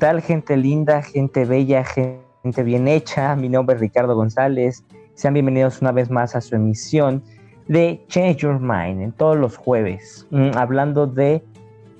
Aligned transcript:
Tal? 0.00 0.22
Gente 0.22 0.56
linda, 0.56 1.02
gente 1.02 1.44
bella, 1.44 1.84
gente 1.84 2.62
bien 2.64 2.88
hecha. 2.88 3.36
Mi 3.36 3.50
nombre 3.50 3.76
es 3.76 3.80
Ricardo 3.82 4.16
González. 4.16 4.82
Sean 5.12 5.34
bienvenidos 5.34 5.82
una 5.82 5.92
vez 5.92 6.10
más 6.10 6.34
a 6.34 6.40
su 6.40 6.56
emisión 6.56 7.22
de 7.68 8.02
Change 8.08 8.38
Your 8.38 8.58
Mind 8.58 9.02
en 9.02 9.12
todos 9.12 9.36
los 9.36 9.58
jueves, 9.58 10.26
mm, 10.30 10.56
hablando 10.56 11.06
de 11.06 11.44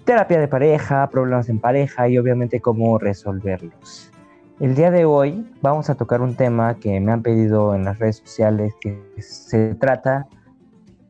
terapia 0.06 0.40
de 0.40 0.48
pareja, 0.48 1.10
problemas 1.10 1.50
en 1.50 1.58
pareja 1.58 2.08
y 2.08 2.16
obviamente 2.16 2.58
cómo 2.58 2.98
resolverlos. 2.98 4.10
El 4.60 4.74
día 4.74 4.90
de 4.90 5.04
hoy 5.04 5.46
vamos 5.60 5.90
a 5.90 5.94
tocar 5.94 6.22
un 6.22 6.34
tema 6.34 6.76
que 6.76 6.98
me 7.00 7.12
han 7.12 7.20
pedido 7.20 7.74
en 7.74 7.84
las 7.84 7.98
redes 7.98 8.16
sociales 8.16 8.72
que 8.80 8.98
se 9.18 9.74
trata 9.74 10.26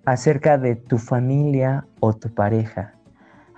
acerca 0.04 0.58
de 0.58 0.74
tu 0.74 0.98
familia 0.98 1.86
o 2.00 2.12
tu 2.12 2.34
pareja 2.34 2.94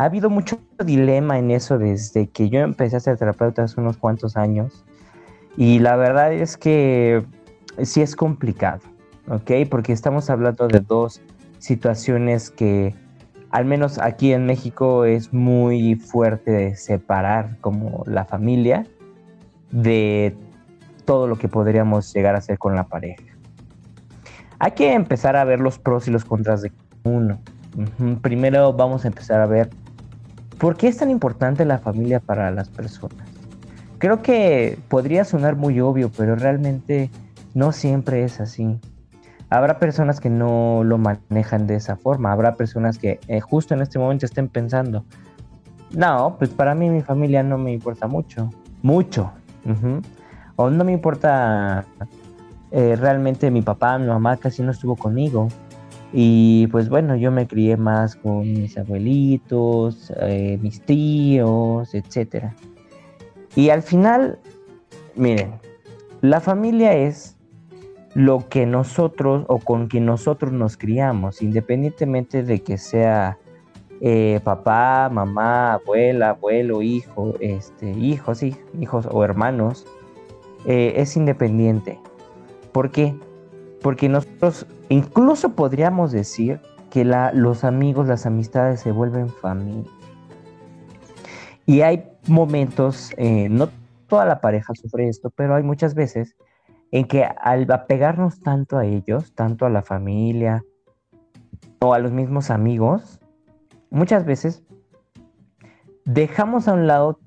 ha 0.02 0.06
habido 0.06 0.30
mucho 0.30 0.58
dilema 0.84 1.38
en 1.38 1.52
eso 1.52 1.78
desde 1.78 2.28
que 2.28 2.48
yo 2.48 2.58
empecé 2.58 2.96
a 2.96 3.00
ser 3.00 3.16
terapeuta 3.18 3.62
hace 3.62 3.80
unos 3.80 3.98
cuantos 3.98 4.36
años. 4.36 4.84
Y 5.56 5.78
la 5.78 5.94
verdad 5.94 6.32
es 6.32 6.56
que 6.56 7.24
sí 7.82 8.02
es 8.02 8.16
complicado, 8.16 8.80
¿ok? 9.28 9.52
Porque 9.70 9.92
estamos 9.92 10.28
hablando 10.28 10.66
de 10.66 10.80
dos 10.80 11.22
situaciones 11.58 12.50
que 12.50 12.96
al 13.50 13.64
menos 13.64 13.98
aquí 13.98 14.32
en 14.32 14.44
México 14.44 15.04
es 15.04 15.32
muy 15.32 15.94
fuerte 15.94 16.74
separar 16.74 17.58
como 17.60 18.02
la 18.06 18.24
familia 18.24 18.84
de 19.70 20.34
todo 21.04 21.28
lo 21.28 21.36
que 21.36 21.46
podríamos 21.46 22.12
llegar 22.12 22.34
a 22.34 22.38
hacer 22.38 22.58
con 22.58 22.74
la 22.74 22.88
pareja. 22.88 23.22
Hay 24.58 24.72
que 24.72 24.94
empezar 24.94 25.36
a 25.36 25.44
ver 25.44 25.60
los 25.60 25.78
pros 25.78 26.08
y 26.08 26.10
los 26.10 26.24
contras 26.24 26.62
de 26.62 26.72
uno. 27.04 27.38
Primero 28.20 28.72
vamos 28.72 29.04
a 29.04 29.08
empezar 29.08 29.40
a 29.40 29.46
ver 29.46 29.70
¿Por 30.62 30.76
qué 30.76 30.86
es 30.86 30.96
tan 30.96 31.10
importante 31.10 31.64
la 31.64 31.78
familia 31.78 32.20
para 32.20 32.52
las 32.52 32.68
personas? 32.68 33.28
Creo 33.98 34.22
que 34.22 34.78
podría 34.86 35.24
sonar 35.24 35.56
muy 35.56 35.80
obvio, 35.80 36.12
pero 36.16 36.36
realmente 36.36 37.10
no 37.52 37.72
siempre 37.72 38.22
es 38.22 38.40
así. 38.40 38.78
Habrá 39.50 39.80
personas 39.80 40.20
que 40.20 40.30
no 40.30 40.84
lo 40.84 40.98
manejan 40.98 41.66
de 41.66 41.74
esa 41.74 41.96
forma, 41.96 42.30
habrá 42.30 42.54
personas 42.54 42.98
que 42.98 43.18
eh, 43.26 43.40
justo 43.40 43.74
en 43.74 43.82
este 43.82 43.98
momento 43.98 44.24
estén 44.24 44.46
pensando, 44.46 45.04
no, 45.96 46.36
pues 46.38 46.50
para 46.50 46.76
mí 46.76 46.88
mi 46.90 47.02
familia 47.02 47.42
no 47.42 47.58
me 47.58 47.72
importa 47.72 48.06
mucho, 48.06 48.48
mucho. 48.82 49.32
O 50.54 50.70
no 50.70 50.84
me 50.84 50.92
importa 50.92 51.86
eh, 52.70 52.94
realmente 52.94 53.50
mi 53.50 53.62
papá, 53.62 53.98
mi 53.98 54.06
mamá 54.06 54.36
casi 54.36 54.62
no 54.62 54.70
estuvo 54.70 54.94
conmigo. 54.94 55.48
Y 56.12 56.66
pues 56.68 56.88
bueno, 56.88 57.16
yo 57.16 57.30
me 57.30 57.46
crié 57.46 57.76
más 57.76 58.16
con 58.16 58.40
mis 58.40 58.76
abuelitos, 58.76 60.12
eh, 60.20 60.58
mis 60.60 60.82
tíos, 60.82 61.94
etc. 61.94 62.46
Y 63.56 63.70
al 63.70 63.82
final, 63.82 64.38
miren, 65.16 65.54
la 66.20 66.40
familia 66.40 66.94
es 66.94 67.36
lo 68.14 68.48
que 68.48 68.66
nosotros 68.66 69.44
o 69.48 69.58
con 69.58 69.88
quien 69.88 70.04
nosotros 70.04 70.52
nos 70.52 70.76
criamos, 70.76 71.40
independientemente 71.40 72.42
de 72.42 72.60
que 72.62 72.76
sea 72.76 73.38
eh, 74.02 74.40
papá, 74.44 75.08
mamá, 75.10 75.74
abuela, 75.74 76.30
abuelo, 76.30 76.82
hijo, 76.82 77.34
este, 77.40 77.90
hijos, 77.92 78.38
sí, 78.38 78.56
hijos 78.80 79.08
o 79.10 79.24
hermanos, 79.24 79.86
eh, 80.66 80.94
es 80.96 81.16
independiente. 81.16 82.00
¿Por 82.72 82.90
qué? 82.90 83.14
Porque 83.80 84.08
nosotros 84.08 84.66
incluso 84.92 85.54
podríamos 85.54 86.12
decir 86.12 86.60
que 86.90 87.04
los 87.04 87.64
amigos, 87.64 88.06
las 88.06 88.26
amistades 88.26 88.80
se 88.80 88.92
vuelven 88.92 89.28
familia. 89.28 89.90
Y 91.64 91.80
hay 91.80 92.04
momentos, 92.26 93.12
eh, 93.16 93.48
no 93.48 93.70
toda 94.06 94.26
la 94.26 94.40
pareja 94.42 94.74
sufre 94.74 95.08
esto, 95.08 95.30
pero 95.30 95.54
hay 95.54 95.62
muchas 95.62 95.94
veces 95.94 96.36
en 96.90 97.06
que 97.06 97.24
al 97.24 97.70
apegarnos 97.72 98.40
tanto 98.40 98.76
a 98.76 98.84
ellos, 98.84 99.32
tanto 99.34 99.64
a 99.64 99.70
la 99.70 99.80
familia 99.80 100.62
o 101.80 101.94
a 101.94 101.98
los 101.98 102.12
mismos 102.12 102.50
amigos, 102.50 103.20
muchas 103.88 104.26
veces 104.26 104.62
dejamos 106.04 106.68
a 106.68 106.74
un 106.74 106.86
lado 106.86 107.18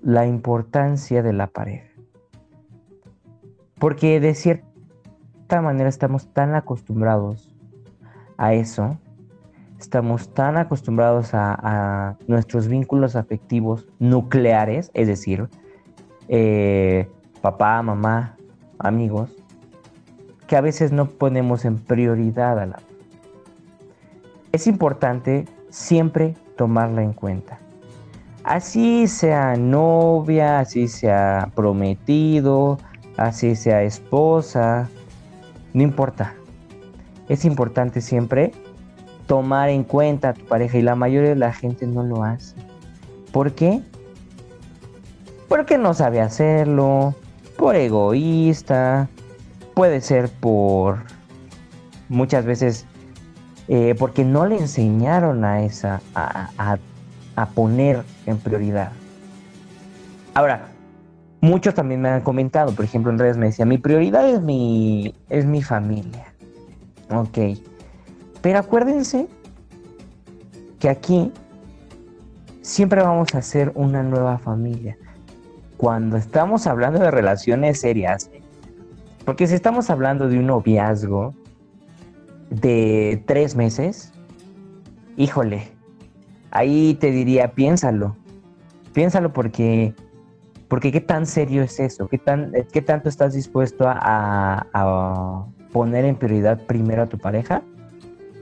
la 0.00 0.26
importancia 0.26 1.22
de 1.22 1.34
la 1.34 1.48
pareja. 1.48 1.90
Porque 3.78 4.20
de 4.20 4.34
cierta 4.34 4.73
manera 5.50 5.88
estamos 5.88 6.26
tan 6.32 6.54
acostumbrados 6.54 7.50
a 8.36 8.54
eso, 8.54 8.98
estamos 9.78 10.32
tan 10.32 10.56
acostumbrados 10.56 11.30
a, 11.32 12.16
nuestros 12.26 12.68
vínculos 12.68 13.16
afectivos 13.16 13.86
nucleares, 13.98 14.90
es 14.94 15.06
decir, 15.06 15.48
eh, 16.28 17.08
papá, 17.40 17.82
mamá, 17.82 18.36
amigos, 18.78 19.30
que 20.46 20.56
a 20.56 20.60
veces 20.60 20.92
no 20.92 21.06
ponemos 21.06 21.64
en 21.64 21.78
prioridad 21.78 22.58
a 22.58 22.66
la... 22.66 22.78
Es 24.52 24.66
importante 24.66 25.46
siempre 25.70 26.34
tomarla 26.56 27.02
en 27.02 27.12
cuenta. 27.12 27.58
Así 28.44 29.06
sea 29.06 29.56
novia, 29.56 30.60
así 30.60 30.86
sea 30.86 31.50
prometido, 31.54 32.78
así 33.16 33.56
sea 33.56 33.82
esposa, 33.82 34.88
no 35.74 35.82
importa. 35.82 36.34
Es 37.28 37.44
importante 37.44 38.00
siempre 38.00 38.52
tomar 39.26 39.68
en 39.68 39.84
cuenta 39.84 40.30
a 40.30 40.32
tu 40.34 40.44
pareja 40.46 40.78
y 40.78 40.82
la 40.82 40.94
mayoría 40.94 41.30
de 41.30 41.36
la 41.36 41.52
gente 41.52 41.86
no 41.86 42.02
lo 42.02 42.24
hace. 42.24 42.54
¿Por 43.32 43.52
qué? 43.52 43.82
Porque 45.48 45.76
no 45.76 45.92
sabe 45.92 46.20
hacerlo, 46.20 47.14
por 47.58 47.76
egoísta, 47.76 49.08
puede 49.74 50.00
ser 50.00 50.30
por 50.30 50.98
muchas 52.08 52.44
veces 52.44 52.86
eh, 53.68 53.94
porque 53.98 54.24
no 54.24 54.46
le 54.46 54.58
enseñaron 54.58 55.44
a 55.44 55.62
esa 55.62 56.00
a, 56.14 56.78
a 57.36 57.46
poner 57.46 58.04
en 58.26 58.38
prioridad. 58.38 58.92
Ahora, 60.34 60.73
Muchos 61.44 61.74
también 61.74 62.00
me 62.00 62.08
han 62.08 62.22
comentado, 62.22 62.74
por 62.74 62.86
ejemplo, 62.86 63.12
en 63.12 63.18
redes 63.18 63.36
me 63.36 63.44
decían, 63.44 63.68
mi 63.68 63.76
prioridad 63.76 64.26
es 64.30 64.40
mi, 64.40 65.14
es 65.28 65.44
mi 65.44 65.62
familia. 65.62 66.32
Ok. 67.10 67.58
Pero 68.40 68.60
acuérdense 68.60 69.28
que 70.78 70.88
aquí 70.88 71.30
siempre 72.62 73.02
vamos 73.02 73.34
a 73.34 73.42
ser 73.42 73.72
una 73.74 74.02
nueva 74.02 74.38
familia. 74.38 74.96
Cuando 75.76 76.16
estamos 76.16 76.66
hablando 76.66 76.98
de 76.98 77.10
relaciones 77.10 77.78
serias, 77.78 78.30
porque 79.26 79.46
si 79.46 79.54
estamos 79.54 79.90
hablando 79.90 80.28
de 80.28 80.38
un 80.38 80.46
noviazgo 80.46 81.34
de 82.48 83.22
tres 83.26 83.54
meses, 83.54 84.14
híjole, 85.18 85.68
ahí 86.52 86.96
te 86.98 87.10
diría, 87.10 87.52
piénsalo, 87.52 88.16
piénsalo 88.94 89.34
porque, 89.34 89.94
porque 90.68 90.90
qué 90.90 91.00
tan 91.00 91.26
serio 91.26 91.62
es 91.62 91.78
eso, 91.80 92.08
qué, 92.08 92.18
tan, 92.18 92.52
qué 92.72 92.82
tanto 92.82 93.08
estás 93.08 93.34
dispuesto 93.34 93.84
a, 93.86 95.46
poner 95.72 96.04
en 96.04 96.14
prioridad 96.14 96.60
primero 96.66 97.02
a 97.02 97.06
tu 97.06 97.18
pareja, 97.18 97.60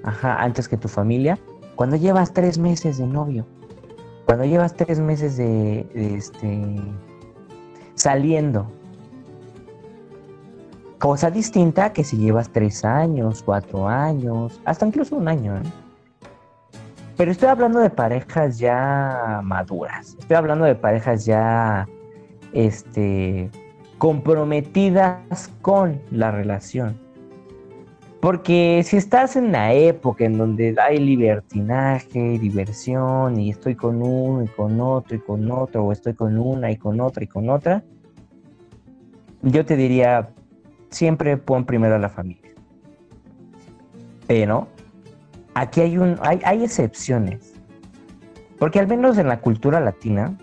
ajá, 0.05 0.43
antes 0.43 0.69
que 0.69 0.77
tu 0.77 0.89
familia, 0.89 1.39
cuando 1.77 1.97
llevas 1.97 2.35
tres 2.35 2.59
meses 2.59 2.99
de 2.99 3.07
novio, 3.07 3.47
cuando 4.27 4.45
llevas 4.45 4.75
tres 4.75 5.01
meses 5.01 5.39
de, 5.39 5.87
este, 5.95 6.77
saliendo, 7.95 8.71
cosa 10.99 11.31
distinta 11.31 11.95
que 11.95 12.05
si 12.05 12.19
llevas 12.19 12.51
tres 12.51 12.85
años, 12.85 13.43
cuatro 13.43 13.89
años, 13.89 14.61
hasta 14.67 14.87
incluso 14.87 15.17
un 15.17 15.27
año. 15.27 15.57
¿eh? 15.57 15.63
Pero 17.17 17.33
estoy 17.33 17.49
hablando 17.49 17.79
de 17.79 17.89
parejas 17.89 18.59
ya 18.59 19.41
maduras, 19.43 20.17
estoy 20.19 20.37
hablando 20.37 20.67
de 20.67 20.75
parejas 20.75 21.25
ya 21.25 21.89
este, 22.53 23.51
comprometidas 23.99 25.51
con 25.61 26.01
la 26.11 26.31
relación. 26.31 26.99
Porque 28.21 28.83
si 28.85 28.97
estás 28.97 29.35
en 29.35 29.51
la 29.51 29.73
época 29.75 30.25
en 30.25 30.39
donde 30.39 30.77
hay 30.81 30.99
libertinaje, 30.99 32.39
diversión, 32.39 33.41
y 33.41 33.51
estoy 33.51 33.75
con 33.75 34.01
uno 34.01 34.45
y 34.45 34.49
con 34.49 34.81
otro 34.81 35.17
y 35.17 35.21
con 35.21 35.51
otro, 35.51 35.85
o 35.85 35.91
estoy 35.91 36.15
con 36.15 36.39
una 36.39 36.71
y 36.71 36.77
con 36.77 37.01
otra 37.01 37.25
y 37.25 37.27
con 37.27 37.51
otra, 37.51 37.83
yo 39.43 39.65
te 39.65 39.77
diría, 39.77 40.31
siempre 40.91 41.37
pon 41.37 41.65
primero 41.65 41.97
a 41.97 41.99
la 41.99 42.09
familia. 42.09 42.51
Pero 44.29 44.69
aquí 45.55 45.81
hay, 45.81 45.99
un, 45.99 46.17
hay, 46.23 46.41
hay 46.45 46.63
excepciones. 46.63 47.55
Porque 48.59 48.79
al 48.79 48.87
menos 48.87 49.19
en 49.19 49.27
la 49.27 49.41
cultura 49.41 49.81
latina, 49.81 50.39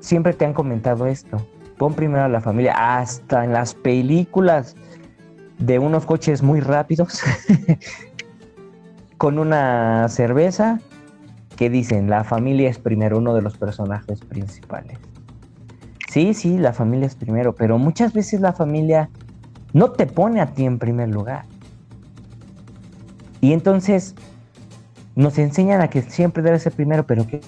siempre 0.00 0.32
te 0.32 0.44
han 0.44 0.52
comentado 0.52 1.06
esto. 1.06 1.46
Pon 1.78 1.94
primero 1.94 2.24
a 2.24 2.28
la 2.28 2.40
familia. 2.40 2.98
Hasta 2.98 3.44
en 3.44 3.52
las 3.52 3.74
películas 3.74 4.74
de 5.58 5.78
unos 5.78 6.06
coches 6.06 6.42
muy 6.42 6.60
rápidos 6.60 7.20
con 9.18 9.38
una 9.38 10.08
cerveza 10.08 10.80
que 11.56 11.68
dicen 11.68 12.08
la 12.08 12.24
familia 12.24 12.70
es 12.70 12.78
primero 12.78 13.18
uno 13.18 13.34
de 13.34 13.42
los 13.42 13.58
personajes 13.58 14.20
principales. 14.20 14.98
Sí, 16.10 16.34
sí, 16.34 16.58
la 16.58 16.72
familia 16.72 17.06
es 17.06 17.14
primero, 17.14 17.54
pero 17.54 17.78
muchas 17.78 18.12
veces 18.12 18.40
la 18.40 18.52
familia 18.52 19.10
no 19.72 19.92
te 19.92 20.06
pone 20.06 20.40
a 20.40 20.46
ti 20.46 20.64
en 20.64 20.78
primer 20.78 21.08
lugar. 21.08 21.44
Y 23.40 23.52
entonces 23.52 24.14
nos 25.14 25.38
enseñan 25.38 25.80
a 25.82 25.88
que 25.88 26.02
siempre 26.02 26.42
debe 26.42 26.58
ser 26.58 26.72
primero, 26.72 27.06
pero 27.06 27.26
¿qué, 27.26 27.40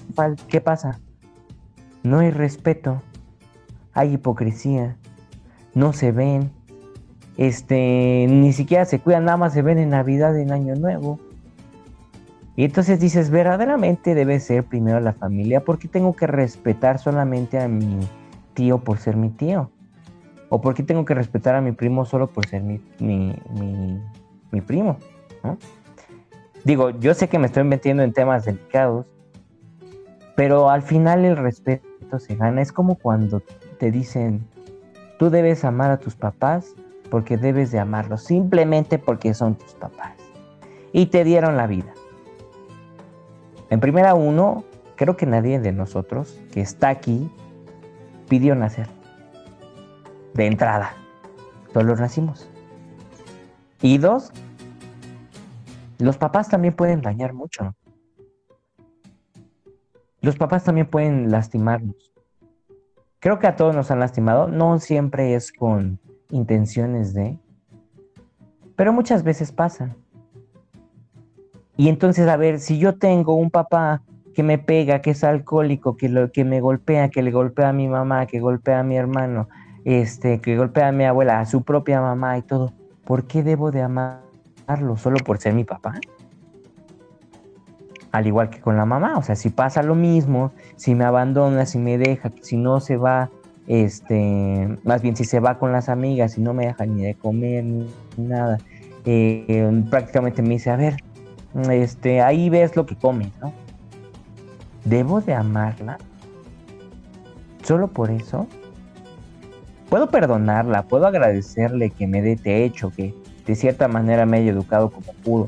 qué 0.47 0.61
pasa? 0.61 0.99
No 2.03 2.19
hay 2.19 2.31
respeto, 2.31 3.01
hay 3.93 4.13
hipocresía, 4.13 4.97
no 5.73 5.93
se 5.93 6.11
ven, 6.11 6.51
este, 7.37 8.27
ni 8.29 8.51
siquiera 8.53 8.85
se 8.85 8.99
cuidan, 8.99 9.25
nada 9.25 9.37
más 9.37 9.53
se 9.53 9.61
ven 9.61 9.77
en 9.77 9.89
Navidad 9.89 10.37
en 10.37 10.51
Año 10.51 10.75
Nuevo. 10.75 11.19
Y 12.55 12.65
entonces 12.65 12.99
dices, 12.99 13.31
verdaderamente 13.31 14.13
debe 14.13 14.39
ser 14.39 14.65
primero 14.65 14.99
la 14.99 15.13
familia, 15.13 15.63
porque 15.63 15.87
tengo 15.87 16.13
que 16.13 16.27
respetar 16.27 16.99
solamente 16.99 17.59
a 17.59 17.67
mi 17.67 17.99
tío 18.53 18.79
por 18.79 18.99
ser 18.99 19.15
mi 19.15 19.29
tío. 19.29 19.71
O 20.49 20.61
porque 20.61 20.83
tengo 20.83 21.03
que 21.03 21.15
respetar 21.15 21.55
a 21.55 21.61
mi 21.61 21.71
primo 21.71 22.05
solo 22.05 22.27
por 22.27 22.45
ser 22.45 22.61
mi, 22.61 22.79
mi, 22.99 24.61
primo. 24.61 24.97
Digo, 26.63 26.91
yo 26.91 27.15
sé 27.15 27.27
que 27.27 27.39
me 27.39 27.47
estoy 27.47 27.63
metiendo 27.63 28.03
en 28.03 28.13
temas 28.13 28.45
delicados, 28.45 29.07
pero 30.35 30.69
al 30.69 30.83
final 30.83 31.25
el 31.25 31.37
respeto 31.37 31.87
se 32.19 32.35
gana. 32.35 32.61
Es 32.61 32.71
como 32.71 32.95
cuando 32.95 33.41
te 33.79 33.91
dicen, 33.91 34.47
tú 35.19 35.29
debes 35.29 35.63
amar 35.65 35.91
a 35.91 35.97
tus 35.97 36.15
papás 36.15 36.73
porque 37.09 37.37
debes 37.37 37.71
de 37.71 37.79
amarlos, 37.79 38.23
simplemente 38.23 38.97
porque 38.97 39.33
son 39.33 39.55
tus 39.55 39.73
papás. 39.73 40.13
Y 40.91 41.07
te 41.07 41.23
dieron 41.23 41.57
la 41.57 41.67
vida. 41.67 41.93
En 43.69 43.79
primera 43.79 44.15
uno, 44.15 44.63
creo 44.95 45.17
que 45.17 45.25
nadie 45.25 45.59
de 45.59 45.71
nosotros 45.71 46.39
que 46.51 46.61
está 46.61 46.89
aquí 46.89 47.31
pidió 48.29 48.55
nacer. 48.55 48.87
De 50.33 50.47
entrada. 50.47 50.93
Solo 51.73 51.95
nacimos. 51.95 52.49
Y 53.81 53.97
dos, 53.97 54.31
los 55.99 56.17
papás 56.17 56.49
también 56.49 56.75
pueden 56.75 57.01
dañar 57.01 57.33
mucho. 57.33 57.75
Los 60.23 60.37
papás 60.37 60.63
también 60.63 60.87
pueden 60.87 61.31
lastimarnos. 61.31 62.13
Creo 63.19 63.39
que 63.39 63.47
a 63.47 63.57
todos 63.57 63.75
nos 63.75 63.91
han 63.91 63.99
lastimado. 63.99 64.47
No 64.47 64.79
siempre 64.79 65.35
es 65.35 65.51
con 65.51 65.99
intenciones 66.31 67.13
de, 67.13 67.37
pero 68.77 68.93
muchas 68.93 69.23
veces 69.23 69.51
pasa. 69.51 69.97
Y 71.75 71.89
entonces, 71.89 72.25
a 72.29 72.37
ver, 72.37 72.61
si 72.61 72.79
yo 72.79 72.95
tengo 72.95 73.35
un 73.35 73.51
papá 73.51 74.01
que 74.33 74.43
me 74.43 74.57
pega, 74.57 75.01
que 75.01 75.11
es 75.11 75.25
alcohólico, 75.25 75.97
que, 75.97 76.07
lo, 76.07 76.31
que 76.31 76.45
me 76.45 76.61
golpea, 76.61 77.09
que 77.09 77.21
le 77.21 77.31
golpea 77.31 77.69
a 77.69 77.73
mi 77.73 77.89
mamá, 77.89 78.25
que 78.25 78.39
golpea 78.39 78.79
a 78.79 78.83
mi 78.83 78.95
hermano, 78.95 79.49
este, 79.83 80.39
que 80.39 80.55
golpea 80.55 80.87
a 80.87 80.91
mi 80.93 81.03
abuela, 81.03 81.41
a 81.41 81.45
su 81.45 81.63
propia 81.63 81.99
mamá 81.99 82.37
y 82.37 82.43
todo, 82.43 82.71
¿por 83.03 83.27
qué 83.27 83.43
debo 83.43 83.71
de 83.71 83.81
amarlo 83.81 84.95
solo 84.95 85.17
por 85.17 85.39
ser 85.39 85.53
mi 85.53 85.65
papá? 85.65 85.99
Al 88.13 88.27
igual 88.27 88.49
que 88.49 88.61
con 88.61 88.77
la 88.77 88.85
mamá, 88.85 89.17
o 89.17 89.23
sea, 89.23 89.35
si 89.35 89.49
pasa 89.49 89.83
lo 89.83 89.95
mismo, 89.95 90.53
si 90.77 90.95
me 90.95 91.03
abandona, 91.03 91.65
si 91.65 91.79
me 91.79 91.97
deja, 91.97 92.31
si 92.41 92.55
no 92.55 92.79
se 92.79 92.95
va 92.95 93.29
este, 93.67 94.77
más 94.83 95.01
bien 95.01 95.15
si 95.15 95.23
se 95.23 95.39
va 95.39 95.57
con 95.57 95.71
las 95.71 95.89
amigas 95.89 96.37
y 96.37 96.41
no 96.41 96.53
me 96.53 96.65
deja 96.65 96.85
ni 96.85 97.03
de 97.03 97.15
comer 97.15 97.63
ni 97.63 97.87
nada, 98.17 98.57
eh, 99.05 99.83
prácticamente 99.89 100.41
me 100.41 100.49
dice, 100.49 100.69
a 100.69 100.75
ver, 100.75 100.97
este, 101.71 102.21
ahí 102.21 102.49
ves 102.49 102.75
lo 102.75 102.85
que 102.85 102.95
comes, 102.95 103.31
¿no? 103.41 103.53
¿Debo 104.85 105.21
de 105.21 105.33
amarla? 105.33 105.97
¿Solo 107.63 107.87
por 107.87 108.11
eso? 108.11 108.47
Puedo 109.89 110.09
perdonarla, 110.09 110.83
puedo 110.83 111.07
agradecerle 111.07 111.89
que 111.91 112.07
me 112.07 112.21
dé 112.21 112.35
techo, 112.35 112.91
que 112.91 113.13
de 113.45 113.55
cierta 113.55 113.87
manera 113.87 114.25
me 114.25 114.37
haya 114.37 114.51
educado 114.51 114.89
como 114.89 115.13
pudo. 115.23 115.47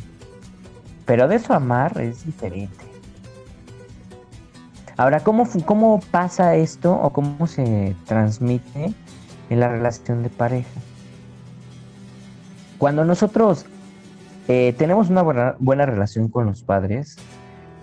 Pero 1.05 1.27
de 1.27 1.35
eso 1.35 1.53
amar 1.53 1.99
es 2.01 2.25
diferente. 2.25 2.85
Ahora, 4.97 5.19
¿cómo, 5.19 5.47
¿cómo 5.65 5.99
pasa 6.11 6.55
esto 6.55 6.93
o 6.93 7.11
cómo 7.11 7.47
se 7.47 7.95
transmite 8.05 8.93
en 9.49 9.59
la 9.59 9.67
relación 9.67 10.23
de 10.23 10.29
pareja? 10.29 10.79
Cuando 12.77 13.03
nosotros 13.03 13.65
eh, 14.47 14.73
tenemos 14.77 15.09
una 15.09 15.21
buena, 15.21 15.55
buena, 15.59 15.85
relación 15.85 16.29
con 16.29 16.45
los 16.45 16.63
padres, 16.63 17.17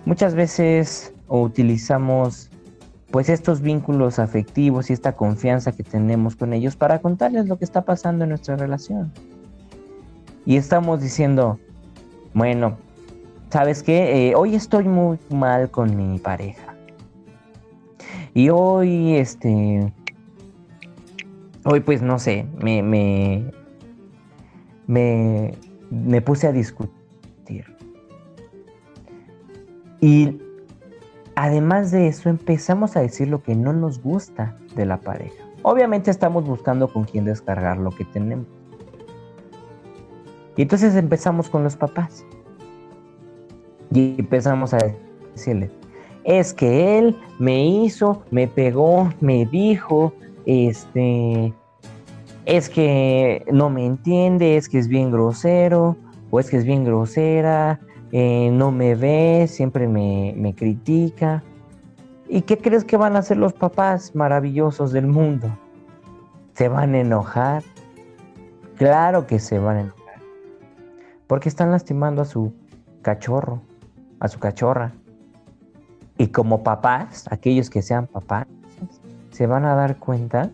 muchas 0.05 0.33
veces 0.33 1.13
utilizamos 1.27 2.49
pues 3.11 3.29
estos 3.29 3.61
vínculos 3.61 4.17
afectivos 4.17 4.89
y 4.89 4.93
esta 4.93 5.11
confianza 5.11 5.71
que 5.71 5.83
tenemos 5.83 6.35
con 6.35 6.51
ellos 6.51 6.75
para 6.75 6.99
contarles 6.99 7.47
lo 7.47 7.59
que 7.59 7.65
está 7.65 7.83
pasando 7.83 8.23
en 8.23 8.29
nuestra 8.29 8.55
relación. 8.55 9.11
Y 10.47 10.57
estamos 10.57 10.99
diciendo, 10.99 11.59
bueno, 12.33 12.77
¿sabes 13.53 13.83
qué? 13.83 14.29
Eh, 14.29 14.35
hoy 14.35 14.55
estoy 14.55 14.85
muy 14.85 15.19
mal 15.29 15.69
con 15.69 15.95
mi 15.95 16.17
pareja 16.17 16.73
y 18.33 18.49
hoy, 18.49 19.13
este, 19.17 19.93
hoy 21.63 21.79
pues 21.81 22.01
no 22.01 22.17
sé, 22.17 22.47
me, 22.57 22.81
me, 22.81 23.51
me, 24.87 26.21
puse 26.23 26.47
a 26.47 26.51
discutir. 26.51 27.77
Y 30.01 30.39
además 31.35 31.91
de 31.91 32.07
eso 32.07 32.29
empezamos 32.29 32.97
a 32.97 33.01
decir 33.01 33.27
lo 33.27 33.43
que 33.43 33.53
no 33.53 33.71
nos 33.71 34.01
gusta 34.01 34.57
de 34.75 34.87
la 34.87 34.99
pareja. 34.99 35.45
Obviamente 35.61 36.09
estamos 36.09 36.43
buscando 36.43 36.91
con 36.91 37.03
quién 37.03 37.25
descargar 37.25 37.77
lo 37.77 37.91
que 37.91 38.03
tenemos. 38.03 38.47
Y 40.57 40.63
entonces 40.63 40.95
empezamos 40.95 41.51
con 41.51 41.63
los 41.63 41.75
papás. 41.75 42.25
Y 43.93 44.15
empezamos 44.17 44.73
a 44.73 44.79
decirle, 45.35 45.69
es 46.23 46.53
que 46.53 46.97
él 46.97 47.15
me 47.39 47.65
hizo, 47.65 48.23
me 48.31 48.47
pegó, 48.47 49.09
me 49.19 49.45
dijo, 49.45 50.13
este, 50.45 51.53
es 52.45 52.69
que 52.69 53.45
no 53.51 53.69
me 53.69 53.85
entiende, 53.85 54.57
es 54.57 54.67
que 54.67 54.79
es 54.79 54.87
bien 54.87 55.11
grosero, 55.11 55.95
o 56.31 56.39
es 56.39 56.49
que 56.49 56.57
es 56.57 56.65
bien 56.65 56.83
grosera, 56.83 57.79
eh, 58.11 58.49
no 58.51 58.71
me 58.71 58.95
ve, 58.95 59.45
siempre 59.47 59.87
me, 59.87 60.33
me 60.37 60.55
critica. 60.55 61.43
¿Y 62.27 62.41
qué 62.41 62.57
crees 62.57 62.83
que 62.83 62.97
van 62.97 63.15
a 63.15 63.19
hacer 63.19 63.37
los 63.37 63.53
papás 63.53 64.15
maravillosos 64.15 64.91
del 64.91 65.05
mundo? 65.07 65.55
¿Se 66.53 66.67
van 66.67 66.95
a 66.95 66.99
enojar? 66.99 67.63
Claro 68.75 69.27
que 69.27 69.39
se 69.39 69.59
van 69.59 69.77
a 69.77 69.81
enojar. 69.81 70.21
Porque 71.27 71.49
están 71.49 71.69
lastimando 71.69 72.23
a 72.23 72.25
su 72.25 72.53
cachorro, 73.01 73.61
a 74.23 74.29
su 74.29 74.39
cachorra. 74.39 74.93
Y 76.17 76.27
como 76.27 76.63
papás, 76.63 77.25
aquellos 77.29 77.69
que 77.69 77.81
sean 77.81 78.07
papás, 78.07 78.47
se 79.31 79.47
van 79.47 79.65
a 79.65 79.75
dar 79.75 79.97
cuenta 79.97 80.49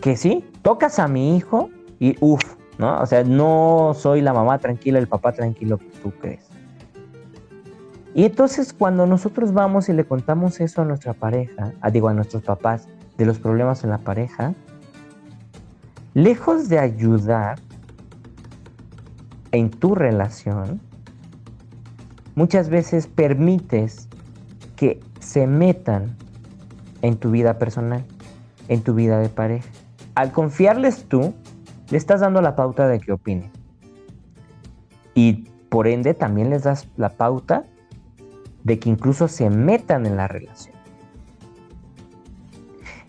que 0.00 0.16
sí, 0.16 0.44
tocas 0.62 0.98
a 0.98 1.08
mi 1.08 1.36
hijo 1.36 1.68
y 2.00 2.16
uff, 2.20 2.56
¿no? 2.78 3.00
O 3.00 3.06
sea, 3.06 3.22
no 3.22 3.92
soy 3.94 4.22
la 4.22 4.32
mamá 4.32 4.58
tranquila, 4.58 4.98
el 4.98 5.08
papá 5.08 5.32
tranquilo 5.32 5.76
que 5.76 5.90
tú 6.02 6.10
crees. 6.12 6.48
Y 8.14 8.24
entonces 8.24 8.72
cuando 8.72 9.06
nosotros 9.06 9.52
vamos 9.52 9.88
y 9.90 9.92
le 9.92 10.04
contamos 10.04 10.60
eso 10.60 10.80
a 10.82 10.84
nuestra 10.86 11.12
pareja, 11.12 11.72
digo 11.92 12.08
a 12.08 12.14
nuestros 12.14 12.42
papás, 12.42 12.88
de 13.18 13.26
los 13.26 13.38
problemas 13.38 13.84
en 13.84 13.90
la 13.90 13.98
pareja, 13.98 14.54
lejos 16.14 16.68
de 16.68 16.78
ayudar 16.78 17.58
en 19.52 19.70
tu 19.70 19.94
relación, 19.94 20.80
muchas 22.34 22.68
veces 22.68 23.06
permites 23.06 24.08
que 24.76 25.00
se 25.20 25.46
metan 25.46 26.16
en 27.02 27.16
tu 27.16 27.30
vida 27.30 27.58
personal, 27.58 28.04
en 28.68 28.82
tu 28.82 28.94
vida 28.94 29.18
de 29.18 29.28
pareja. 29.28 29.68
Al 30.14 30.32
confiarles 30.32 31.04
tú, 31.04 31.34
le 31.90 31.98
estás 31.98 32.20
dando 32.20 32.40
la 32.40 32.56
pauta 32.56 32.88
de 32.88 33.00
que 33.00 33.12
opinen. 33.12 33.50
Y 35.14 35.48
por 35.68 35.86
ende 35.86 36.14
también 36.14 36.50
les 36.50 36.62
das 36.62 36.88
la 36.96 37.10
pauta 37.10 37.64
de 38.62 38.78
que 38.78 38.88
incluso 38.88 39.28
se 39.28 39.50
metan 39.50 40.06
en 40.06 40.16
la 40.16 40.28
relación. 40.28 40.74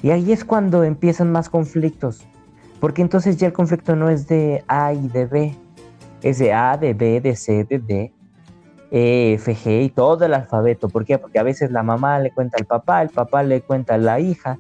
Y 0.04 0.12
ahí 0.12 0.32
es 0.32 0.46
cuando 0.46 0.84
empiezan 0.84 1.32
más 1.32 1.50
conflictos, 1.50 2.26
porque 2.80 3.02
entonces 3.02 3.38
ya 3.38 3.48
el 3.48 3.54
conflicto 3.54 3.96
no 3.96 4.10
es 4.10 4.28
de 4.28 4.64
A 4.68 4.94
y 4.94 5.08
de 5.08 5.26
B, 5.26 5.56
es 6.22 6.38
de 6.38 6.54
A, 6.54 6.78
de 6.78 6.94
B, 6.94 7.22
de 7.22 7.36
C, 7.36 7.64
de 7.64 7.80
D, 7.80 8.14
E, 8.98 9.38
y 9.66 9.90
todo 9.90 10.24
el 10.24 10.34
alfabeto. 10.34 10.88
¿Por 10.88 11.04
qué? 11.04 11.18
Porque 11.18 11.38
a 11.38 11.44
veces 11.44 11.70
la 11.70 11.84
mamá 11.84 12.18
le 12.20 12.32
cuenta 12.32 12.56
al 12.58 12.66
papá, 12.66 13.02
el 13.02 13.10
papá 13.10 13.44
le 13.44 13.60
cuenta 13.60 13.96
a 13.96 13.98
la 13.98 14.22
hija 14.22 14.58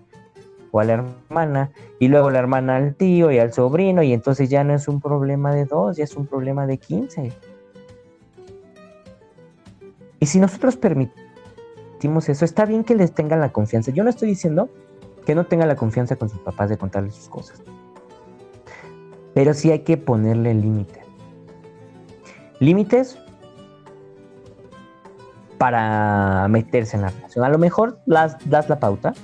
o 0.71 0.81
a 0.81 0.83
la 0.83 0.93
hermana, 1.29 1.71
y 1.99 2.09
luego 2.09 2.29
la 2.29 2.39
hermana 2.39 2.75
al 2.75 2.95
tío 2.95 3.31
y 3.31 3.39
al 3.39 3.53
sobrino, 3.53 4.03
y 4.03 4.11
entonces 4.11 4.49
ya 4.49 4.65
no 4.65 4.73
es 4.73 4.89
un 4.89 4.99
problema 4.99 5.55
de 5.55 5.63
dos, 5.63 5.95
ya 5.95 6.03
es 6.03 6.17
un 6.17 6.27
problema 6.27 6.67
de 6.67 6.77
quince. 6.77 7.31
Y 10.19 10.25
si 10.25 10.37
nosotros 10.37 10.75
permitimos 10.75 12.27
eso, 12.27 12.43
está 12.43 12.65
bien 12.65 12.83
que 12.83 12.95
les 12.95 13.13
tengan 13.13 13.39
la 13.39 13.53
confianza. 13.53 13.91
Yo 13.91 14.03
no 14.03 14.09
estoy 14.09 14.27
diciendo 14.27 14.67
que 15.25 15.33
no 15.33 15.45
tengan 15.45 15.69
la 15.69 15.77
confianza 15.77 16.17
con 16.17 16.27
sus 16.27 16.41
papás 16.41 16.69
de 16.69 16.77
contarles 16.77 17.15
sus 17.15 17.29
cosas. 17.29 17.63
Pero 19.33 19.53
sí 19.53 19.71
hay 19.71 19.79
que 19.79 19.95
ponerle 19.95 20.53
límites. 20.53 21.05
Límites 22.59 23.17
para 25.65 26.47
meterse 26.47 26.95
en 26.95 27.01
la 27.01 27.09
relación. 27.09 27.43
A 27.43 27.49
lo 27.49 27.57
mejor 27.57 27.99
las, 28.05 28.37
das 28.47 28.69
la 28.69 28.79
pauta 28.79 29.15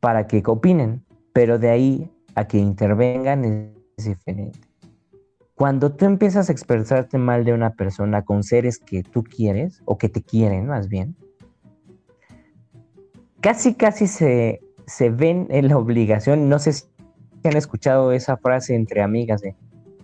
para 0.00 0.26
que 0.26 0.42
opinen, 0.44 1.02
pero 1.32 1.58
de 1.58 1.70
ahí 1.70 2.12
a 2.34 2.46
que 2.46 2.58
intervengan 2.58 3.72
es 3.96 4.04
diferente. 4.04 4.58
Cuando 5.54 5.92
tú 5.92 6.04
empiezas 6.04 6.50
a 6.50 6.52
expresarte 6.52 7.16
mal 7.16 7.46
de 7.46 7.54
una 7.54 7.70
persona 7.70 8.20
con 8.20 8.42
seres 8.42 8.78
que 8.78 9.02
tú 9.02 9.24
quieres, 9.24 9.80
o 9.86 9.96
que 9.96 10.10
te 10.10 10.20
quieren 10.20 10.66
más 10.66 10.90
bien, 10.90 11.16
casi 13.40 13.72
casi 13.72 14.08
se, 14.08 14.60
ven 15.10 15.46
en 15.48 15.68
la 15.68 15.78
obligación, 15.78 16.50
no 16.50 16.58
sé 16.58 16.74
si 16.74 16.84
han 17.44 17.56
escuchado 17.56 18.12
esa 18.12 18.36
frase 18.36 18.74
entre 18.74 19.00
amigas 19.00 19.40
de, 19.40 19.56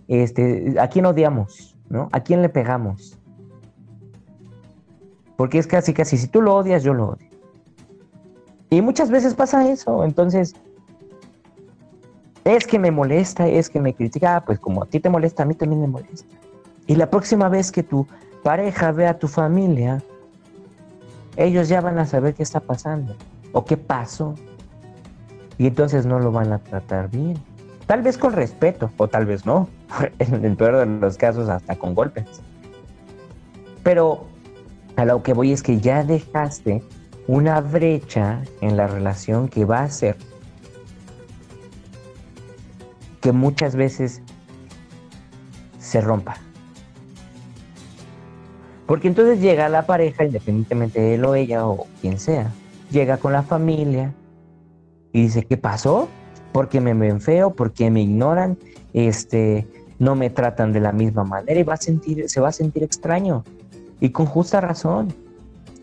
este, 0.07 0.79
¿a 0.79 0.87
quién 0.87 1.05
odiamos? 1.05 1.77
¿no? 1.89 2.09
¿A 2.11 2.21
quién 2.21 2.41
le 2.41 2.49
pegamos? 2.49 3.19
Porque 5.37 5.57
es 5.57 5.67
casi 5.67 5.93
casi, 5.93 6.17
si 6.17 6.27
tú 6.27 6.41
lo 6.41 6.55
odias, 6.55 6.83
yo 6.83 6.93
lo 6.93 7.09
odio. 7.09 7.27
Y 8.69 8.81
muchas 8.81 9.09
veces 9.09 9.33
pasa 9.33 9.69
eso, 9.69 10.03
entonces 10.03 10.55
es 12.43 12.67
que 12.67 12.77
me 12.77 12.91
molesta, 12.91 13.47
es 13.47 13.69
que 13.69 13.79
me 13.79 13.93
critica, 13.93 14.43
pues 14.45 14.59
como 14.59 14.83
a 14.83 14.85
ti 14.85 14.99
te 14.99 15.09
molesta, 15.09 15.43
a 15.43 15.45
mí 15.45 15.55
también 15.55 15.81
me 15.81 15.87
molesta. 15.87 16.35
Y 16.87 16.95
la 16.95 17.09
próxima 17.09 17.49
vez 17.49 17.71
que 17.71 17.83
tu 17.83 18.07
pareja 18.43 18.91
vea 18.91 19.11
a 19.11 19.17
tu 19.17 19.27
familia, 19.27 20.03
ellos 21.37 21.67
ya 21.67 21.81
van 21.81 21.97
a 21.97 22.05
saber 22.05 22.35
qué 22.35 22.43
está 22.43 22.59
pasando 22.59 23.15
o 23.51 23.65
qué 23.65 23.77
pasó. 23.77 24.35
Y 25.57 25.67
entonces 25.67 26.05
no 26.05 26.19
lo 26.19 26.31
van 26.31 26.53
a 26.53 26.59
tratar 26.59 27.09
bien. 27.09 27.37
Tal 27.87 28.01
vez 28.01 28.17
con 28.17 28.33
respeto, 28.33 28.91
o 28.97 29.07
tal 29.07 29.25
vez 29.25 29.45
no. 29.45 29.67
En 30.19 30.45
el 30.45 30.55
peor 30.55 30.77
de 30.77 30.85
los 30.85 31.17
casos, 31.17 31.49
hasta 31.49 31.75
con 31.75 31.95
golpes. 31.95 32.25
Pero 33.83 34.25
a 34.95 35.05
lo 35.05 35.23
que 35.23 35.33
voy 35.33 35.51
es 35.51 35.61
que 35.63 35.79
ya 35.79 36.03
dejaste 36.03 36.83
una 37.27 37.59
brecha 37.61 38.43
en 38.61 38.77
la 38.77 38.87
relación 38.87 39.47
que 39.47 39.65
va 39.65 39.83
a 39.83 39.89
ser 39.89 40.15
que 43.21 43.31
muchas 43.31 43.75
veces 43.75 44.21
se 45.79 45.99
rompa. 45.99 46.37
Porque 48.85 49.07
entonces 49.07 49.41
llega 49.41 49.67
la 49.67 49.87
pareja, 49.87 50.25
independientemente 50.25 51.01
de 51.01 51.15
él 51.15 51.25
o 51.25 51.33
ella 51.33 51.67
o 51.67 51.87
quien 52.01 52.19
sea, 52.19 52.51
llega 52.91 53.17
con 53.17 53.33
la 53.33 53.41
familia 53.41 54.13
y 55.11 55.23
dice, 55.23 55.43
¿qué 55.43 55.57
pasó? 55.57 56.07
Porque 56.51 56.79
me 56.81 56.93
ven 56.93 57.19
feo, 57.19 57.55
porque 57.55 57.89
me 57.89 58.03
ignoran, 58.03 58.59
este, 58.93 59.67
no 59.97 60.15
me 60.15 60.29
tratan 60.29 60.71
de 60.71 60.81
la 60.81 60.91
misma 60.91 61.23
manera 61.23 61.59
y 61.59 61.63
va 61.63 61.73
a 61.73 61.77
sentir, 61.77 62.29
se 62.29 62.39
va 62.39 62.49
a 62.49 62.51
sentir 62.51 62.83
extraño. 62.83 63.43
Y 63.99 64.09
con 64.09 64.25
justa 64.25 64.61
razón. 64.61 65.13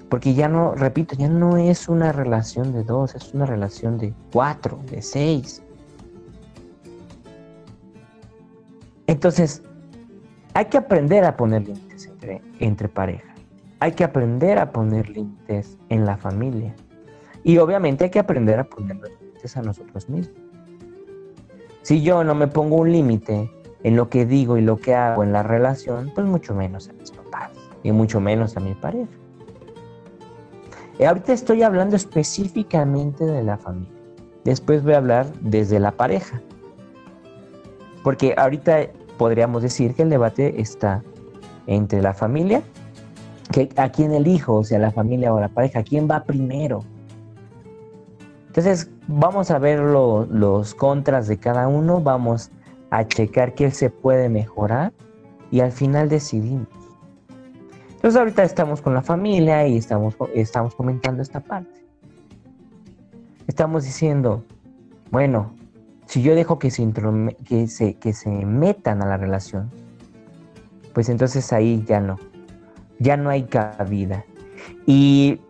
Porque 0.09 0.35
ya 0.35 0.47
no, 0.47 0.75
repito, 0.75 1.16
ya 1.16 1.28
no 1.28 1.57
es 1.57 1.88
una 1.88 2.12
relación 2.12 2.73
de 2.73 2.85
dos, 2.85 3.14
es 3.14 3.33
una 3.33 3.47
relación 3.47 3.97
de 3.97 4.12
cuatro, 4.31 4.78
de 4.90 5.00
seis. 5.00 5.62
Entonces, 9.07 9.62
hay 10.52 10.66
que 10.66 10.76
aprender 10.76 11.25
a 11.25 11.35
poner 11.35 11.66
límites 11.66 12.11
entre, 12.59 12.88
pareja. 12.88 13.35
Hay 13.81 13.92
que 13.92 14.04
aprender 14.04 14.59
a 14.59 14.71
poner 14.71 15.09
límites 15.09 15.78
en 15.88 16.04
la 16.04 16.19
familia. 16.19 16.75
Y 17.42 17.57
obviamente 17.57 18.04
hay 18.04 18.11
que 18.11 18.19
aprender 18.19 18.59
a 18.59 18.64
poner 18.64 18.97
límites 18.97 19.57
a 19.57 19.62
nosotros 19.62 20.11
mismos. 20.11 20.37
Si 21.81 22.02
yo 22.02 22.23
no 22.23 22.35
me 22.35 22.49
pongo 22.49 22.76
un 22.76 22.92
límite 22.92 23.50
en 23.83 23.97
lo 23.97 24.11
que 24.11 24.26
digo 24.26 24.59
y 24.59 24.61
lo 24.61 24.76
que 24.76 24.95
hago 24.95 25.25
en 25.25 25.33
la 25.33 25.42
relación, 25.42 26.12
pues 26.14 26.26
mucho 26.26 26.54
menos 26.54 26.90
mis 26.99 27.11
papás 27.11 27.22
y 27.82 27.92
mucho 27.92 28.20
menos 28.20 28.56
a 28.56 28.60
mi 28.60 28.74
pareja. 28.74 29.10
Y 30.98 31.04
ahorita 31.04 31.32
estoy 31.32 31.62
hablando 31.62 31.96
específicamente 31.96 33.24
de 33.24 33.42
la 33.42 33.56
familia. 33.56 33.92
Después 34.44 34.82
voy 34.82 34.94
a 34.94 34.98
hablar 34.98 35.32
desde 35.40 35.80
la 35.80 35.92
pareja. 35.92 36.40
Porque 38.02 38.34
ahorita 38.36 38.88
podríamos 39.16 39.62
decir 39.62 39.94
que 39.94 40.02
el 40.02 40.10
debate 40.10 40.60
está 40.60 41.02
entre 41.66 42.02
la 42.02 42.12
familia, 42.12 42.62
que 43.52 43.68
a 43.76 43.90
quién 43.90 44.12
elijo, 44.12 44.54
o 44.54 44.64
sea, 44.64 44.78
la 44.78 44.90
familia 44.90 45.32
o 45.32 45.40
la 45.40 45.48
pareja, 45.48 45.82
quién 45.82 46.08
va 46.10 46.24
primero. 46.24 46.80
Entonces, 48.48 48.90
vamos 49.06 49.50
a 49.50 49.58
ver 49.58 49.80
los 49.80 50.74
contras 50.74 51.26
de 51.26 51.38
cada 51.38 51.68
uno, 51.68 52.00
vamos 52.00 52.50
a 52.90 53.06
checar 53.06 53.54
qué 53.54 53.70
se 53.70 53.88
puede 53.88 54.28
mejorar 54.28 54.92
y 55.50 55.60
al 55.60 55.72
final 55.72 56.08
decidimos. 56.08 56.81
Entonces, 58.02 58.18
ahorita 58.18 58.42
estamos 58.42 58.82
con 58.82 58.94
la 58.94 59.02
familia 59.02 59.64
y 59.64 59.76
estamos, 59.76 60.16
estamos 60.35 60.75
comentando 60.75 61.23
esta 61.23 61.38
parte. 61.38 61.87
Estamos 63.47 63.85
diciendo, 63.85 64.44
bueno, 65.12 65.54
si 66.06 66.21
yo 66.21 66.35
dejo 66.35 66.59
que 66.59 66.73
se, 66.73 66.92
que, 67.47 67.68
se, 67.68 67.94
que 67.94 68.12
se 68.12 68.28
metan 68.28 69.02
a 69.02 69.06
la 69.06 69.18
relación, 69.18 69.71
pues 70.92 71.09
entonces 71.11 71.52
ahí 71.52 71.85
ya 71.87 72.00
no, 72.00 72.18
ya 72.99 73.16
no 73.16 73.30
hay 73.30 73.44
cabida. 73.44 74.25
Y 74.85 75.40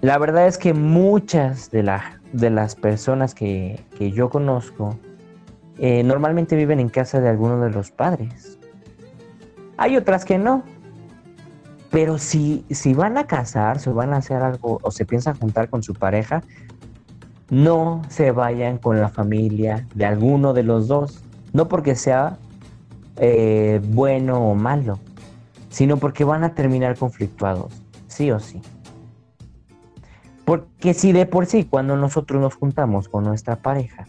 la 0.00 0.16
verdad 0.16 0.46
es 0.46 0.56
que 0.56 0.72
muchas 0.72 1.70
de, 1.70 1.86
de 2.32 2.48
las 2.48 2.74
personas 2.74 3.34
que, 3.34 3.84
yo 3.98 4.30
conozco 4.30 4.98
eh, 5.76 6.02
normalmente 6.04 6.56
viven 6.56 6.80
en 6.80 6.88
casa 6.88 7.20
de 7.20 7.28
alguno 7.28 7.60
de 7.60 7.68
los 7.68 7.90
padres. 7.90 8.58
Hay 9.76 9.98
otras 9.98 10.24
que 10.24 10.38
no. 10.38 10.64
Pero 11.92 12.18
si, 12.18 12.64
si 12.70 12.94
van 12.94 13.18
a 13.18 13.26
casarse 13.26 13.90
o 13.90 13.94
van 13.94 14.14
a 14.14 14.16
hacer 14.16 14.42
algo 14.42 14.80
o 14.82 14.90
se 14.90 15.04
piensan 15.04 15.38
juntar 15.38 15.68
con 15.68 15.82
su 15.82 15.94
pareja, 15.94 16.42
no 17.50 18.00
se 18.08 18.32
vayan 18.32 18.78
con 18.78 18.98
la 18.98 19.10
familia 19.10 19.86
de 19.94 20.06
alguno 20.06 20.54
de 20.54 20.62
los 20.62 20.88
dos. 20.88 21.22
No 21.52 21.68
porque 21.68 21.94
sea 21.94 22.38
eh, 23.16 23.78
bueno 23.88 24.40
o 24.40 24.54
malo, 24.54 24.98
sino 25.68 25.98
porque 25.98 26.24
van 26.24 26.44
a 26.44 26.54
terminar 26.54 26.96
conflictuados, 26.96 27.82
sí 28.08 28.30
o 28.30 28.40
sí. 28.40 28.62
Porque 30.46 30.94
si 30.94 31.12
de 31.12 31.26
por 31.26 31.44
sí 31.44 31.64
cuando 31.64 31.94
nosotros 31.94 32.40
nos 32.40 32.54
juntamos 32.54 33.10
con 33.10 33.24
nuestra 33.24 33.56
pareja, 33.56 34.06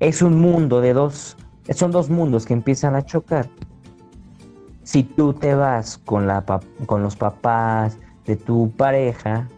es 0.00 0.20
un 0.20 0.40
mundo 0.40 0.80
de 0.80 0.94
dos, 0.94 1.36
son 1.72 1.92
dos 1.92 2.10
mundos 2.10 2.44
que 2.44 2.54
empiezan 2.54 2.96
a 2.96 3.02
chocar. 3.02 3.48
Si 4.82 5.02
tú 5.04 5.32
te 5.32 5.54
vas 5.54 5.98
con, 5.98 6.26
la, 6.26 6.44
con 6.86 7.02
los 7.02 7.16
papás 7.16 7.98
de 8.26 8.36
tu 8.36 8.70
pareja, 8.70 9.48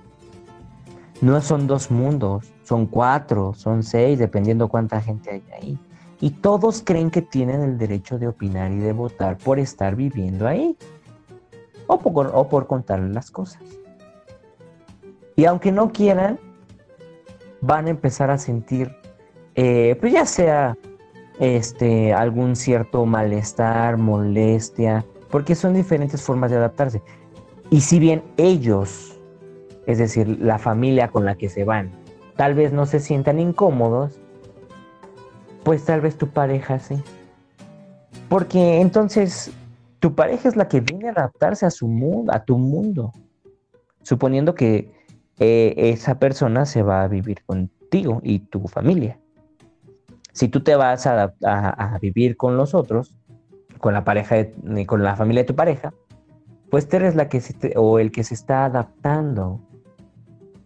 no 1.21 1.41
son 1.41 1.67
dos 1.67 1.91
mundos, 1.91 2.53
son 2.65 2.87
cuatro, 2.87 3.55
son 3.55 3.83
seis, 3.83 4.19
dependiendo 4.19 4.69
cuánta 4.69 5.01
gente 5.01 5.31
hay 5.31 5.43
ahí. 5.55 5.79
Y 6.21 6.31
todos 6.31 6.83
creen 6.85 7.11
que 7.11 7.23
tienen 7.23 7.63
el 7.63 7.79
derecho 7.79 8.19
de 8.19 8.29
opinar 8.29 8.73
y 8.73 8.79
de 8.79 8.93
votar 8.93 9.37
por 9.39 9.59
estar 9.59 9.97
viviendo 9.97 10.47
ahí. 10.47 10.77
O 11.87 11.99
por, 11.99 12.31
o 12.35 12.49
por 12.49 12.67
contarles 12.67 13.15
las 13.15 13.31
cosas. 13.31 13.63
Y 15.37 15.45
aunque 15.45 15.73
no 15.73 15.93
quieran, 15.93 16.39
van 17.61 17.87
a 17.87 17.91
empezar 17.91 18.31
a 18.31 18.39
sentir, 18.39 18.95
eh, 19.55 19.97
pues 20.01 20.13
ya 20.13 20.27
sea 20.27 20.77
este, 21.39 22.13
algún 22.13 22.57
cierto 22.57 23.05
malestar, 23.07 23.97
molestia, 23.99 25.05
porque 25.31 25.55
son 25.55 25.75
diferentes 25.75 26.23
formas 26.23 26.51
de 26.51 26.57
adaptarse. 26.57 27.03
Y 27.71 27.81
si 27.81 27.99
bien 27.99 28.23
ellos, 28.37 29.19
es 29.87 29.99
decir, 29.99 30.39
la 30.41 30.59
familia 30.59 31.09
con 31.09 31.25
la 31.25 31.35
que 31.35 31.49
se 31.49 31.65
van, 31.65 31.91
tal 32.37 32.55
vez 32.55 32.73
no 32.73 32.87
se 32.87 33.01
sientan 33.01 33.41
incómodos, 33.41 34.21
pues 35.65 35.85
tal 35.85 36.01
vez 36.01 36.17
tu 36.17 36.29
pareja 36.29 36.79
sí. 36.79 37.03
Porque 38.29 38.81
entonces 38.81 39.53
tu 39.99 40.15
pareja 40.15 40.49
es 40.49 40.57
la 40.57 40.69
que 40.69 40.81
viene 40.81 41.09
a 41.09 41.13
adaptarse 41.13 41.67
a 41.67 41.71
su 41.71 41.89
mundo, 41.89 42.33
a 42.33 42.45
tu 42.45 42.59
mundo. 42.59 43.13
Suponiendo 44.03 44.55
que 44.55 44.93
eh, 45.39 45.75
esa 45.77 46.19
persona 46.19 46.67
se 46.67 46.83
va 46.83 47.03
a 47.03 47.09
vivir 47.09 47.43
contigo 47.45 48.21
y 48.23 48.41
tu 48.41 48.69
familia. 48.69 49.19
Si 50.33 50.49
tú 50.49 50.63
te 50.63 50.75
vas 50.75 51.07
a, 51.07 51.33
vivir 52.01 52.37
con 52.37 52.57
los 52.57 52.75
otros, 52.75 53.15
con 53.85 53.93
la 53.93 54.03
pareja, 54.03 54.37
con 54.87 55.03
la 55.03 55.15
familia 55.15 55.43
de 55.43 55.47
tu 55.47 55.55
pareja, 55.55 55.93
pues 56.71 56.89
tú 56.89 56.97
eres 56.97 57.17
la 57.17 57.29
que 57.29 57.43
se 57.43 57.75
o 57.77 57.99
el 57.99 58.13
que 58.13 58.25
se 58.25 58.33
está 58.33 58.65
adaptando 58.65 59.61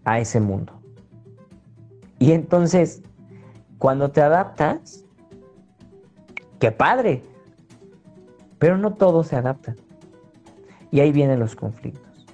a 0.04 0.20
ese 0.20 0.38
mundo. 0.38 0.80
Y 2.20 2.30
entonces, 2.30 3.02
cuando 3.78 4.12
te 4.12 4.22
adaptas, 4.22 5.04
qué 6.60 6.70
padre, 6.70 7.24
pero 8.60 8.78
no 8.78 8.94
todo 8.94 9.24
se 9.24 9.34
adapta. 9.34 9.74
Y 10.92 11.00
ahí 11.00 11.10
vienen 11.10 11.40
los 11.40 11.56
conflictos. 11.56 12.24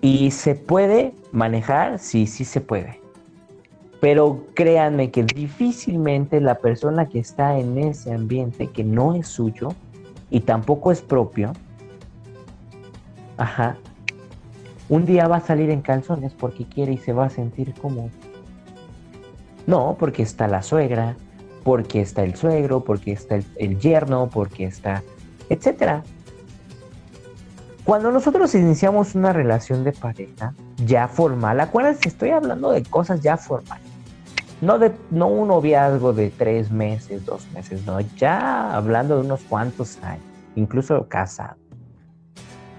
¿Y 0.00 0.30
se 0.30 0.54
puede 0.54 1.12
manejar? 1.32 1.98
Sí, 1.98 2.26
sí 2.26 2.46
se 2.46 2.62
puede. 2.62 2.98
Pero 4.06 4.44
créanme 4.54 5.10
que 5.10 5.24
difícilmente 5.24 6.40
la 6.40 6.54
persona 6.54 7.08
que 7.08 7.18
está 7.18 7.58
en 7.58 7.76
ese 7.76 8.14
ambiente, 8.14 8.68
que 8.68 8.84
no 8.84 9.16
es 9.16 9.26
suyo 9.26 9.70
y 10.30 10.42
tampoco 10.42 10.92
es 10.92 11.02
propio, 11.02 11.52
ajá, 13.36 13.76
un 14.88 15.06
día 15.06 15.26
va 15.26 15.38
a 15.38 15.40
salir 15.40 15.70
en 15.70 15.82
calzones 15.82 16.34
porque 16.34 16.66
quiere 16.66 16.92
y 16.92 16.98
se 16.98 17.12
va 17.12 17.26
a 17.26 17.30
sentir 17.30 17.74
como... 17.74 18.08
No, 19.66 19.96
porque 19.98 20.22
está 20.22 20.46
la 20.46 20.62
suegra, 20.62 21.16
porque 21.64 22.00
está 22.00 22.22
el 22.22 22.36
suegro, 22.36 22.84
porque 22.84 23.10
está 23.10 23.34
el, 23.34 23.44
el 23.56 23.80
yerno, 23.80 24.30
porque 24.32 24.66
está, 24.66 25.02
etcétera. 25.48 26.04
Cuando 27.82 28.12
nosotros 28.12 28.54
iniciamos 28.54 29.16
una 29.16 29.32
relación 29.32 29.82
de 29.82 29.90
pareja 29.90 30.54
ya 30.76 31.08
formal, 31.08 31.58
acuérdense, 31.58 32.08
estoy 32.08 32.30
hablando 32.30 32.70
de 32.70 32.84
cosas 32.84 33.20
ya 33.20 33.36
formales. 33.36 33.95
No, 34.60 34.78
de, 34.78 34.92
no 35.10 35.26
un 35.28 35.48
noviazgo 35.48 36.12
de 36.12 36.30
tres 36.30 36.70
meses, 36.70 37.24
dos 37.26 37.46
meses, 37.52 37.84
no, 37.84 38.00
ya 38.00 38.74
hablando 38.74 39.16
de 39.16 39.26
unos 39.26 39.42
cuantos 39.42 39.98
años, 40.02 40.24
incluso 40.54 41.06
casado. 41.08 41.56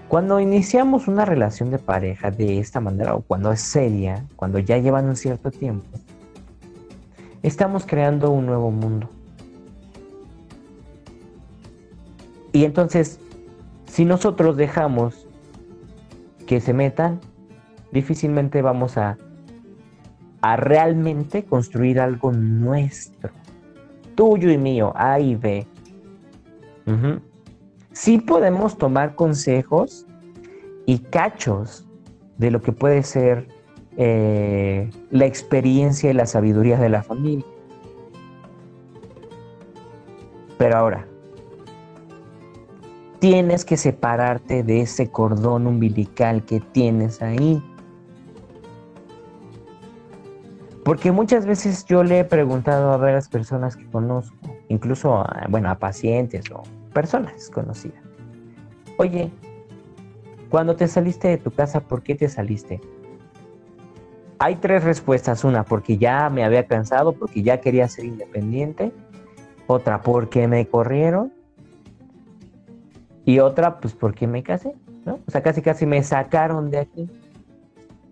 Cuando 0.08 0.40
iniciamos 0.40 1.06
una 1.06 1.24
relación 1.24 1.70
de 1.70 1.78
pareja 1.78 2.30
de 2.30 2.58
esta 2.58 2.80
manera, 2.80 3.14
o 3.14 3.20
cuando 3.20 3.52
es 3.52 3.60
seria, 3.60 4.24
cuando 4.36 4.58
ya 4.58 4.78
llevan 4.78 5.06
un 5.06 5.16
cierto 5.16 5.50
tiempo, 5.50 5.86
estamos 7.42 7.84
creando 7.86 8.30
un 8.30 8.46
nuevo 8.46 8.70
mundo. 8.70 9.08
Y 12.52 12.64
entonces 12.64 13.20
si 13.98 14.04
nosotros 14.04 14.56
dejamos 14.56 15.26
que 16.46 16.60
se 16.60 16.72
metan, 16.72 17.18
difícilmente 17.90 18.62
vamos 18.62 18.96
a, 18.96 19.18
a 20.40 20.56
realmente 20.56 21.44
construir 21.44 22.00
algo 22.00 22.32
nuestro, 22.32 23.30
tuyo 24.14 24.50
y 24.50 24.58
mío, 24.58 24.92
A 24.96 25.20
y 25.20 25.34
B. 25.34 25.66
Sí 27.92 28.18
podemos 28.18 28.78
tomar 28.78 29.14
consejos 29.14 30.06
y 30.86 30.98
cachos 30.98 31.86
de 32.38 32.50
lo 32.50 32.62
que 32.62 32.72
puede 32.72 33.02
ser 33.02 33.48
eh, 33.96 34.90
la 35.10 35.26
experiencia 35.26 36.10
y 36.10 36.14
la 36.14 36.26
sabiduría 36.26 36.78
de 36.78 36.88
la 36.88 37.02
familia. 37.02 37.44
Pero 40.56 40.76
ahora, 40.78 41.06
Tienes 43.18 43.64
que 43.64 43.76
separarte 43.76 44.62
de 44.62 44.82
ese 44.82 45.10
cordón 45.10 45.66
umbilical 45.66 46.44
que 46.44 46.60
tienes 46.60 47.20
ahí. 47.20 47.60
Porque 50.88 51.12
muchas 51.12 51.44
veces 51.44 51.84
yo 51.84 52.02
le 52.02 52.20
he 52.20 52.24
preguntado 52.24 52.92
a 52.92 52.96
varias 52.96 53.28
personas 53.28 53.76
que 53.76 53.84
conozco, 53.90 54.34
incluso 54.68 55.16
a, 55.16 55.44
bueno, 55.50 55.68
a 55.68 55.74
pacientes 55.74 56.50
o 56.50 56.62
personas 56.94 57.50
conocidas. 57.50 58.02
Oye, 58.96 59.30
cuando 60.48 60.76
te 60.76 60.88
saliste 60.88 61.28
de 61.28 61.36
tu 61.36 61.50
casa, 61.50 61.80
¿por 61.80 62.02
qué 62.02 62.14
te 62.14 62.26
saliste? 62.30 62.80
Hay 64.38 64.56
tres 64.56 64.82
respuestas. 64.82 65.44
Una, 65.44 65.62
porque 65.62 65.98
ya 65.98 66.30
me 66.30 66.42
había 66.42 66.66
cansado, 66.66 67.12
porque 67.12 67.42
ya 67.42 67.60
quería 67.60 67.86
ser 67.86 68.06
independiente. 68.06 68.90
Otra, 69.66 70.00
porque 70.00 70.48
me 70.48 70.66
corrieron. 70.68 71.34
Y 73.26 73.40
otra, 73.40 73.78
pues 73.78 73.92
porque 73.92 74.26
me 74.26 74.42
casé, 74.42 74.72
¿no? 75.04 75.20
O 75.26 75.30
sea, 75.30 75.42
casi 75.42 75.60
casi 75.60 75.84
me 75.84 76.02
sacaron 76.02 76.70
de 76.70 76.78
aquí. 76.78 77.10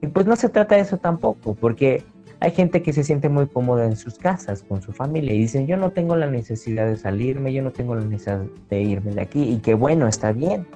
Y 0.02 0.08
pues 0.08 0.26
no 0.26 0.36
se 0.36 0.50
trata 0.50 0.74
de 0.74 0.82
eso 0.82 0.98
tampoco, 0.98 1.54
porque 1.54 2.04
hay 2.40 2.50
gente 2.50 2.82
que 2.82 2.92
se 2.92 3.02
siente 3.02 3.28
muy 3.28 3.46
cómoda 3.46 3.86
en 3.86 3.96
sus 3.96 4.18
casas, 4.18 4.62
con 4.62 4.82
su 4.82 4.92
familia, 4.92 5.32
y 5.32 5.38
dicen, 5.38 5.66
yo 5.66 5.76
no 5.76 5.90
tengo 5.90 6.16
la 6.16 6.26
necesidad 6.26 6.86
de 6.86 6.96
salirme, 6.96 7.52
yo 7.52 7.62
no 7.62 7.70
tengo 7.70 7.94
la 7.94 8.04
necesidad 8.04 8.42
de 8.68 8.82
irme 8.82 9.12
de 9.12 9.22
aquí, 9.22 9.42
y 9.42 9.58
que 9.58 9.74
bueno, 9.74 10.06
está 10.06 10.32
bien. 10.32 10.66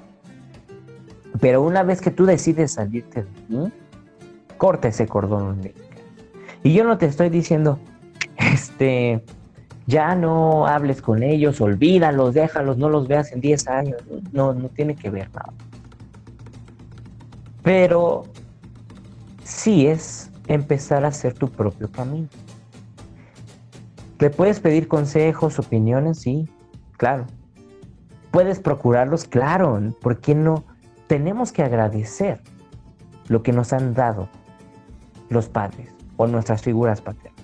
Pero 1.40 1.62
una 1.62 1.82
vez 1.82 2.00
que 2.00 2.10
tú 2.10 2.24
decides 2.24 2.72
salirte 2.72 3.24
de 3.24 3.28
aquí, 3.28 3.72
corta 4.56 4.88
ese 4.88 5.06
cordón 5.06 5.60
Y 6.62 6.74
yo 6.74 6.84
no 6.84 6.98
te 6.98 7.06
estoy 7.06 7.30
diciendo, 7.30 7.78
este, 8.36 9.22
ya 9.86 10.14
no 10.14 10.66
hables 10.66 11.02
con 11.02 11.22
ellos, 11.22 11.60
olvídalos, 11.60 12.34
déjalos, 12.34 12.78
no 12.78 12.88
los 12.88 13.06
veas 13.06 13.32
en 13.32 13.40
10 13.40 13.68
años, 13.68 14.02
no, 14.32 14.54
no 14.54 14.68
tiene 14.68 14.94
que 14.94 15.10
ver 15.10 15.28
nada. 15.34 15.52
Pero 17.62 18.24
sí 19.44 19.86
es 19.86 20.29
empezar 20.50 21.04
a 21.04 21.08
hacer 21.08 21.34
tu 21.34 21.48
propio 21.48 21.90
camino. 21.90 22.28
¿Le 24.18 24.30
puedes 24.30 24.58
pedir 24.58 24.88
consejos, 24.88 25.58
opiniones? 25.60 26.18
Sí, 26.18 26.48
claro. 26.96 27.26
¿Puedes 28.32 28.58
procurarlos? 28.58 29.24
Claro. 29.24 29.80
¿Por 30.00 30.20
qué 30.20 30.34
no? 30.34 30.64
Tenemos 31.06 31.52
que 31.52 31.62
agradecer 31.62 32.40
lo 33.28 33.42
que 33.42 33.52
nos 33.52 33.72
han 33.72 33.94
dado 33.94 34.28
los 35.28 35.48
padres 35.48 35.94
o 36.16 36.26
nuestras 36.26 36.62
figuras 36.62 37.00
paternas. 37.00 37.40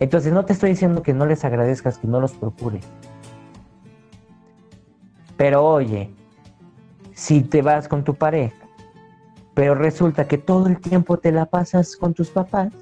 Entonces 0.00 0.32
no 0.32 0.46
te 0.46 0.54
estoy 0.54 0.70
diciendo 0.70 1.02
que 1.02 1.12
no 1.12 1.26
les 1.26 1.44
agradezcas, 1.44 1.98
que 1.98 2.06
no 2.06 2.20
los 2.20 2.32
procure. 2.32 2.80
Pero 5.36 5.64
oye, 5.64 6.10
si 7.12 7.42
te 7.42 7.60
vas 7.60 7.86
con 7.86 8.02
tu 8.02 8.14
pareja, 8.14 8.67
pero 9.58 9.74
resulta 9.74 10.28
que 10.28 10.38
todo 10.38 10.68
el 10.68 10.78
tiempo 10.78 11.16
te 11.16 11.32
la 11.32 11.44
pasas 11.44 11.96
con 11.96 12.14
tus 12.14 12.30
papás 12.30 12.72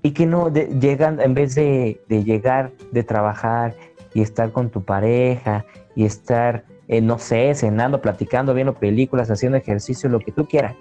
y 0.00 0.12
que 0.12 0.26
no 0.26 0.48
llegan, 0.48 1.20
en 1.20 1.34
vez 1.34 1.56
de, 1.56 2.00
llegar 2.08 2.70
de 2.92 3.02
trabajar 3.02 3.74
y 4.14 4.22
estar 4.22 4.52
con 4.52 4.70
tu 4.70 4.84
pareja 4.84 5.66
y 5.96 6.04
estar, 6.04 6.64
eh, 6.86 7.00
no 7.00 7.18
sé, 7.18 7.52
cenando, 7.56 8.00
platicando, 8.00 8.54
viendo 8.54 8.74
películas, 8.74 9.28
haciendo 9.28 9.58
ejercicio, 9.58 10.08
lo 10.08 10.20
que 10.20 10.30
tú 10.30 10.46
quieras 10.46 10.76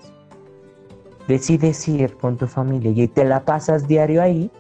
decides 1.28 1.88
ir 1.88 2.16
con 2.16 2.38
tu 2.38 2.46
familia 2.46 2.92
y 2.92 3.08
te 3.08 3.26
la 3.26 3.44
pasas 3.44 3.88
diario 3.88 4.22
ahí, 4.22 4.52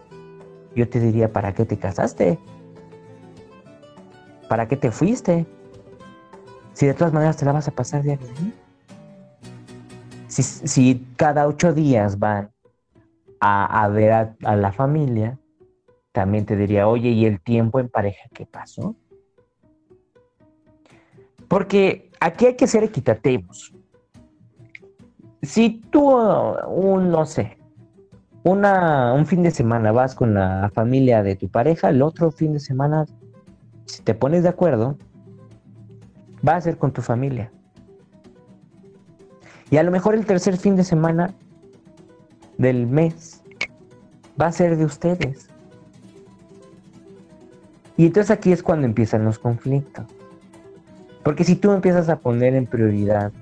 yo 0.75 0.89
te 0.89 0.99
diría, 0.99 1.31
¿para 1.31 1.53
qué 1.53 1.65
te 1.65 1.77
casaste? 1.77 2.39
¿Para 4.49 4.67
qué 4.67 4.75
te 4.75 4.89
fuiste? 4.89 5.45
Si 6.73 6.87
de 6.87 6.95
todas 6.95 7.13
maneras 7.13 7.37
te 7.37 7.45
la 7.45 7.51
vas 7.51 7.67
a 7.67 7.71
pasar 7.71 8.01
diario 8.01 8.27
ahí. 8.39 8.64
Si, 10.43 11.07
cada 11.15 11.47
ocho 11.47 11.73
días 11.73 12.19
van 12.19 12.51
a, 13.39 13.87
ver 13.89 14.35
a, 14.43 14.55
la 14.55 14.71
familia, 14.71 15.37
también 16.11 16.45
te 16.45 16.55
diría, 16.55 16.87
oye, 16.87 17.09
¿y 17.09 17.25
el 17.25 17.41
tiempo 17.41 17.79
en 17.79 17.89
pareja 17.89 18.23
qué 18.33 18.45
pasó? 18.45 18.95
Porque 21.47 22.09
aquí 22.19 22.47
hay 22.47 22.55
que 22.55 22.67
ser 22.67 22.83
equitativos. 22.83 23.73
Si 25.41 25.81
tú, 25.91 26.09
un, 26.09 27.11
no 27.11 27.25
sé, 27.25 27.57
una, 28.43 29.13
un 29.13 29.25
fin 29.25 29.43
de 29.43 29.51
semana 29.51 29.91
vas 29.91 30.15
con 30.15 30.33
la 30.33 30.71
familia 30.73 31.21
de 31.21 31.35
tu 31.35 31.49
pareja, 31.49 31.89
el 31.89 32.01
otro 32.01 32.31
fin 32.31 32.53
de 32.53 32.59
semana, 32.59 33.05
si 33.85 34.01
te 34.01 34.15
pones 34.15 34.43
de 34.43 34.49
acuerdo, 34.49 34.97
va 36.47 36.55
a 36.55 36.61
ser 36.61 36.77
con 36.77 36.91
tu 36.91 37.01
familia. 37.01 37.51
Y 39.75 39.77
a 39.77 39.83
lo 39.83 39.91
mejor 39.91 40.15
el 40.15 40.25
tercer 40.25 40.55
fin 40.55 40.77
de 40.77 40.85
semana 40.85 41.33
del 42.57 42.87
mes 42.87 43.43
va 44.39 44.47
a 44.47 44.51
ser 44.53 44.77
de 44.77 44.85
ustedes. 44.85 45.49
Y 47.97 48.05
entonces 48.05 48.31
aquí 48.31 48.53
es 48.53 48.63
cuando 48.63 48.87
empiezan 48.87 49.25
los 49.25 49.37
conflictos. 49.37 50.05
Porque 51.23 51.43
si 51.43 51.57
tú 51.57 51.73
empiezas 51.73 52.07
a 52.07 52.19
poner 52.19 52.55
en 52.55 52.67
prioridad 52.67 53.33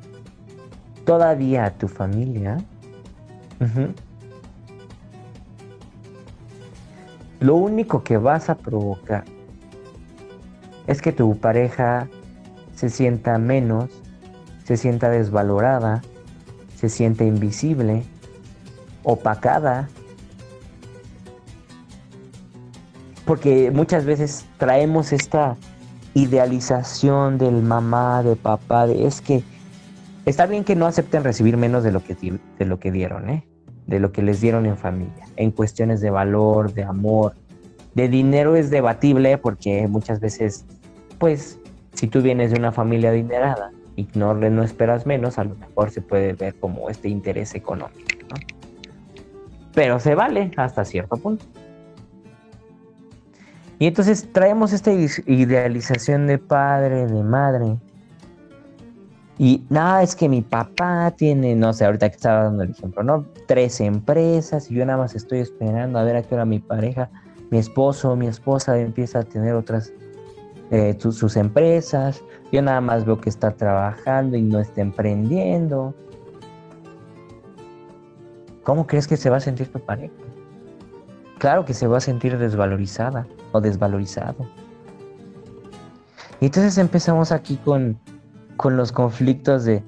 todavía 1.05 1.65
a 1.65 1.69
tu 1.69 1.87
familia, 1.87 2.57
lo 7.41 7.55
único 7.57 8.03
que 8.03 8.17
vas 8.17 8.49
a 8.49 8.55
provocar 8.55 9.23
es 10.87 10.99
que 10.99 11.11
tu 11.11 11.37
pareja 11.37 12.07
se 12.73 12.89
sienta 12.89 13.37
menos, 13.37 13.91
se 14.63 14.77
sienta 14.77 15.11
desvalorada, 15.11 16.01
se 16.83 16.89
siente 16.89 17.25
invisible, 17.25 18.03
opacada, 19.03 19.87
porque 23.23 23.71
muchas 23.71 24.03
veces 24.03 24.45
traemos 24.57 25.13
esta 25.13 25.55
idealización 26.13 27.37
del 27.37 27.61
mamá, 27.61 28.21
de 28.21 28.35
papá, 28.35 28.85
de 28.85 29.07
es 29.07 29.21
que 29.21 29.43
está 30.25 30.45
bien 30.45 30.65
que 30.65 30.75
no 30.75 30.85
acepten 30.85 31.23
recibir 31.23 31.55
menos 31.55 31.85
de 31.85 31.93
lo 31.93 32.03
que, 32.03 32.15
de 32.59 32.65
lo 32.65 32.81
que 32.81 32.91
dieron, 32.91 33.29
¿eh? 33.29 33.47
de 33.87 34.01
lo 34.01 34.11
que 34.11 34.21
les 34.21 34.41
dieron 34.41 34.65
en 34.65 34.75
familia, 34.75 35.25
en 35.37 35.51
cuestiones 35.51 36.01
de 36.01 36.09
valor, 36.09 36.73
de 36.73 36.83
amor, 36.83 37.33
de 37.95 38.09
dinero 38.09 38.57
es 38.57 38.69
debatible 38.69 39.37
porque 39.37 39.87
muchas 39.87 40.19
veces, 40.19 40.65
pues, 41.17 41.61
si 41.93 42.07
tú 42.09 42.21
vienes 42.21 42.51
de 42.51 42.59
una 42.59 42.73
familia 42.73 43.11
adinerada, 43.11 43.71
y 43.95 44.07
no, 44.15 44.33
no 44.33 44.63
esperas 44.63 45.05
menos, 45.05 45.37
a 45.37 45.43
lo 45.43 45.55
mejor 45.55 45.91
se 45.91 46.01
puede 46.01 46.33
ver 46.33 46.55
como 46.55 46.89
este 46.89 47.09
interés 47.09 47.53
económico. 47.55 48.09
Pero 49.73 49.99
se 49.99 50.15
vale 50.15 50.51
hasta 50.57 50.85
cierto 50.85 51.17
punto. 51.17 51.45
Y 53.79 53.87
entonces 53.87 54.31
traemos 54.31 54.71
esta 54.71 54.91
idealización 54.91 56.27
de 56.27 56.37
padre, 56.37 57.07
de 57.07 57.23
madre. 57.23 57.77
Y 59.37 59.65
nada, 59.69 60.03
es 60.03 60.15
que 60.15 60.29
mi 60.29 60.41
papá 60.41 61.11
tiene, 61.17 61.55
no 61.55 61.73
sé, 61.73 61.85
ahorita 61.85 62.09
que 62.09 62.15
estaba 62.15 62.43
dando 62.43 62.63
el 62.63 62.71
ejemplo, 62.71 63.03
¿no? 63.03 63.25
Tres 63.47 63.81
empresas 63.81 64.69
y 64.69 64.75
yo 64.75 64.85
nada 64.85 64.99
más 64.99 65.15
estoy 65.15 65.39
esperando 65.39 65.97
a 65.97 66.03
ver 66.03 66.15
a 66.15 66.21
qué 66.21 66.35
hora 66.35 66.45
mi 66.45 66.59
pareja, 66.59 67.09
mi 67.49 67.57
esposo, 67.57 68.15
mi 68.15 68.27
esposa 68.27 68.79
empieza 68.79 69.19
a 69.19 69.23
tener 69.23 69.55
otras 69.55 69.91
eh, 70.71 70.97
sus, 70.99 71.35
empresas, 71.35 72.23
yo 72.51 72.61
nada 72.61 72.81
más 72.81 73.05
veo 73.05 73.19
que 73.19 73.29
está 73.29 73.51
trabajando 73.51 74.37
y 74.37 74.41
no 74.41 74.59
está 74.59 74.81
emprendiendo. 74.81 75.93
¿Cómo 78.63 78.87
crees 78.87 79.07
que 79.07 79.17
se 79.17 79.29
va 79.29 79.37
a 79.37 79.41
sentir 79.41 79.67
tu 79.71 79.79
pareja? 79.79 80.13
Claro 81.37 81.65
que 81.65 81.73
se 81.73 81.87
va 81.87 81.97
a 81.97 82.01
sentir 82.01 82.37
desvalorizada 82.37 83.27
o 83.51 83.59
desvalorizado. 83.59 84.47
Y 86.39 86.45
entonces 86.45 86.77
empezamos 86.77 87.31
aquí 87.31 87.57
con, 87.57 87.97
con 88.57 88.77
los 88.77 88.91
conflictos 88.91 89.65
de, 89.65 89.83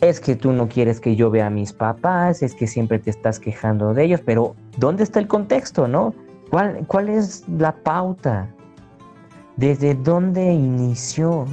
es 0.00 0.18
que 0.18 0.34
tú 0.34 0.52
no 0.52 0.68
quieres 0.68 0.98
que 0.98 1.14
yo 1.14 1.30
vea 1.30 1.46
a 1.46 1.50
mis 1.50 1.72
papás, 1.72 2.42
es 2.42 2.54
que 2.54 2.66
siempre 2.66 2.98
te 2.98 3.10
estás 3.10 3.38
quejando 3.38 3.94
de 3.94 4.04
ellos, 4.04 4.20
pero 4.24 4.56
¿dónde 4.76 5.04
está 5.04 5.20
el 5.20 5.28
contexto, 5.28 5.86
no? 5.86 6.14
¿Cuál, 6.50 6.84
cuál 6.88 7.08
es 7.08 7.48
la 7.48 7.72
pauta? 7.72 8.48
¿Desde 9.62 9.94
dónde 9.94 10.52
inició 10.52 11.46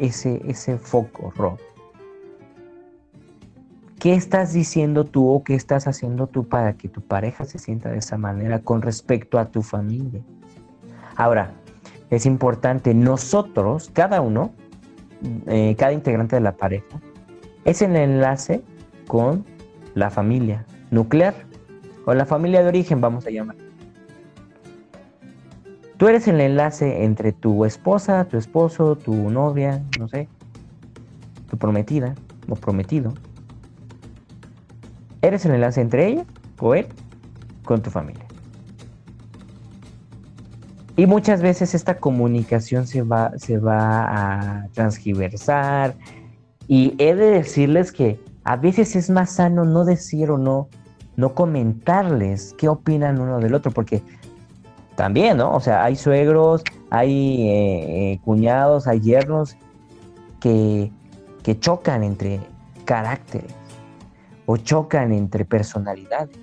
ese, 0.00 0.42
ese 0.44 0.76
foco 0.76 1.32
rojo? 1.36 1.58
¿Qué 4.00 4.14
estás 4.14 4.52
diciendo 4.52 5.04
tú 5.04 5.30
o 5.30 5.44
qué 5.44 5.54
estás 5.54 5.86
haciendo 5.86 6.26
tú 6.26 6.48
para 6.48 6.72
que 6.72 6.88
tu 6.88 7.00
pareja 7.00 7.44
se 7.44 7.60
sienta 7.60 7.92
de 7.92 7.98
esa 7.98 8.18
manera 8.18 8.58
con 8.58 8.82
respecto 8.82 9.38
a 9.38 9.52
tu 9.52 9.62
familia? 9.62 10.20
Ahora, 11.14 11.52
es 12.10 12.26
importante, 12.26 12.92
nosotros, 12.92 13.88
cada 13.92 14.20
uno, 14.20 14.50
eh, 15.46 15.76
cada 15.78 15.92
integrante 15.92 16.34
de 16.34 16.42
la 16.42 16.56
pareja, 16.56 17.00
es 17.64 17.82
el 17.82 17.94
enlace 17.94 18.64
con 19.06 19.44
la 19.94 20.10
familia 20.10 20.66
nuclear 20.90 21.34
o 22.04 22.14
la 22.14 22.26
familia 22.26 22.62
de 22.62 22.68
origen, 22.68 23.00
vamos 23.00 23.24
a 23.28 23.30
llamar. 23.30 23.63
Tú 25.96 26.08
eres 26.08 26.26
el 26.26 26.40
enlace 26.40 27.04
entre 27.04 27.32
tu 27.32 27.64
esposa, 27.64 28.24
tu 28.24 28.36
esposo, 28.36 28.96
tu 28.96 29.30
novia, 29.30 29.82
no 29.98 30.08
sé, 30.08 30.28
tu 31.48 31.56
prometida 31.56 32.14
o 32.48 32.56
prometido. 32.56 33.14
Eres 35.22 35.46
el 35.46 35.52
enlace 35.52 35.80
entre 35.80 36.08
ella 36.08 36.24
o 36.58 36.74
él 36.74 36.86
con 37.64 37.80
tu 37.80 37.90
familia. 37.90 38.24
Y 40.96 41.06
muchas 41.06 41.42
veces 41.42 41.74
esta 41.74 41.98
comunicación 41.98 42.86
se 42.86 43.02
va, 43.02 43.32
se 43.36 43.58
va 43.58 44.62
a 44.62 44.68
transgiversar. 44.68 45.94
Y 46.68 46.94
he 46.98 47.14
de 47.14 47.30
decirles 47.30 47.90
que 47.90 48.20
a 48.44 48.56
veces 48.56 48.94
es 48.94 49.10
más 49.10 49.30
sano 49.30 49.64
no 49.64 49.84
decir 49.84 50.30
o 50.30 50.38
no, 50.38 50.68
no 51.16 51.34
comentarles 51.34 52.54
qué 52.58 52.68
opinan 52.68 53.20
uno 53.20 53.40
del 53.40 53.54
otro, 53.54 53.72
porque 53.72 54.02
también, 54.96 55.38
¿no? 55.38 55.54
O 55.54 55.60
sea, 55.60 55.84
hay 55.84 55.96
suegros, 55.96 56.62
hay 56.90 57.48
eh, 57.48 58.12
eh, 58.12 58.20
cuñados, 58.24 58.86
hay 58.86 59.00
yernos 59.00 59.56
que, 60.40 60.90
que 61.42 61.58
chocan 61.58 62.04
entre 62.04 62.40
caracteres 62.84 63.54
o 64.46 64.56
chocan 64.56 65.12
entre 65.12 65.44
personalidades. 65.44 66.38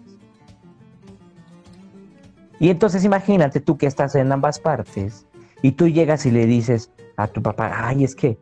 Y 2.60 2.70
entonces 2.70 3.04
imagínate 3.04 3.60
tú 3.60 3.78
que 3.78 3.88
estás 3.88 4.16
en 4.16 4.32
ambas 4.32 4.60
partes 4.60 5.26
y 5.62 5.72
tú 5.72 5.88
llegas 5.88 6.26
y 6.26 6.32
le 6.32 6.46
dices 6.46 6.92
a 7.18 7.28
tu 7.28 7.42
papá, 7.42 7.72
ay, 7.74 8.04
es 8.04 8.16
que, 8.16 8.38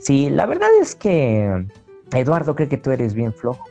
sí, 0.00 0.28
la 0.28 0.46
verdad 0.46 0.68
es 0.80 0.94
que 0.94 1.66
Eduardo 2.12 2.54
cree 2.54 2.68
que 2.68 2.76
tú 2.76 2.90
eres 2.90 3.14
bien 3.14 3.32
flojo. 3.32 3.64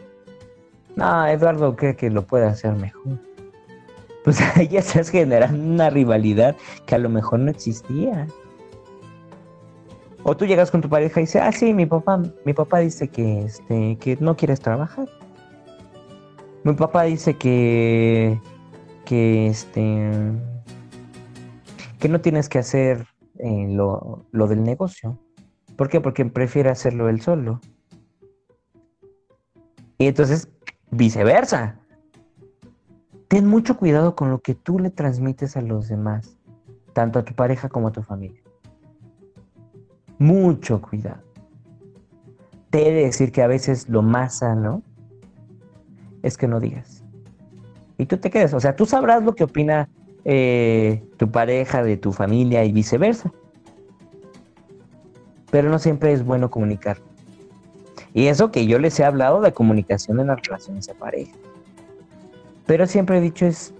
No, 0.96 1.28
Eduardo 1.28 1.76
cree 1.76 1.96
que 1.96 2.10
lo 2.10 2.26
puede 2.26 2.46
hacer 2.46 2.74
mejor 2.76 3.29
pues 4.24 4.40
ahí 4.56 4.68
ya 4.68 4.80
estás 4.80 5.10
generando 5.10 5.62
una 5.62 5.90
rivalidad 5.90 6.56
que 6.86 6.96
a 6.96 7.00
lo 7.00 7.10
mejor 7.10 7.40
no 7.40 7.52
existía. 7.52 8.28
O 10.24 10.36
tú 10.36 10.46
llegas 10.46 10.70
con 10.70 10.82
tu 10.82 10.90
pareja 10.90 11.22
y 11.22 11.24
dices, 11.24 11.42
ah, 11.42 11.52
sí, 11.52 11.74
mi 11.74 11.86
papá, 11.86 12.22
mi 12.46 12.54
papá 12.54 12.80
dice 12.80 13.08
que, 13.08 13.46
este, 13.46 13.98
que 13.98 14.18
no 14.20 14.36
quieres 14.36 14.60
trabajar. 14.60 15.08
Mi 16.64 16.74
papá 16.74 17.04
dice 17.04 17.36
que, 17.36 18.40
que, 19.06 19.48
este, 19.48 20.12
que 22.00 22.10
no 22.10 22.20
tienes 22.20 22.50
que 22.50 22.60
hacer 22.60 23.08
eh, 23.40 23.68
lo, 23.70 24.26
lo 24.32 24.48
del 24.48 24.64
negocio. 24.64 25.18
¿Por 25.78 25.88
qué? 25.88 26.02
Porque 26.02 26.26
prefiere 26.26 26.70
hacerlo 26.70 27.08
él 27.08 27.22
solo. 27.22 27.62
Y 29.98 30.08
entonces, 30.08 30.50
viceversa 30.92 31.79
ten 33.30 33.48
mucho 33.48 33.78
cuidado 33.78 34.16
con 34.16 34.32
lo 34.32 34.40
que 34.40 34.56
tú 34.56 34.80
le 34.80 34.90
transmites 34.90 35.56
a 35.56 35.62
los 35.62 35.88
demás, 35.88 36.36
tanto 36.94 37.20
a 37.20 37.24
tu 37.24 37.34
pareja 37.36 37.70
como 37.70 37.88
a 37.88 37.92
tu 37.92 38.02
familia. 38.02 38.42
Mucho 40.18 40.82
cuidado. 40.82 41.22
Te 42.72 42.90
he 42.90 42.94
de 42.94 43.06
decir 43.06 43.32
que 43.32 43.44
a 43.44 43.48
veces 43.48 43.88
lo 43.88 44.02
más 44.02 44.40
sano 44.40 44.82
es 46.24 46.38
que 46.38 46.48
no 46.48 46.60
digas. 46.60 47.04
Y 48.00 48.08
tú 48.08 48.18
te 48.18 48.32
quedes. 48.32 48.54
O 48.54 48.60
sea, 48.60 48.76
tú 48.76 48.86
sabrás 48.86 49.24
lo 49.24 49.36
que 49.36 49.44
opina 49.44 49.90
eh, 50.26 51.04
tu 51.18 51.30
pareja 51.30 51.84
de 51.84 51.98
tu 51.98 52.12
familia 52.12 52.66
y 52.66 52.72
viceversa. 52.72 53.32
Pero 55.52 55.70
no 55.70 55.78
siempre 55.78 56.14
es 56.14 56.26
bueno 56.26 56.50
comunicar. 56.50 56.98
Y 58.14 58.26
eso 58.26 58.52
que 58.52 58.66
yo 58.66 58.80
les 58.80 59.00
he 59.00 59.06
hablado 59.06 59.40
de 59.42 59.54
comunicación 59.54 60.20
en 60.20 60.28
las 60.28 60.42
relaciones 60.42 60.88
de 60.88 60.96
pareja. 60.96 61.36
Pero 62.70 62.86
siempre 62.86 63.18
he 63.18 63.22
dicho, 63.22 63.48
es, 63.48 63.74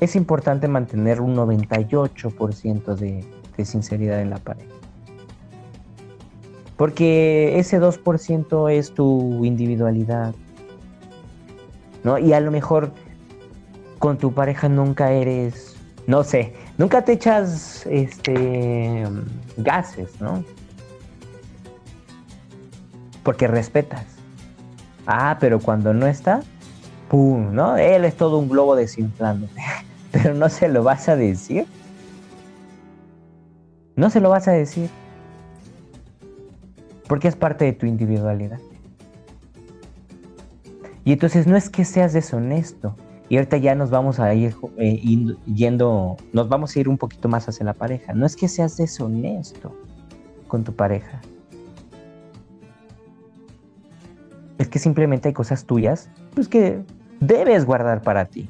es 0.00 0.16
importante 0.16 0.66
mantener 0.66 1.20
un 1.20 1.36
98% 1.36 2.96
de, 2.96 3.24
sinceridad 3.64 4.20
en 4.20 4.30
la 4.30 4.38
pareja. 4.38 4.74
Porque 6.76 7.56
ese 7.60 7.80
2% 7.80 8.72
es 8.72 8.94
tu 8.94 9.44
individualidad. 9.44 10.34
¿No? 12.02 12.18
Y 12.18 12.32
a 12.32 12.40
lo 12.40 12.50
mejor 12.50 12.90
con 14.00 14.18
tu 14.18 14.34
pareja 14.34 14.68
nunca 14.68 15.12
eres, 15.12 15.76
no 16.08 16.24
sé, 16.24 16.54
nunca 16.78 17.04
te 17.04 17.12
echas 17.12 17.86
este 17.86 19.06
gases, 19.56 20.20
¿no? 20.20 20.42
Porque 23.22 23.46
respetas. 23.46 24.06
Ah, 25.06 25.36
pero 25.38 25.60
cuando 25.60 25.94
no 25.94 26.08
está, 26.08 26.42
¿No? 27.12 27.76
Él 27.76 28.04
es 28.06 28.16
todo 28.16 28.38
un 28.38 28.48
globo 28.48 28.74
desinflándote. 28.74 29.60
Pero 30.12 30.34
no 30.34 30.48
se 30.48 30.68
lo 30.68 30.82
vas 30.82 31.08
a 31.08 31.16
decir. 31.16 31.66
No 33.94 34.08
se 34.08 34.20
lo 34.20 34.30
vas 34.30 34.48
a 34.48 34.52
decir. 34.52 34.88
Porque 37.06 37.28
es 37.28 37.36
parte 37.36 37.66
de 37.66 37.74
tu 37.74 37.86
individualidad. 37.86 38.58
Y 41.04 41.12
entonces 41.12 41.46
no 41.46 41.56
es 41.56 41.68
que 41.68 41.84
seas 41.84 42.14
deshonesto. 42.14 42.96
Y 43.28 43.36
ahorita 43.36 43.58
ya 43.58 43.74
nos 43.74 43.90
vamos 43.90 44.18
a 44.18 44.32
ir 44.34 44.54
eh, 44.78 45.00
yendo, 45.46 46.16
nos 46.32 46.48
vamos 46.48 46.74
a 46.74 46.80
ir 46.80 46.88
un 46.88 46.98
poquito 46.98 47.28
más 47.28 47.48
hacia 47.48 47.64
la 47.66 47.74
pareja. 47.74 48.14
No 48.14 48.24
es 48.24 48.36
que 48.36 48.48
seas 48.48 48.76
deshonesto 48.76 49.76
con 50.48 50.64
tu 50.64 50.74
pareja. 50.74 51.20
Es 54.58 54.68
que 54.68 54.78
simplemente 54.78 55.28
hay 55.28 55.34
cosas 55.34 55.64
tuyas, 55.64 56.08
pues 56.34 56.48
que 56.48 56.82
debes 57.22 57.64
guardar 57.64 58.02
para 58.02 58.24
ti, 58.24 58.48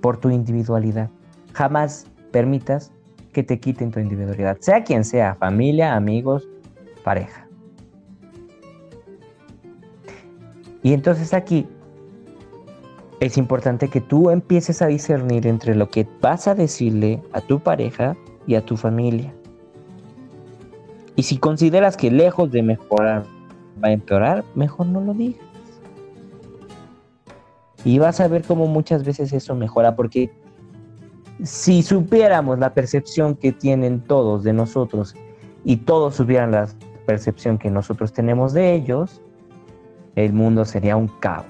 por 0.00 0.16
tu 0.18 0.30
individualidad. 0.30 1.10
Jamás 1.52 2.06
permitas 2.30 2.92
que 3.32 3.42
te 3.42 3.58
quiten 3.58 3.90
tu 3.90 3.98
individualidad, 3.98 4.56
sea 4.60 4.84
quien 4.84 5.04
sea, 5.04 5.34
familia, 5.34 5.94
amigos, 5.94 6.48
pareja. 7.02 7.46
Y 10.82 10.92
entonces 10.92 11.34
aquí 11.34 11.66
es 13.20 13.36
importante 13.36 13.88
que 13.88 14.00
tú 14.00 14.30
empieces 14.30 14.82
a 14.82 14.86
discernir 14.86 15.46
entre 15.46 15.74
lo 15.74 15.88
que 15.88 16.06
vas 16.20 16.48
a 16.48 16.54
decirle 16.54 17.22
a 17.32 17.40
tu 17.40 17.60
pareja 17.60 18.16
y 18.46 18.54
a 18.54 18.64
tu 18.64 18.76
familia. 18.76 19.32
Y 21.14 21.22
si 21.24 21.38
consideras 21.38 21.96
que 21.96 22.10
lejos 22.10 22.50
de 22.50 22.62
mejorar 22.62 23.24
va 23.82 23.88
a 23.88 23.92
empeorar, 23.92 24.44
mejor 24.54 24.86
no 24.86 25.00
lo 25.00 25.14
digas. 25.14 25.51
Y 27.84 27.98
vas 27.98 28.20
a 28.20 28.28
ver 28.28 28.42
cómo 28.44 28.66
muchas 28.66 29.04
veces 29.04 29.32
eso 29.32 29.54
mejora, 29.54 29.96
porque 29.96 30.30
si 31.42 31.82
supiéramos 31.82 32.58
la 32.58 32.74
percepción 32.74 33.34
que 33.34 33.52
tienen 33.52 34.00
todos 34.00 34.44
de 34.44 34.52
nosotros 34.52 35.14
y 35.64 35.78
todos 35.78 36.14
supieran 36.14 36.52
la 36.52 36.68
percepción 37.06 37.58
que 37.58 37.70
nosotros 37.70 38.12
tenemos 38.12 38.52
de 38.52 38.74
ellos, 38.74 39.20
el 40.14 40.32
mundo 40.32 40.64
sería 40.64 40.96
un 40.96 41.08
caos. 41.08 41.46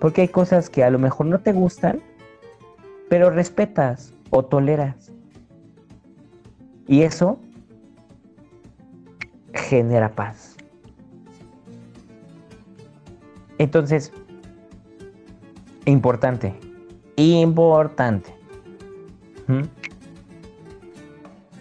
Porque 0.00 0.22
hay 0.22 0.28
cosas 0.28 0.70
que 0.70 0.82
a 0.82 0.90
lo 0.90 0.98
mejor 0.98 1.26
no 1.26 1.40
te 1.40 1.52
gustan, 1.52 2.00
pero 3.08 3.30
respetas 3.30 4.14
o 4.30 4.44
toleras. 4.44 5.12
Y 6.86 7.02
eso 7.02 7.38
genera 9.52 10.10
paz. 10.14 10.56
Entonces, 13.58 14.12
importante, 15.90 16.54
importante. 17.16 18.34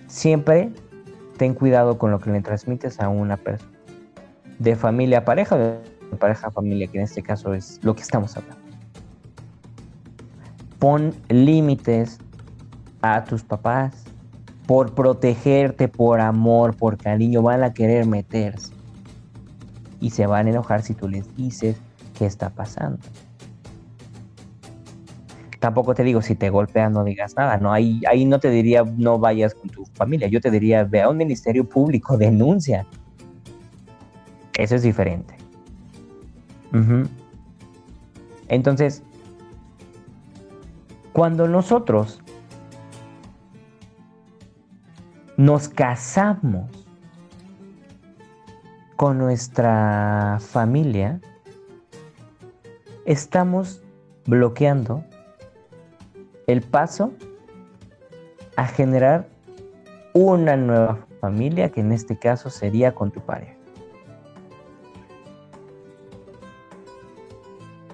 Siempre 0.07 0.71
ten 1.37 1.53
cuidado 1.53 1.97
con 1.97 2.11
lo 2.11 2.19
que 2.19 2.29
le 2.29 2.41
transmites 2.41 2.99
a 2.99 3.09
una 3.09 3.37
persona. 3.37 3.71
De 4.59 4.75
familia 4.75 5.19
a 5.19 5.25
pareja, 5.25 5.57
de 5.57 5.79
pareja 6.19 6.47
a 6.47 6.51
familia, 6.51 6.87
que 6.87 6.97
en 6.97 7.05
este 7.05 7.23
caso 7.23 7.53
es 7.53 7.79
lo 7.81 7.95
que 7.95 8.01
estamos 8.01 8.35
hablando. 8.35 8.59
Pon 10.79 11.13
límites 11.29 12.19
a 13.01 13.23
tus 13.23 13.43
papás 13.43 14.03
por 14.67 14.93
protegerte, 14.93 15.87
por 15.87 16.19
amor, 16.19 16.75
por 16.75 16.97
cariño, 16.97 17.41
van 17.41 17.63
a 17.63 17.73
querer 17.73 18.05
meterse. 18.05 18.73
Y 19.99 20.11
se 20.11 20.27
van 20.27 20.47
a 20.47 20.49
enojar 20.51 20.83
si 20.83 20.93
tú 20.93 21.07
les 21.07 21.35
dices 21.35 21.77
qué 22.17 22.25
está 22.25 22.49
pasando. 22.49 22.99
Tampoco 25.59 25.93
te 25.93 26.03
digo, 26.03 26.21
si 26.21 26.35
te 26.35 26.49
golpean 26.49 26.93
no 26.93 27.03
digas 27.03 27.35
nada, 27.35 27.57
no, 27.57 27.73
ahí, 27.73 28.01
ahí 28.09 28.25
no 28.25 28.39
te 28.39 28.49
diría 28.49 28.83
no 28.83 29.19
vayas 29.19 29.53
con 29.53 29.69
tu 29.69 29.85
familia, 29.93 30.27
yo 30.29 30.39
te 30.39 30.49
diría 30.49 30.85
ve 30.85 31.01
a 31.01 31.09
un 31.09 31.17
ministerio 31.17 31.67
público, 31.67 32.17
denuncia. 32.17 32.85
Eso 34.57 34.75
es 34.75 34.83
diferente. 34.83 35.35
Entonces, 38.47 39.03
cuando 41.13 41.47
nosotros 41.47 42.21
nos 45.37 45.69
casamos 45.69 46.69
con 48.97 49.17
nuestra 49.17 50.37
familia, 50.41 51.21
estamos 53.05 53.81
bloqueando 54.25 55.03
el 56.51 56.63
paso 56.63 57.13
a 58.55 58.65
generar 58.65 59.27
una 60.13 60.57
nueva 60.57 61.05
familia, 61.21 61.69
que 61.69 61.81
en 61.81 61.91
este 61.91 62.17
caso 62.17 62.49
sería 62.49 62.95
con 62.95 63.11
tu 63.11 63.21
pareja. 63.21 63.53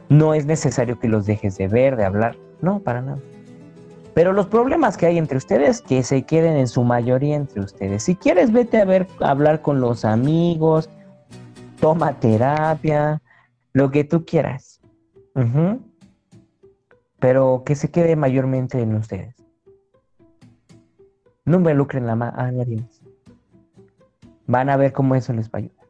No 0.07 0.33
es 0.33 0.45
necesario 0.45 0.97
que 0.99 1.09
los 1.09 1.25
dejes 1.25 1.57
de 1.57 1.67
ver, 1.67 1.97
de 1.97 2.05
hablar, 2.05 2.37
no, 2.61 2.79
para 2.79 3.01
nada. 3.01 3.19
Pero 4.13 4.31
los 4.31 4.47
problemas 4.47 4.95
que 4.95 5.07
hay 5.07 5.17
entre 5.17 5.37
ustedes, 5.37 5.81
que 5.81 6.01
se 6.03 6.23
queden 6.23 6.55
en 6.55 6.69
su 6.69 6.85
mayoría 6.85 7.35
entre 7.35 7.59
ustedes. 7.59 8.03
Si 8.03 8.15
quieres, 8.15 8.53
vete 8.53 8.79
a 8.79 8.85
ver, 8.85 9.07
a 9.19 9.31
hablar 9.31 9.61
con 9.61 9.81
los 9.81 10.05
amigos, 10.05 10.89
toma 11.81 12.13
terapia, 12.21 13.21
lo 13.73 13.91
que 13.91 14.05
tú 14.05 14.23
quieras 14.23 14.79
pero 17.25 17.63
que 17.65 17.73
se 17.73 17.89
quede 17.89 18.15
mayormente 18.15 18.79
en 18.79 18.93
ustedes. 18.93 19.33
No 21.43 21.57
involucren 21.57 22.07
a 22.07 22.15
nadie 22.15 22.75
más. 22.75 23.01
Van 24.45 24.69
a 24.69 24.77
ver 24.77 24.93
cómo 24.93 25.15
eso 25.15 25.33
les 25.33 25.47
va 25.47 25.53
a 25.53 25.57
ayudar. 25.57 25.87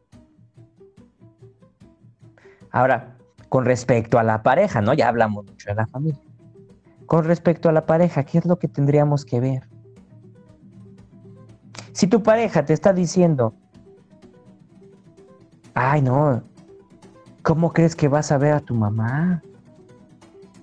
Ahora, 2.71 3.17
con 3.50 3.65
respecto 3.65 4.17
a 4.17 4.24
la 4.24 4.43
pareja, 4.43 4.80
¿no? 4.80 4.93
Ya 4.93 5.10
hablamos 5.10 5.43
mucho 5.43 5.67
de 5.67 5.76
la 5.76 5.86
familia. 5.88 6.21
Con 7.06 7.26
respecto 7.26 7.67
a 7.67 7.74
la 7.74 7.86
pareja, 7.86 8.24
¿qué 8.24 8.38
es 8.38 8.45
lo 8.45 8.58
que 8.58 8.69
tendríamos 8.69 9.26
que 9.26 9.41
ver? 9.41 9.67
Si 11.91 12.08
tu 12.08 12.24
pareja 12.24 12.63
te 12.63 12.71
está 12.71 12.93
diciendo, 12.93 13.54
ay 15.74 16.02
no, 16.02 16.43
¿cómo 17.41 17.74
crees 17.74 17.93
que 17.93 18.08
vas 18.08 18.32
a 18.32 18.38
ver 18.38 18.54
a 18.54 18.62
tu 18.62 18.74
mamá? 18.74 19.43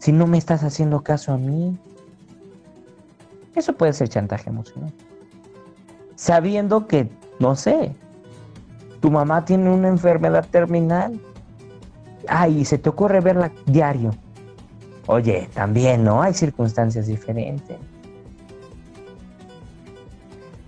Si 0.02 0.10
no 0.10 0.26
me 0.26 0.36
estás 0.36 0.64
haciendo 0.64 1.04
caso 1.04 1.32
a 1.32 1.38
mí. 1.38 1.78
Eso 3.54 3.72
puede 3.74 3.92
ser 3.92 4.08
chantaje 4.08 4.50
emocional. 4.50 4.92
Sabiendo 6.16 6.88
que, 6.88 7.08
no 7.38 7.54
sé, 7.54 7.94
tu 8.98 9.12
mamá 9.12 9.44
tiene 9.44 9.70
una 9.70 9.86
enfermedad 9.86 10.44
terminal. 10.50 11.20
Ay, 12.26 12.64
se 12.64 12.78
te 12.78 12.88
ocurre 12.88 13.20
verla 13.20 13.52
diario. 13.66 14.10
Oye, 15.06 15.48
también, 15.54 16.02
¿no? 16.02 16.20
Hay 16.20 16.34
circunstancias 16.34 17.06
diferentes. 17.06 17.78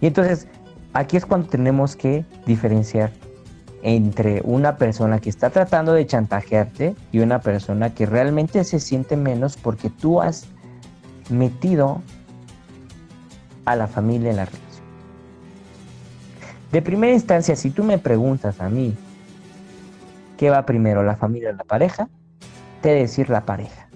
Y 0.01 0.07
entonces, 0.07 0.47
aquí 0.93 1.17
es 1.17 1.27
cuando 1.27 1.49
tenemos 1.49 1.97
que 1.97 2.25
diferenciar 2.47 3.11
entre 3.85 4.41
una 4.45 4.79
persona 4.79 5.21
que 5.21 5.29
está 5.29 5.51
tratando 5.51 5.93
de 5.93 6.07
chantajearte 6.07 6.97
y 7.13 7.19
una 7.19 7.43
persona 7.43 7.95
que 7.95 8.07
realmente 8.07 8.65
se 8.65 8.81
siente 8.81 9.15
menos 9.15 9.59
porque 9.59 9.91
tú 9.91 10.23
has 10.23 10.47
metido 11.29 12.01
a 13.67 13.77
la 13.77 13.87
familia 13.87 14.31
en 14.31 14.37
la 14.37 14.47
relación. 14.47 14.85
De 16.73 16.81
primera 16.81 17.13
instancia, 17.13 17.55
si 17.57 17.71
tú 17.71 17.85
me 17.85 17.99
preguntas 17.99 18.59
a 18.63 18.71
mí, 18.71 18.97
¿qué 20.39 20.49
va 20.49 20.65
primero, 20.65 21.03
la 21.03 21.17
familia 21.17 21.51
o 21.51 21.53
la 21.53 21.65
pareja? 21.65 22.09
Te 22.81 22.89
decir 22.89 23.29
la 23.29 23.43
pareja. 23.43 23.89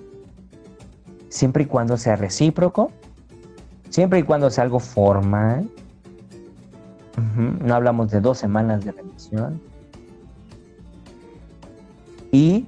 Siempre 1.31 1.63
y 1.63 1.67
cuando 1.67 1.97
sea 1.97 2.17
recíproco, 2.17 2.93
siempre 3.89 4.19
y 4.19 4.23
cuando 4.23 4.51
sea 4.51 4.65
algo 4.65 4.81
formal. 4.81 5.71
No 7.65 7.75
hablamos 7.75 8.11
de 8.11 8.21
dos 8.21 8.37
semanas 8.37 8.85
de 8.85 8.93
relación 8.93 9.68
y 12.33 12.67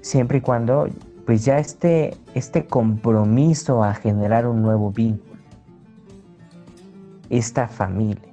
siempre 0.00 0.38
y 0.38 0.40
cuando 0.40 0.88
pues 1.26 1.44
ya 1.44 1.58
este, 1.58 2.16
este 2.34 2.64
compromiso 2.64 3.84
a 3.84 3.94
generar 3.94 4.46
un 4.46 4.62
nuevo 4.62 4.90
vínculo, 4.90 5.42
esta 7.28 7.68
familia. 7.68 8.32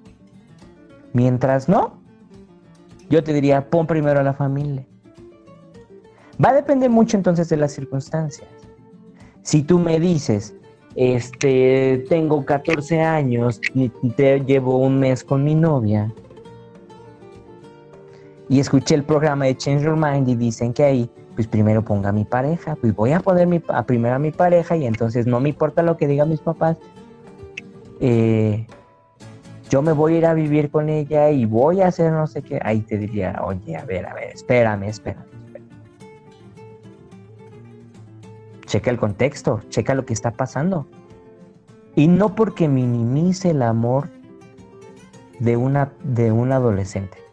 Mientras 1.12 1.68
no, 1.68 2.00
yo 3.10 3.24
te 3.24 3.34
diría, 3.34 3.70
pon 3.70 3.86
primero 3.86 4.22
a 4.22 4.24
la 4.24 4.34
familia. 4.34 4.86
Va 6.44 6.50
a 6.50 6.54
depender 6.54 6.90
mucho 6.90 7.18
entonces 7.18 7.50
de 7.50 7.58
las 7.58 7.74
circunstancias. 7.74 8.48
Si 9.42 9.62
tú 9.62 9.78
me 9.78 10.00
dices, 10.00 10.56
este, 10.96 12.06
tengo 12.10 12.46
14 12.46 13.02
años 13.02 13.60
y 13.74 13.90
te 13.90 14.40
llevo 14.40 14.78
un 14.78 15.00
mes 15.00 15.24
con 15.24 15.44
mi 15.44 15.54
novia, 15.54 16.14
y 18.48 18.60
escuché 18.60 18.96
el 18.96 19.04
programa 19.04 19.46
de 19.46 19.58
Change 19.58 19.84
Your 19.84 19.98
Mind 19.98 20.30
y 20.30 20.36
dicen 20.36 20.74
que 20.74 20.84
ahí, 20.84 21.10
pues 21.36 21.48
primero 21.48 21.84
ponga 21.84 22.10
a 22.10 22.12
mi 22.12 22.26
pareja, 22.26 22.76
pues 22.76 22.96
voy 22.96 23.12
a 23.12 23.20
poner 23.20 23.48
mi, 23.48 23.62
a 23.68 23.84
primero 23.86 24.16
a 24.16 24.20
mi 24.20 24.32
pareja 24.32 24.76
y 24.76 24.86
entonces 24.86 25.26
no 25.26 25.40
me 25.40 25.50
importa 25.50 25.82
lo 25.82 25.98
que 25.98 26.08
digan 26.08 26.30
mis 26.30 26.42
papás, 26.42 26.78
eh, 28.00 28.68
yo 29.70 29.82
me 29.82 29.94
voy 29.94 30.16
a 30.16 30.18
ir 30.20 30.26
a 30.28 30.34
vivir 30.34 30.70
con 30.70 30.90
ella 30.90 31.32
y 31.32 31.46
voy 31.46 31.82
a 31.82 31.88
hacer 31.88 32.12
no 32.12 32.28
sé 32.28 32.44
qué, 32.44 32.60
ahí 32.64 32.82
te 32.82 32.98
diría, 32.98 33.42
oye, 33.44 33.76
a 33.76 33.86
ver, 33.86 34.06
a 34.06 34.14
ver, 34.14 34.30
espérame, 34.34 34.84
espérame. 34.84 35.26
Checa 38.68 38.92
el 38.92 38.98
contexto, 38.98 39.62
checa 39.70 39.96
lo 39.96 40.06
que 40.06 40.14
está 40.14 40.32
pasando. 40.32 40.88
Y 41.96 42.08
no 42.08 42.36
porque 42.36 42.68
minimice 42.68 43.52
el 43.52 43.62
amor 43.62 44.10
de 45.40 45.56
una, 45.56 45.94
de 46.04 46.32
un 46.32 46.52
adolescente 46.52 47.25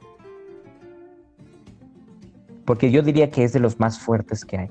porque 2.64 2.90
yo 2.90 3.02
diría 3.02 3.30
que 3.30 3.44
es 3.44 3.52
de 3.52 3.60
los 3.60 3.78
más 3.80 3.98
fuertes 3.98 4.44
que 4.44 4.58
hay. 4.58 4.70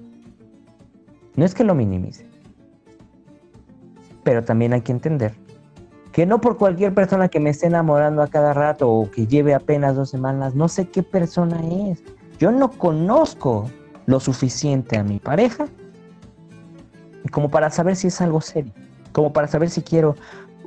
No 1.35 1.45
es 1.45 1.53
que 1.53 1.63
lo 1.63 1.75
minimice, 1.75 2.25
pero 4.23 4.43
también 4.43 4.73
hay 4.73 4.81
que 4.81 4.91
entender 4.91 5.33
que 6.11 6.25
no 6.25 6.41
por 6.41 6.57
cualquier 6.57 6.93
persona 6.93 7.29
que 7.29 7.39
me 7.39 7.49
esté 7.49 7.67
enamorando 7.67 8.21
a 8.21 8.27
cada 8.27 8.53
rato 8.53 8.89
o 8.89 9.09
que 9.09 9.27
lleve 9.27 9.53
apenas 9.53 9.95
dos 9.95 10.09
semanas, 10.09 10.55
no 10.55 10.67
sé 10.67 10.89
qué 10.89 11.03
persona 11.03 11.61
es. 11.89 12.03
Yo 12.37 12.51
no 12.51 12.71
conozco 12.71 13.69
lo 14.07 14.19
suficiente 14.19 14.97
a 14.97 15.03
mi 15.03 15.19
pareja 15.19 15.67
como 17.31 17.49
para 17.49 17.69
saber 17.69 17.95
si 17.95 18.07
es 18.07 18.19
algo 18.19 18.41
serio, 18.41 18.73
como 19.11 19.31
para 19.31 19.47
saber 19.47 19.69
si 19.69 19.81
quiero 19.81 20.15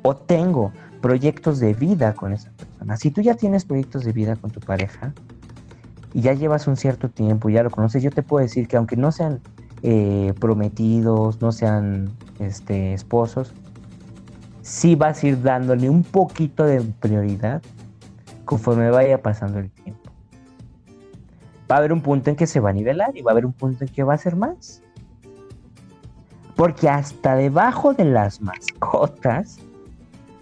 o 0.02 0.14
tengo 0.14 0.72
proyectos 1.02 1.60
de 1.60 1.74
vida 1.74 2.14
con 2.14 2.32
esa 2.32 2.50
persona. 2.52 2.96
Si 2.96 3.10
tú 3.10 3.20
ya 3.20 3.34
tienes 3.34 3.64
proyectos 3.64 4.04
de 4.04 4.12
vida 4.12 4.36
con 4.36 4.50
tu 4.50 4.60
pareja, 4.60 5.12
y 6.14 6.20
ya 6.20 6.32
llevas 6.32 6.68
un 6.68 6.76
cierto 6.76 7.10
tiempo, 7.10 7.50
ya 7.50 7.64
lo 7.64 7.70
conoces, 7.70 8.02
yo 8.02 8.10
te 8.10 8.22
puedo 8.22 8.42
decir 8.42 8.68
que 8.68 8.76
aunque 8.76 8.96
no 8.96 9.10
sean 9.10 9.40
eh, 9.82 10.32
prometidos, 10.38 11.42
no 11.42 11.50
sean 11.50 12.12
este, 12.38 12.94
esposos, 12.94 13.52
sí 14.62 14.94
vas 14.94 15.22
a 15.22 15.26
ir 15.26 15.42
dándole 15.42 15.90
un 15.90 16.04
poquito 16.04 16.64
de 16.64 16.80
prioridad 16.80 17.60
conforme 18.44 18.90
vaya 18.90 19.20
pasando 19.20 19.58
el 19.58 19.70
tiempo. 19.72 20.10
Va 21.68 21.76
a 21.76 21.78
haber 21.78 21.92
un 21.92 22.00
punto 22.00 22.30
en 22.30 22.36
que 22.36 22.46
se 22.46 22.60
va 22.60 22.70
a 22.70 22.72
nivelar 22.72 23.16
y 23.16 23.22
va 23.22 23.32
a 23.32 23.34
haber 23.34 23.44
un 23.44 23.52
punto 23.52 23.84
en 23.84 23.90
que 23.90 24.04
va 24.04 24.14
a 24.14 24.18
ser 24.18 24.36
más. 24.36 24.82
Porque 26.54 26.88
hasta 26.88 27.34
debajo 27.34 27.92
de 27.92 28.04
las 28.04 28.40
mascotas, 28.40 29.58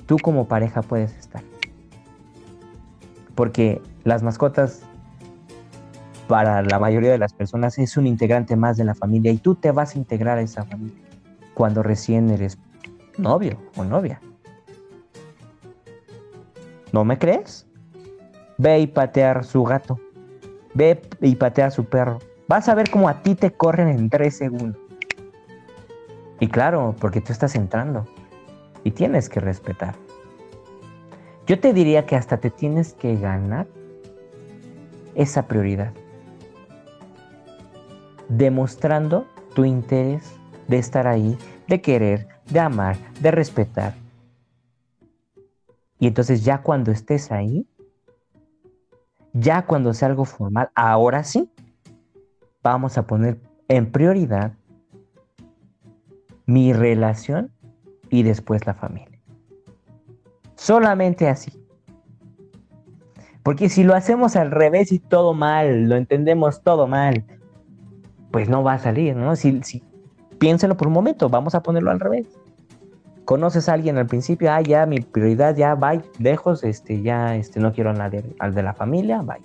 tú 0.05 0.19
como 0.19 0.47
pareja 0.47 0.83
puedes 0.83 1.17
estar. 1.17 1.43
Porque 3.35 3.81
las 4.05 4.23
mascotas 4.23 4.83
para 6.33 6.63
la 6.63 6.79
mayoría 6.79 7.11
de 7.11 7.19
las 7.19 7.35
personas 7.35 7.79
es 7.79 7.99
un 7.99 8.07
integrante 8.07 8.57
más 8.57 8.79
de 8.79 8.85
la 8.85 8.95
familia 8.95 9.31
y 9.31 9.37
tú 9.37 9.55
te 9.55 9.71
vas 9.71 9.95
a 9.95 9.99
integrar 9.99 10.39
a 10.39 10.41
esa 10.41 10.65
familia 10.65 11.05
cuando 11.53 11.83
recién 11.83 12.31
eres 12.31 12.57
novio 13.19 13.59
o 13.77 13.85
novia. 13.85 14.19
¿No 16.91 17.05
me 17.05 17.19
crees? 17.19 17.67
Ve 18.57 18.81
y 18.81 18.87
patear 18.87 19.45
su 19.45 19.63
gato. 19.63 20.01
Ve 20.73 21.03
y 21.21 21.35
patear 21.35 21.71
su 21.71 21.85
perro. 21.85 22.19
Vas 22.49 22.67
a 22.71 22.75
ver 22.75 22.89
cómo 22.89 23.11
a 23.11 23.23
ti 23.23 23.35
te 23.35 23.51
corren 23.51 23.89
en 23.89 24.09
tres 24.09 24.39
segundos. 24.39 24.81
Y 26.41 26.49
claro, 26.49 26.97
porque 26.99 27.21
tú 27.21 27.35
estás 27.35 27.55
entrando 27.57 28.07
y 28.85 28.93
tienes 28.93 29.29
que 29.29 29.41
respetar. 29.41 29.97
Yo 31.47 31.61
te 31.61 31.75
diría 31.75 32.07
que 32.07 32.17
hasta 32.17 32.39
te 32.39 32.49
tienes 32.49 32.95
que 32.95 33.17
ganar 33.17 33.67
esa 35.15 35.47
prioridad 35.47 35.93
demostrando 38.37 39.27
tu 39.55 39.65
interés 39.65 40.35
de 40.69 40.79
estar 40.79 41.07
ahí, 41.07 41.37
de 41.69 41.81
querer, 41.81 42.29
de 42.51 42.61
amar, 42.61 42.97
de 43.21 43.31
respetar. 43.31 43.95
Y 45.99 46.07
entonces 46.07 46.45
ya 46.45 46.63
cuando 46.63 46.91
estés 46.91 47.31
ahí, 47.31 47.67
ya 49.33 49.67
cuando 49.67 49.93
sea 49.95 50.09
algo 50.09 50.25
formal, 50.25 50.71
ahora 50.75 51.25
sí, 51.25 51.51
vamos 52.63 52.99
a 52.99 53.07
poner 53.07 53.41
en 53.69 53.91
prioridad 53.91 54.53
mi 56.47 56.73
relación 56.73 57.53
y 58.11 58.23
después 58.23 58.67
la 58.67 58.75
familia. 58.75 59.21
Solamente 60.55 61.29
así. 61.29 61.53
Porque 63.43 63.69
si 63.69 63.83
lo 63.83 63.95
hacemos 63.95 64.37
al 64.37 64.51
revés 64.51 64.93
y 64.93 64.99
todo 64.99 65.35
mal, 65.35 65.89
lo 65.89 65.97
entendemos 65.97 66.63
todo 66.63 66.87
mal, 66.87 67.25
pues 68.33 68.49
no 68.49 68.65
va 68.65 68.73
a 68.73 68.79
salir, 68.79 69.15
¿no? 69.15 69.37
Si, 69.37 69.63
si, 69.63 69.83
por 70.77 70.89
un 70.89 70.93
momento, 70.93 71.29
vamos 71.29 71.55
a 71.55 71.63
ponerlo 71.63 71.93
al 71.93 72.01
revés. 72.01 72.27
Conoces 73.25 73.69
a 73.69 73.75
alguien 73.75 73.99
al 73.99 74.07
principio, 74.07 74.51
ah, 74.51 74.61
ya 74.61 74.87
mi 74.87 74.99
prioridad, 75.01 75.55
ya, 75.55 75.77
bye, 75.77 76.01
lejos, 76.19 76.65
este, 76.65 77.03
ya, 77.03 77.37
este, 77.37 77.61
no 77.61 77.73
quiero 77.73 77.91
a 77.91 77.93
nadie, 77.93 78.25
al 78.41 78.53
de 78.55 78.63
la 78.65 78.73
familia, 78.73 79.23
bye. 79.23 79.37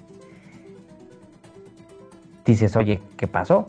Dices, 2.45 2.75
oye, 2.75 3.01
¿qué 3.17 3.27
pasó? 3.27 3.67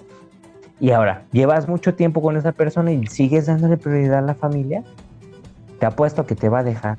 Y 0.81 0.93
ahora, 0.93 1.25
llevas 1.33 1.69
mucho 1.69 1.95
tiempo 1.95 2.23
con 2.23 2.37
esa 2.37 2.53
persona 2.53 2.93
y 2.93 3.07
sigues 3.09 3.47
dándole 3.47 3.77
prioridad 3.77 4.21
a 4.21 4.23
la 4.23 4.35
familia, 4.35 4.85
te 5.81 5.85
apuesto 5.85 6.25
que 6.25 6.37
te 6.37 6.49
va 6.49 6.61
a 6.61 6.63
dejar. 6.63 6.97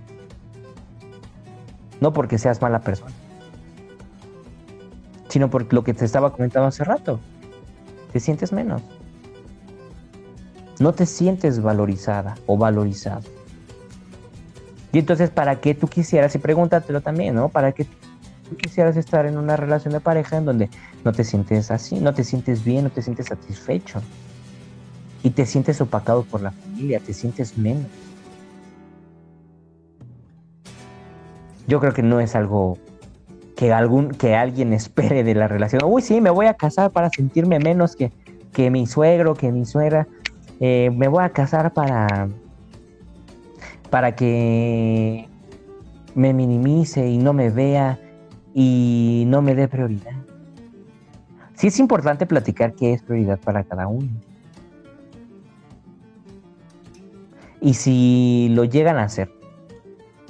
No 2.01 2.13
porque 2.13 2.38
seas 2.38 2.62
mala 2.62 2.82
persona, 2.82 3.13
sino 5.29 5.49
por 5.49 5.73
lo 5.73 5.84
que 5.84 5.93
te 5.93 6.05
estaba 6.05 6.32
comentando 6.32 6.67
hace 6.67 6.84
rato 6.84 7.19
te 8.12 8.19
sientes 8.19 8.52
menos. 8.52 8.82
No 10.80 10.93
te 10.93 11.06
sientes 11.06 11.62
valorizada 11.62 12.36
o 12.45 12.58
valorizado. 12.58 13.24
Y 14.91 15.00
entonces, 15.00 15.30
¿para 15.30 15.60
qué 15.60 15.76
tú 15.76 15.88
quisieras, 15.88 16.34
y 16.36 16.39
pregúntatelo 16.39 17.02
también, 17.02 17.36
¿no? 17.36 17.50
¿Para 17.50 17.74
qué 17.74 17.86
tú 17.86 18.56
quisieras 18.58 18.98
estar 18.98 19.26
en 19.26 19.38
una 19.38 19.56
relación 19.56 19.93
de 19.93 20.00
pareja 20.00 20.38
en 20.38 20.45
donde 20.45 20.69
no 21.04 21.12
te 21.12 21.24
sientes 21.24 21.69
así, 21.69 22.00
no 22.00 22.13
te 22.13 22.24
sientes 22.24 22.63
bien, 22.63 22.86
no 22.86 22.89
te 22.89 23.02
sientes 23.02 23.28
satisfecho? 23.28 24.02
Y 25.22 25.32
te 25.32 25.45
sientes 25.45 25.82
opacado 25.82 26.24
por 26.24 26.41
la 26.41 26.52
familia, 26.52 27.00
te 27.00 27.13
sientes 27.13 27.58
menos. 27.58 27.88
Yo 31.67 31.80
creo 31.80 31.93
que 31.93 32.02
no 32.02 32.19
es 32.19 32.36
algo 32.36 32.80
que, 33.60 33.74
algún, 33.74 34.12
que 34.12 34.36
alguien 34.36 34.72
espere 34.72 35.26
de 35.26 35.36
la 35.36 35.50
relación. 35.50 35.82
Uy, 35.84 36.02
sí, 36.02 36.22
me 36.22 36.30
voy 36.30 36.45
a 36.45 36.54
casar 36.54 36.91
para 36.91 37.10
sentirme 37.10 37.60
menos 37.60 37.93
que, 37.98 38.10
que 38.54 38.72
mi 38.72 38.88
suegro, 38.88 39.34
que 39.34 39.52
mi 39.52 39.65
suegra. 39.65 40.08
Eh, 40.62 40.89
me 40.95 41.10
voy 41.10 41.26
a 41.26 41.32
casar 41.32 41.74
para, 41.74 42.30
para 43.89 44.15
que 44.15 45.28
me 46.15 46.34
minimice 46.34 47.10
y 47.10 47.17
no 47.17 47.34
me 47.34 47.50
vea 47.50 48.00
y 48.54 49.26
no 49.28 49.41
me 49.41 49.56
dé 49.56 49.67
prioridad. 49.67 50.15
Sí 51.56 51.67
es 51.67 51.80
importante 51.80 52.26
platicar 52.26 52.76
qué 52.76 52.93
es 52.93 53.03
prioridad 53.03 53.41
para 53.41 53.66
cada 53.66 53.88
uno. 53.88 54.07
Y 57.60 57.74
si 57.74 58.47
lo 58.51 58.64
llegan 58.64 58.95
a 58.95 59.03
hacer 59.03 59.30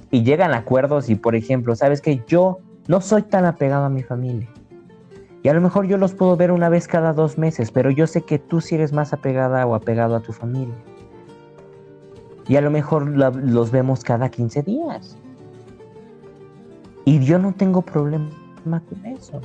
y 0.10 0.24
llegan 0.24 0.52
a 0.52 0.58
acuerdos 0.58 1.12
y 1.12 1.16
por 1.16 1.36
ejemplo, 1.36 1.76
sabes 1.76 2.02
que 2.02 2.24
yo 2.26 2.58
no 2.90 3.02
soy 3.02 3.22
tan 3.22 3.46
apegado 3.46 3.86
a 3.86 3.90
mi 3.90 4.02
familia. 4.02 4.50
Y 5.44 5.48
a 5.48 5.54
lo 5.54 5.62
mejor 5.62 5.86
yo 5.86 5.98
los 5.98 6.16
puedo 6.16 6.36
ver 6.36 6.52
una 6.52 6.70
vez 6.70 6.88
cada 6.88 7.14
dos 7.14 7.38
meses, 7.38 7.70
pero 7.70 7.92
yo 7.92 8.08
sé 8.08 8.24
que 8.24 8.40
tú 8.40 8.62
sí 8.62 8.74
eres 8.74 8.94
más 8.94 9.14
apegada 9.14 9.64
o 9.68 9.76
apegado 9.76 10.16
a 10.16 10.22
tu 10.22 10.34
familia. 10.34 10.74
Y 12.48 12.56
a 12.56 12.62
lo 12.62 12.72
mejor 12.72 13.08
los 13.08 13.70
vemos 13.70 14.04
cada 14.04 14.30
15 14.30 14.64
días. 14.64 15.16
Y 17.06 17.20
yo 17.20 17.38
no 17.38 17.54
tengo 17.54 17.84
problema 17.84 18.32
con 18.66 19.06
eso. 19.06 19.40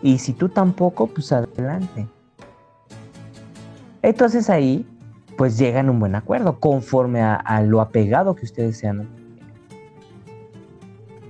Y 0.00 0.18
si 0.18 0.32
tú 0.32 0.48
tampoco, 0.48 1.08
pues 1.08 1.32
adelante. 1.32 2.06
Entonces 4.02 4.48
ahí, 4.48 4.86
pues 5.36 5.58
llegan 5.58 5.90
un 5.90 5.98
buen 5.98 6.14
acuerdo, 6.14 6.60
conforme 6.60 7.22
a, 7.22 7.34
a 7.34 7.60
lo 7.60 7.80
apegado 7.80 8.36
que 8.36 8.44
ustedes 8.44 8.78
sean 8.78 9.08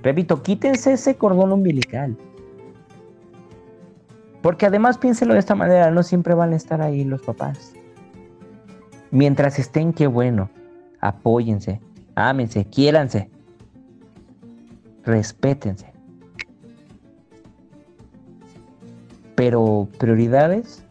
Repito, 0.05 0.43
quítense 0.43 0.93
ese 0.93 1.15
cordón 1.15 1.51
umbilical. 1.51 2.15
Porque 4.43 4.67
además 4.67 4.99
piénselo 4.99 5.33
de 5.33 5.39
esta 5.39 5.55
manera, 5.55 5.89
no 5.89 6.03
siempre 6.03 6.35
van 6.35 6.53
a 6.53 6.55
estar 6.55 6.79
ahí 6.79 7.03
los 7.03 7.23
papás. 7.23 7.73
Mientras 9.09 9.57
estén, 9.57 9.93
qué 9.93 10.05
bueno. 10.05 10.51
Apóyense, 11.01 11.81
ámense, 12.13 12.65
quiéranse, 12.65 13.31
respétense. 15.03 15.91
Pero 19.33 19.89
prioridades 19.97 20.85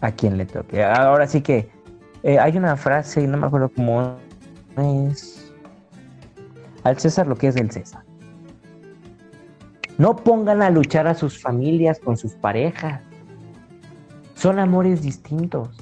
a 0.00 0.10
quien 0.10 0.36
le 0.36 0.46
toque. 0.46 0.82
Ahora 0.82 1.28
sí 1.28 1.42
que 1.42 1.70
eh, 2.24 2.40
hay 2.40 2.58
una 2.58 2.76
frase, 2.76 3.24
no 3.28 3.38
me 3.38 3.46
acuerdo 3.46 3.68
cómo 3.68 4.16
es 4.76 5.39
al 6.84 6.98
César 6.98 7.26
lo 7.26 7.36
que 7.36 7.48
es 7.48 7.54
del 7.54 7.70
César. 7.70 8.04
No 9.98 10.16
pongan 10.16 10.62
a 10.62 10.70
luchar 10.70 11.06
a 11.06 11.14
sus 11.14 11.40
familias 11.40 12.00
con 12.00 12.16
sus 12.16 12.32
parejas. 12.32 13.02
Son 14.34 14.58
amores 14.58 15.02
distintos. 15.02 15.76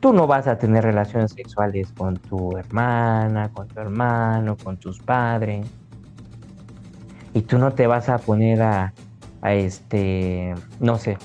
Tú 0.00 0.12
no 0.14 0.26
vas 0.26 0.46
a 0.46 0.56
tener 0.56 0.84
relaciones 0.84 1.32
sexuales 1.32 1.92
con 1.92 2.16
tu 2.16 2.56
hermana, 2.56 3.50
con 3.52 3.68
tu 3.68 3.80
hermano, 3.80 4.56
con 4.56 4.78
tus 4.78 5.00
padres. 5.00 5.66
Y 7.34 7.42
tú 7.42 7.58
no 7.58 7.72
te 7.72 7.86
vas 7.86 8.08
a 8.08 8.16
poner 8.16 8.62
a, 8.62 8.94
a 9.42 9.52
este, 9.52 10.54
no 10.80 10.96
sé, 10.96 11.18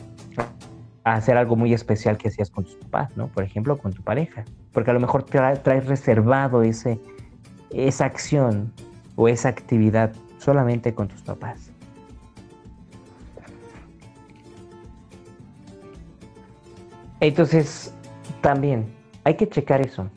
a 1.03 1.13
hacer 1.13 1.37
algo 1.37 1.55
muy 1.55 1.73
especial 1.73 2.17
que 2.17 2.27
hacías 2.27 2.49
con 2.49 2.65
tus 2.65 2.75
papás, 2.75 3.15
¿no? 3.15 3.27
Por 3.27 3.43
ejemplo, 3.43 3.77
con 3.77 3.93
tu 3.93 4.03
pareja. 4.03 4.43
Porque 4.73 4.91
a 4.91 4.93
lo 4.93 4.99
mejor 4.99 5.23
traes 5.23 5.85
reservado 5.85 6.63
ese, 6.63 6.99
esa 7.71 8.05
acción 8.05 8.73
o 9.15 9.27
esa 9.27 9.49
actividad 9.49 10.13
solamente 10.37 10.93
con 10.93 11.07
tus 11.07 11.21
papás. 11.21 11.71
Entonces, 17.19 17.93
también 18.41 18.91
hay 19.23 19.35
que 19.35 19.47
checar 19.47 19.81
eso. 19.81 20.07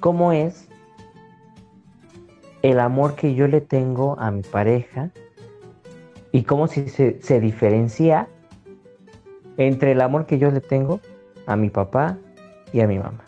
¿Cómo 0.00 0.32
es 0.32 0.66
el 2.62 2.80
amor 2.80 3.16
que 3.16 3.34
yo 3.34 3.48
le 3.48 3.60
tengo 3.60 4.18
a 4.18 4.30
mi 4.30 4.42
pareja 4.42 5.10
y 6.32 6.44
cómo 6.44 6.68
se, 6.68 7.20
se 7.20 7.40
diferencia 7.40 8.28
entre 9.58 9.92
el 9.92 10.00
amor 10.00 10.24
que 10.24 10.38
yo 10.38 10.50
le 10.50 10.60
tengo 10.60 11.00
a 11.50 11.56
mi 11.56 11.68
papá 11.68 12.16
y 12.72 12.80
a 12.80 12.86
mi 12.86 12.98
mamá? 12.98 13.24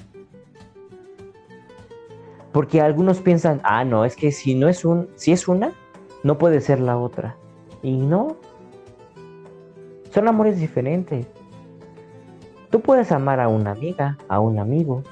Porque 2.53 2.81
algunos 2.81 3.21
piensan, 3.21 3.61
ah, 3.65 3.85
no, 3.85 4.05
es 4.05 4.15
que 4.15 4.31
si 4.31 4.55
no 4.55 4.69
es 4.69 4.85
un, 4.85 5.09
si 5.17 5.33
es 5.33 5.49
una, 5.49 5.73
no 6.23 6.39
puede 6.39 6.61
ser 6.61 6.81
la 6.81 6.97
otra. 6.97 7.37
Y 7.83 7.97
no. 7.97 8.37
Son 10.11 10.29
amores 10.29 10.61
diferentes. 10.61 11.27
Tú 12.71 12.81
puedes 12.81 13.11
amar 13.11 13.41
a 13.41 13.49
una 13.49 13.73
amiga, 13.73 14.19
a 14.29 14.39
un 14.41 14.59
amigo, 14.59 15.03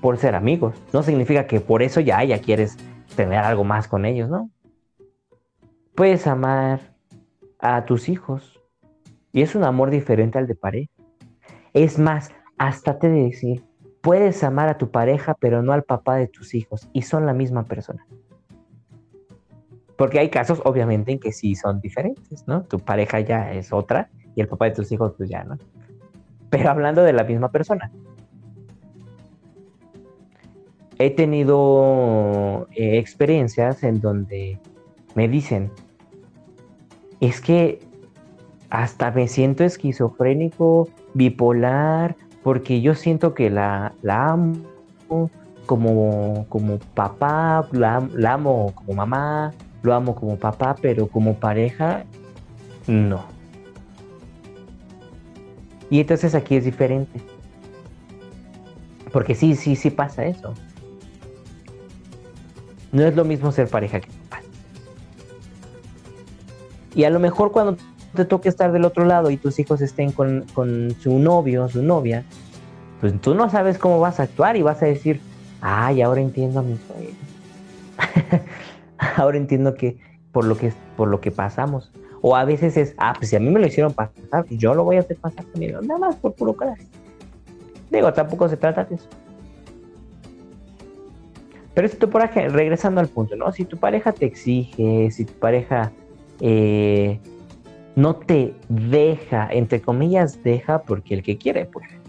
por 0.00 0.16
ser 0.16 0.34
amigos. 0.34 0.74
No 0.92 1.02
significa 1.02 1.46
que 1.46 1.60
por 1.60 1.82
eso 1.82 2.00
ya, 2.00 2.22
ya 2.24 2.40
quieres 2.40 2.76
tener 3.16 3.38
algo 3.38 3.64
más 3.64 3.88
con 3.88 4.04
ellos, 4.04 4.30
¿no? 4.30 4.50
Puedes 5.94 6.26
amar 6.26 6.94
a 7.58 7.84
tus 7.84 8.08
hijos 8.08 8.60
y 9.32 9.42
es 9.42 9.54
un 9.54 9.64
amor 9.64 9.90
diferente 9.90 10.38
al 10.38 10.46
de 10.46 10.54
pareja. 10.54 10.93
Es 11.74 11.98
más, 11.98 12.30
hasta 12.56 12.98
te 12.98 13.08
de 13.08 13.24
decir, 13.24 13.64
puedes 14.00 14.42
amar 14.42 14.68
a 14.68 14.78
tu 14.78 14.90
pareja 14.90 15.36
pero 15.38 15.62
no 15.62 15.72
al 15.72 15.82
papá 15.82 16.16
de 16.16 16.28
tus 16.28 16.54
hijos 16.54 16.88
y 16.92 17.02
son 17.02 17.26
la 17.26 17.34
misma 17.34 17.64
persona. 17.64 18.06
Porque 19.96 20.18
hay 20.18 20.30
casos, 20.30 20.60
obviamente, 20.64 21.12
en 21.12 21.20
que 21.20 21.32
sí 21.32 21.54
son 21.54 21.80
diferentes, 21.80 22.48
¿no? 22.48 22.62
Tu 22.62 22.78
pareja 22.78 23.20
ya 23.20 23.52
es 23.52 23.72
otra 23.72 24.10
y 24.34 24.40
el 24.40 24.48
papá 24.48 24.64
de 24.64 24.72
tus 24.72 24.90
hijos, 24.90 25.12
pues 25.16 25.28
ya, 25.28 25.44
¿no? 25.44 25.56
pero 26.54 26.70
hablando 26.70 27.02
de 27.02 27.12
la 27.12 27.24
misma 27.24 27.50
persona. 27.50 27.90
He 31.00 31.10
tenido 31.10 32.68
eh, 32.76 32.98
experiencias 32.98 33.82
en 33.82 34.00
donde 34.00 34.60
me 35.16 35.26
dicen, 35.26 35.72
es 37.20 37.40
que 37.40 37.80
hasta 38.70 39.10
me 39.10 39.26
siento 39.26 39.64
esquizofrénico, 39.64 40.88
bipolar, 41.14 42.16
porque 42.42 42.80
yo 42.80 42.94
siento 42.94 43.32
que 43.34 43.48
la, 43.48 43.92
la 44.02 44.32
amo 44.32 45.30
como, 45.66 46.46
como 46.48 46.78
papá, 46.78 47.66
la, 47.72 48.06
la 48.12 48.34
amo 48.34 48.72
como 48.74 48.92
mamá, 48.94 49.52
lo 49.82 49.94
amo 49.94 50.14
como 50.14 50.36
papá, 50.36 50.76
pero 50.80 51.08
como 51.08 51.34
pareja, 51.34 52.04
no. 52.86 53.24
Y 55.90 56.00
entonces 56.00 56.34
aquí 56.34 56.56
es 56.56 56.64
diferente. 56.64 57.20
Porque 59.12 59.34
sí, 59.34 59.54
sí, 59.54 59.76
sí 59.76 59.90
pasa 59.90 60.24
eso. 60.24 60.54
No 62.90 63.04
es 63.04 63.14
lo 63.14 63.24
mismo 63.24 63.52
ser 63.52 63.68
pareja 63.68 64.00
que 64.00 64.08
papá. 64.28 64.42
Y 66.94 67.04
a 67.04 67.10
lo 67.10 67.20
mejor 67.20 67.52
cuando 67.52 67.76
te 68.14 68.24
toque 68.24 68.48
estar 68.48 68.72
del 68.72 68.84
otro 68.84 69.04
lado 69.04 69.30
y 69.30 69.36
tus 69.36 69.58
hijos 69.58 69.80
estén 69.80 70.12
con, 70.12 70.44
su 71.00 71.18
novio 71.18 71.64
o 71.64 71.68
su 71.68 71.82
novia, 71.82 72.24
pues 73.00 73.20
tú 73.20 73.34
no 73.34 73.50
sabes 73.50 73.78
cómo 73.78 74.00
vas 74.00 74.20
a 74.20 74.24
actuar 74.24 74.56
y 74.56 74.62
vas 74.62 74.82
a 74.82 74.86
decir, 74.86 75.20
ay, 75.60 76.02
ahora 76.02 76.20
entiendo 76.20 76.60
a 76.60 76.62
mi 76.62 76.78
ahora 79.16 79.36
entiendo 79.36 79.74
que 79.74 79.98
por 80.32 80.44
lo 80.44 80.56
que 80.56 80.72
por 80.96 81.08
lo 81.08 81.20
que 81.20 81.30
pasamos. 81.30 81.92
O 82.22 82.34
a 82.34 82.44
veces 82.44 82.76
es, 82.76 82.94
ah, 82.96 83.12
pues 83.16 83.30
si 83.30 83.36
a 83.36 83.40
mí 83.40 83.50
me 83.50 83.60
lo 83.60 83.66
hicieron 83.66 83.92
pasar, 83.92 84.44
pues 84.46 84.58
yo 84.58 84.74
lo 84.74 84.82
voy 84.84 84.96
a 84.96 85.00
hacer 85.00 85.16
pasar 85.18 85.44
conmigo. 85.44 85.80
Nada 85.82 86.00
más 86.00 86.16
por 86.16 86.32
puro 86.32 86.54
coraje. 86.54 86.86
Digo, 87.90 88.12
tampoco 88.14 88.48
se 88.48 88.56
trata 88.56 88.84
de 88.84 88.94
eso. 88.94 89.08
Pero 91.74 91.88
si 91.88 91.96
tu 91.96 92.08
pareja, 92.08 92.48
regresando 92.48 93.00
al 93.00 93.08
punto, 93.08 93.36
¿no? 93.36 93.52
Si 93.52 93.64
tu 93.64 93.76
pareja 93.76 94.12
te 94.12 94.24
exige, 94.24 95.10
si 95.10 95.24
tu 95.26 95.34
pareja 95.34 95.92
eh, 96.40 97.20
no 97.96 98.16
te 98.16 98.54
deja, 98.68 99.48
entre 99.50 99.80
comillas, 99.80 100.42
deja 100.42 100.82
porque 100.82 101.14
el 101.14 101.22
que 101.22 101.38
quiere 101.38 101.64
puede. 101.66 102.00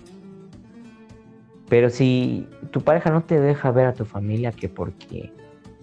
Pero 1.70 1.90
si 1.90 2.48
tu 2.72 2.82
pareja 2.82 3.10
no 3.10 3.24
te 3.24 3.40
deja 3.40 3.72
ver 3.72 3.88
a 3.88 3.94
tu 3.94 4.06
familia 4.06 4.52
que 4.52 4.70
porque 4.70 5.32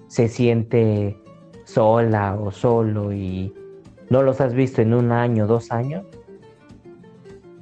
se 0.07 0.29
siente 0.29 1.17
sola 1.65 2.35
o 2.35 2.51
solo 2.51 3.13
y 3.13 3.53
no 4.11 4.23
los 4.23 4.41
has 4.41 4.55
visto 4.55 4.83
en 4.83 4.95
un 4.95 5.13
año, 5.13 5.47
dos 5.47 5.73
años, 5.73 6.05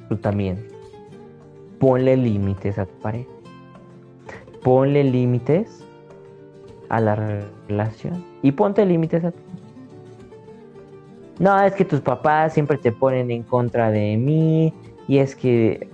tú 0.08 0.16
también 0.16 0.66
ponle 1.78 2.16
límites 2.16 2.78
a 2.78 2.86
tu 2.86 2.94
pareja. 2.98 3.30
Ponle 4.62 5.04
límites 5.04 5.82
a 6.90 7.00
la 7.00 7.16
relación 7.68 8.24
y 8.42 8.52
ponte 8.52 8.84
límites 8.84 9.24
a 9.24 9.30
ti. 9.30 9.42
No, 11.40 11.60
es 11.60 11.74
que 11.74 11.84
tus 11.84 12.00
papás 12.00 12.52
siempre 12.52 12.76
te 12.78 12.92
ponen 12.92 13.30
en 13.30 13.42
contra 13.42 13.90
de 13.90 14.16
mí 14.16 14.74
y 15.08 15.18
es 15.18 15.34
que 15.34 15.88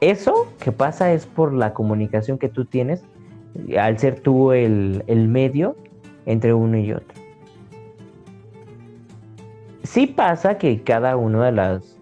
eso 0.00 0.46
que 0.60 0.72
pasa 0.72 1.12
es 1.12 1.26
por 1.26 1.52
la 1.52 1.74
comunicación 1.74 2.38
que 2.38 2.48
tú 2.48 2.64
tienes 2.64 3.04
al 3.78 3.98
ser 3.98 4.20
tú 4.20 4.52
el, 4.52 5.02
el 5.08 5.28
medio 5.28 5.76
entre 6.24 6.54
uno 6.54 6.78
y 6.78 6.92
otro. 6.92 7.18
Sí 9.82 10.06
pasa 10.06 10.56
que 10.56 10.82
cada 10.82 11.16
una 11.16 11.46
de 11.46 11.52
las, 11.52 11.98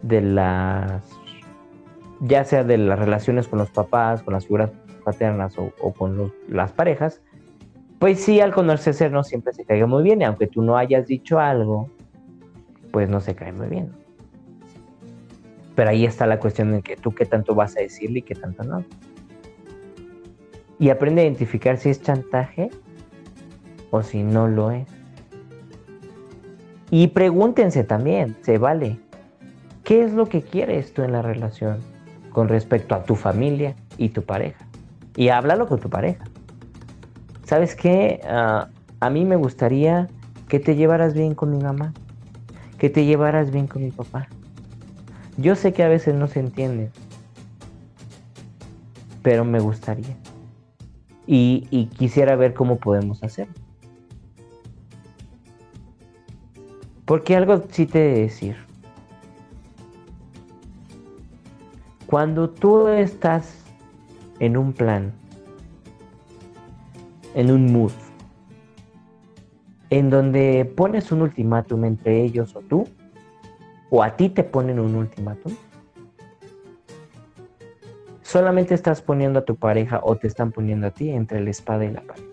de 0.00 0.22
las, 0.22 1.02
ya 2.20 2.44
sea 2.44 2.64
de 2.64 2.78
las 2.78 2.98
relaciones 2.98 3.46
con 3.46 3.58
los 3.58 3.70
papás, 3.70 4.22
con 4.22 4.32
las 4.32 4.44
figuras 4.44 4.70
paternas 5.04 5.56
o, 5.58 5.92
con 5.92 6.32
las 6.48 6.72
parejas, 6.72 7.20
pues 8.04 8.22
sí, 8.22 8.38
al 8.38 8.52
no 8.54 9.24
siempre 9.24 9.54
se 9.54 9.64
cae 9.64 9.86
muy 9.86 10.02
bien, 10.02 10.20
y 10.20 10.24
aunque 10.24 10.46
tú 10.46 10.60
no 10.60 10.76
hayas 10.76 11.06
dicho 11.06 11.38
algo, 11.38 11.88
pues 12.92 13.08
no 13.08 13.18
se 13.18 13.34
cae 13.34 13.50
muy 13.50 13.66
bien. 13.68 13.92
Pero 15.74 15.88
ahí 15.88 16.04
está 16.04 16.26
la 16.26 16.38
cuestión 16.38 16.72
de 16.72 16.82
que 16.82 16.96
tú 16.96 17.14
qué 17.14 17.24
tanto 17.24 17.54
vas 17.54 17.78
a 17.78 17.80
decirle 17.80 18.18
y 18.18 18.22
qué 18.22 18.34
tanto 18.34 18.62
no. 18.62 18.84
Y 20.78 20.90
aprende 20.90 21.22
a 21.22 21.24
identificar 21.24 21.78
si 21.78 21.88
es 21.88 22.02
chantaje 22.02 22.68
o 23.90 24.02
si 24.02 24.22
no 24.22 24.48
lo 24.48 24.70
es. 24.70 24.86
Y 26.90 27.06
pregúntense 27.06 27.84
también, 27.84 28.36
se 28.42 28.58
vale, 28.58 28.98
¿qué 29.82 30.04
es 30.04 30.12
lo 30.12 30.28
que 30.28 30.42
quieres 30.42 30.92
tú 30.92 31.04
en 31.04 31.12
la 31.12 31.22
relación 31.22 31.78
con 32.32 32.48
respecto 32.48 32.94
a 32.94 33.04
tu 33.04 33.14
familia 33.14 33.74
y 33.96 34.10
tu 34.10 34.24
pareja? 34.24 34.66
Y 35.16 35.30
háblalo 35.30 35.66
con 35.66 35.80
tu 35.80 35.88
pareja. 35.88 36.26
¿Sabes 37.44 37.76
qué? 37.76 38.20
Ah, 38.24 38.68
a 39.00 39.10
mí 39.10 39.24
me 39.24 39.36
gustaría 39.36 40.08
que 40.48 40.60
te 40.60 40.76
llevaras 40.76 41.14
bien 41.14 41.34
con 41.34 41.50
mi 41.50 41.62
mamá, 41.62 41.92
que 42.78 42.90
te 42.90 43.04
llevaras 43.04 43.50
bien 43.50 43.66
con 43.66 43.82
mi 43.82 43.90
papá. 43.90 44.28
Yo 45.36 45.56
sé 45.56 45.72
que 45.72 45.82
a 45.82 45.88
veces 45.88 46.14
no 46.14 46.26
se 46.26 46.40
entiende, 46.40 46.90
pero 49.22 49.44
me 49.44 49.60
gustaría. 49.60 50.16
Y, 51.26 51.66
y 51.70 51.86
quisiera 51.86 52.36
ver 52.36 52.54
cómo 52.54 52.76
podemos 52.76 53.22
hacerlo. 53.22 53.54
Porque 57.04 57.36
algo 57.36 57.62
sí 57.70 57.86
te 57.86 57.98
de 57.98 58.20
decir. 58.20 58.56
Cuando 62.06 62.48
tú 62.48 62.88
estás 62.88 63.64
en 64.38 64.56
un 64.56 64.72
plan, 64.72 65.12
en 67.34 67.50
un 67.50 67.72
mood, 67.72 67.92
en 69.90 70.10
donde 70.10 70.64
pones 70.76 71.12
un 71.12 71.22
ultimátum 71.22 71.84
entre 71.84 72.22
ellos 72.22 72.56
o 72.56 72.60
tú, 72.60 72.88
o 73.90 74.02
a 74.02 74.16
ti 74.16 74.28
te 74.28 74.42
ponen 74.42 74.80
un 74.80 74.94
ultimátum, 74.94 75.52
solamente 78.22 78.74
estás 78.74 79.02
poniendo 79.02 79.40
a 79.40 79.44
tu 79.44 79.56
pareja 79.56 80.00
o 80.02 80.16
te 80.16 80.26
están 80.26 80.50
poniendo 80.50 80.86
a 80.86 80.90
ti 80.90 81.10
entre 81.10 81.40
la 81.40 81.50
espada 81.50 81.84
y 81.84 81.92
la 81.92 82.00
pared. 82.00 82.24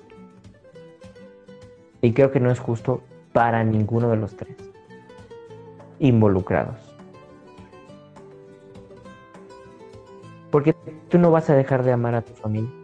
Y 2.02 2.14
creo 2.14 2.32
que 2.32 2.40
no 2.40 2.50
es 2.50 2.60
justo 2.60 3.02
para 3.34 3.64
ninguno 3.64 4.10
de 4.10 4.18
los 4.18 4.36
tres 4.36 4.56
involucrados. 6.00 6.78
Porque 10.50 10.74
tú 11.10 11.20
no 11.20 11.32
vas 11.32 11.50
a 11.50 11.56
dejar 11.56 11.84
de 11.84 11.92
amar 11.92 12.16
a 12.16 12.22
tu 12.24 12.34
familia. 12.34 12.81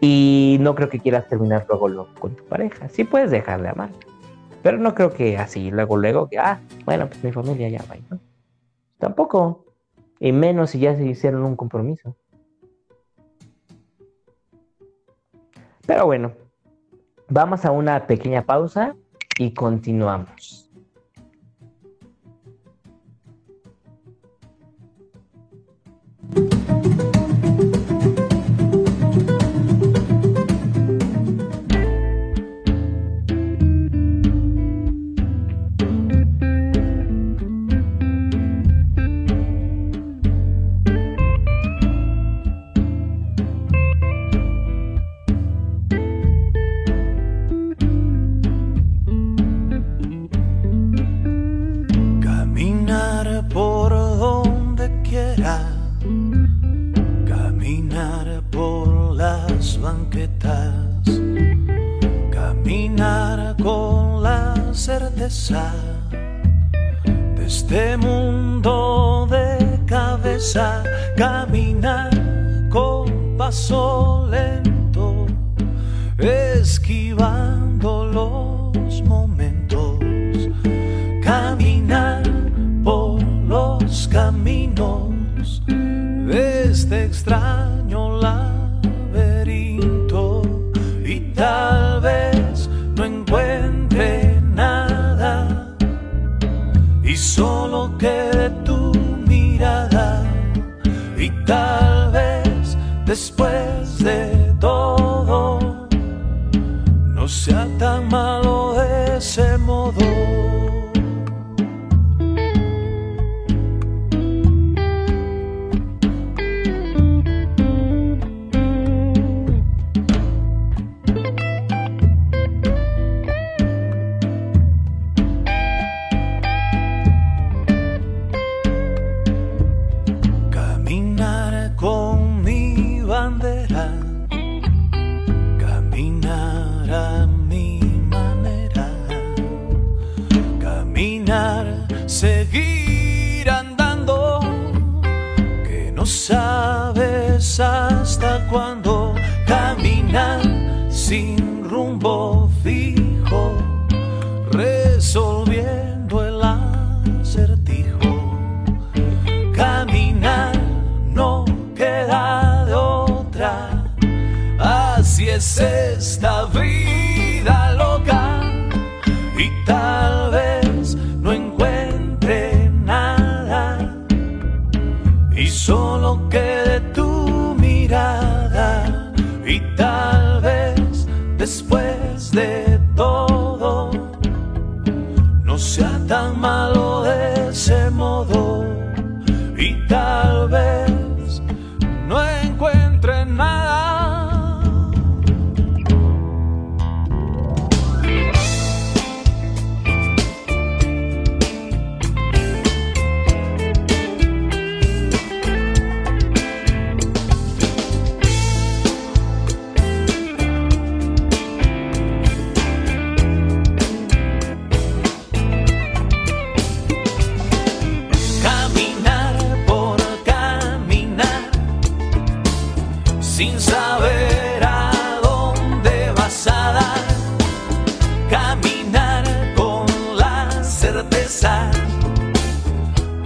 Y 0.00 0.58
no 0.60 0.74
creo 0.74 0.88
que 0.88 1.00
quieras 1.00 1.26
terminar 1.28 1.66
luego 1.68 2.08
con 2.18 2.36
tu 2.36 2.44
pareja. 2.44 2.88
Sí 2.88 3.04
puedes 3.04 3.30
dejar 3.30 3.62
de 3.62 3.68
amar. 3.68 3.90
Pero 4.62 4.78
no 4.78 4.94
creo 4.94 5.12
que 5.12 5.38
así, 5.38 5.70
luego, 5.70 5.96
luego, 5.96 6.28
que, 6.28 6.38
ah, 6.38 6.60
bueno, 6.84 7.08
pues 7.08 7.22
mi 7.22 7.32
familia 7.32 7.68
ya 7.68 7.84
va, 7.88 7.96
¿no? 8.10 8.18
Tampoco. 8.98 9.64
Y 10.20 10.32
menos 10.32 10.70
si 10.70 10.80
ya 10.80 10.96
se 10.96 11.06
hicieron 11.06 11.44
un 11.44 11.56
compromiso. 11.56 12.16
Pero 15.86 16.06
bueno, 16.06 16.32
vamos 17.28 17.64
a 17.64 17.70
una 17.70 18.06
pequeña 18.06 18.42
pausa 18.42 18.94
y 19.38 19.54
continuamos. 19.54 20.67
Después 103.08 104.04
de 104.04 104.54
todo 104.60 105.88
no 107.14 107.26
sea 107.26 107.66
tan 107.78 108.06
malo 108.08 108.74
de 108.74 109.16
ese 109.16 109.56
modo. 109.56 110.57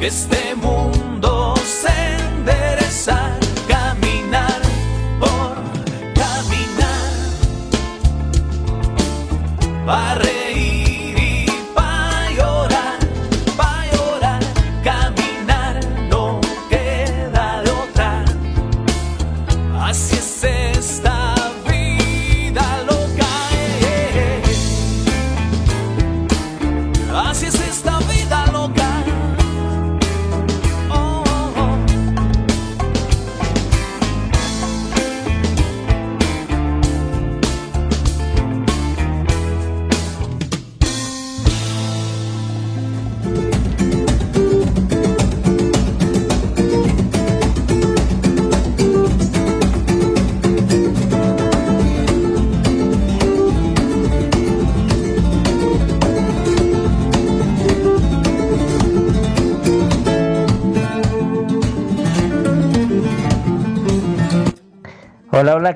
este 0.04 0.54
mundo 0.56 1.54
se 1.64 1.88
endereza. 2.16 3.41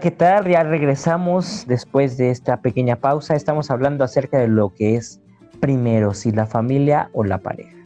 ¿Qué 0.01 0.11
tal? 0.11 0.47
Ya 0.47 0.62
regresamos 0.62 1.64
después 1.66 2.16
de 2.16 2.30
esta 2.30 2.61
pequeña 2.61 2.97
pausa. 2.97 3.34
Estamos 3.34 3.70
hablando 3.70 4.05
acerca 4.05 4.38
de 4.38 4.49
lo 4.49 4.74
que 4.74 4.97
es 4.97 5.20
primero, 5.61 6.12
si 6.12 6.32
la 6.32 6.47
familia 6.47 7.09
o 7.12 7.24
la 7.24 7.38
pareja. 7.38 7.76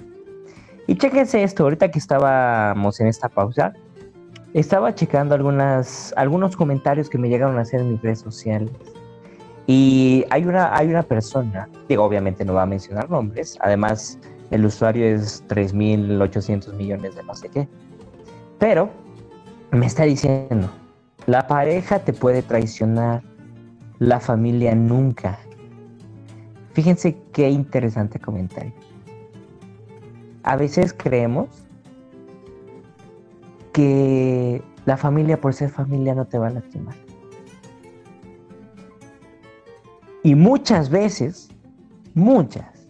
Y 0.86 0.96
chéquense 0.96 1.42
esto, 1.42 1.64
ahorita 1.64 1.90
que 1.90 1.98
estábamos 1.98 3.00
en 3.00 3.06
esta 3.06 3.28
pausa, 3.28 3.74
estaba 4.54 4.94
checando 4.94 5.34
algunas, 5.34 6.12
algunos 6.16 6.56
comentarios 6.56 7.08
que 7.08 7.18
me 7.18 7.28
llegaron 7.28 7.58
a 7.58 7.60
hacer 7.60 7.80
en 7.80 7.92
mis 7.92 8.02
redes 8.02 8.20
sociales. 8.20 8.70
Y 9.66 10.24
hay 10.30 10.44
una, 10.46 10.76
hay 10.76 10.88
una 10.88 11.04
persona, 11.04 11.68
digo, 11.88 12.02
obviamente 12.02 12.44
no 12.44 12.54
va 12.54 12.62
a 12.62 12.66
mencionar 12.66 13.08
nombres, 13.08 13.56
además 13.60 14.18
el 14.50 14.64
usuario 14.64 15.06
es 15.06 15.44
3.800 15.46 16.72
millones 16.72 17.14
de 17.14 17.22
no 17.22 17.34
sé 17.34 17.48
qué. 17.50 17.68
Pero 18.58 18.90
me 19.70 19.86
está 19.86 20.04
diciendo, 20.04 20.68
la 21.26 21.46
pareja 21.46 22.00
te 22.00 22.12
puede 22.12 22.42
traicionar, 22.42 23.22
la 23.98 24.20
familia 24.20 24.74
nunca. 24.74 25.38
Fíjense 26.72 27.18
qué 27.32 27.50
interesante 27.50 28.18
comentario. 28.18 28.72
A 30.42 30.56
veces 30.56 30.94
creemos 30.96 31.48
que 33.72 34.62
la 34.86 34.96
familia 34.96 35.40
por 35.40 35.54
ser 35.54 35.70
familia 35.70 36.14
no 36.14 36.26
te 36.26 36.38
va 36.38 36.48
a 36.48 36.50
lastimar. 36.50 36.94
Y 40.22 40.34
muchas 40.34 40.90
veces, 40.90 41.48
muchas, 42.14 42.88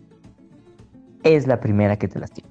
es 1.22 1.46
la 1.46 1.60
primera 1.60 1.96
que 1.96 2.08
te 2.08 2.18
lastima. 2.18 2.49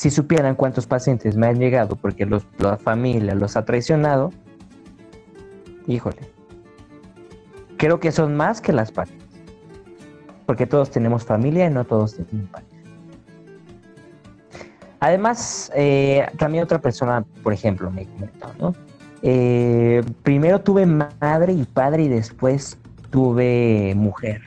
Si 0.00 0.08
supieran 0.08 0.54
cuántos 0.54 0.86
pacientes 0.86 1.36
me 1.36 1.46
han 1.46 1.58
llegado 1.58 1.94
porque 1.94 2.24
la 2.24 2.78
familia 2.78 3.34
los 3.34 3.54
ha 3.58 3.66
traicionado, 3.66 4.32
híjole, 5.86 6.16
creo 7.76 8.00
que 8.00 8.10
son 8.10 8.34
más 8.34 8.62
que 8.62 8.72
las 8.72 8.90
parejas. 8.90 9.20
Porque 10.46 10.66
todos 10.66 10.90
tenemos 10.90 11.26
familia 11.26 11.66
y 11.66 11.70
no 11.70 11.84
todos 11.84 12.14
tenemos 12.14 12.48
pareja. 12.48 12.72
Además, 15.00 15.70
eh, 15.74 16.26
también 16.38 16.64
otra 16.64 16.80
persona, 16.80 17.22
por 17.42 17.52
ejemplo, 17.52 17.90
me 17.90 18.06
comentó, 18.06 18.50
¿no? 18.58 18.74
Eh, 19.20 20.02
primero 20.22 20.62
tuve 20.62 20.86
madre 20.86 21.52
y 21.52 21.64
padre 21.64 22.04
y 22.04 22.08
después 22.08 22.78
tuve 23.10 23.92
mujer. 23.94 24.40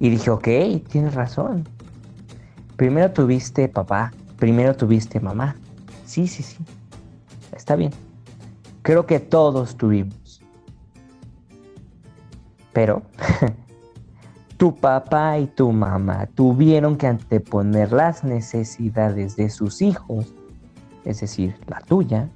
Y 0.00 0.10
dije, 0.10 0.30
ok, 0.30 0.48
tienes 0.88 1.14
razón. 1.14 1.62
Primero 2.76 3.10
tuviste 3.12 3.68
papá, 3.68 4.12
primero 4.38 4.74
tuviste 4.74 5.20
mamá. 5.20 5.56
Sí, 6.04 6.26
sí, 6.26 6.42
sí. 6.42 6.58
Está 7.54 7.76
bien. 7.76 7.92
Creo 8.82 9.06
que 9.06 9.20
todos 9.20 9.76
tuvimos. 9.76 10.42
Pero 12.72 13.02
tu 14.56 14.74
papá 14.74 15.38
y 15.38 15.46
tu 15.46 15.72
mamá 15.72 16.26
tuvieron 16.34 16.96
que 16.96 17.06
anteponer 17.06 17.92
las 17.92 18.24
necesidades 18.24 19.36
de 19.36 19.50
sus 19.50 19.82
hijos, 19.82 20.32
es 21.04 21.20
decir, 21.20 21.56
la 21.66 21.80
tuya, 21.80 22.28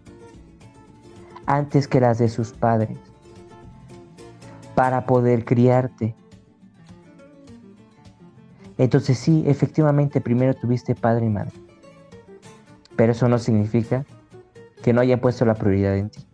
antes 1.47 1.89
que 1.89 2.01
las 2.01 2.18
de 2.18 2.28
sus 2.28 2.53
padres, 2.53 2.99
para 4.74 5.07
poder 5.07 5.45
criarte. 5.45 6.14
Entonces 8.78 9.18
sí, 9.18 9.44
efectivamente 9.46 10.20
primero 10.20 10.54
tuviste 10.54 10.94
padre 10.94 11.26
y 11.26 11.30
madre, 11.30 11.52
pero 12.94 13.12
eso 13.12 13.28
no 13.28 13.38
significa 13.38 14.04
que 14.82 14.92
no 14.92 15.00
hayan 15.00 15.20
puesto 15.20 15.44
la 15.44 15.54
prioridad 15.54 15.96
en 15.96 16.10
ti. 16.10 16.26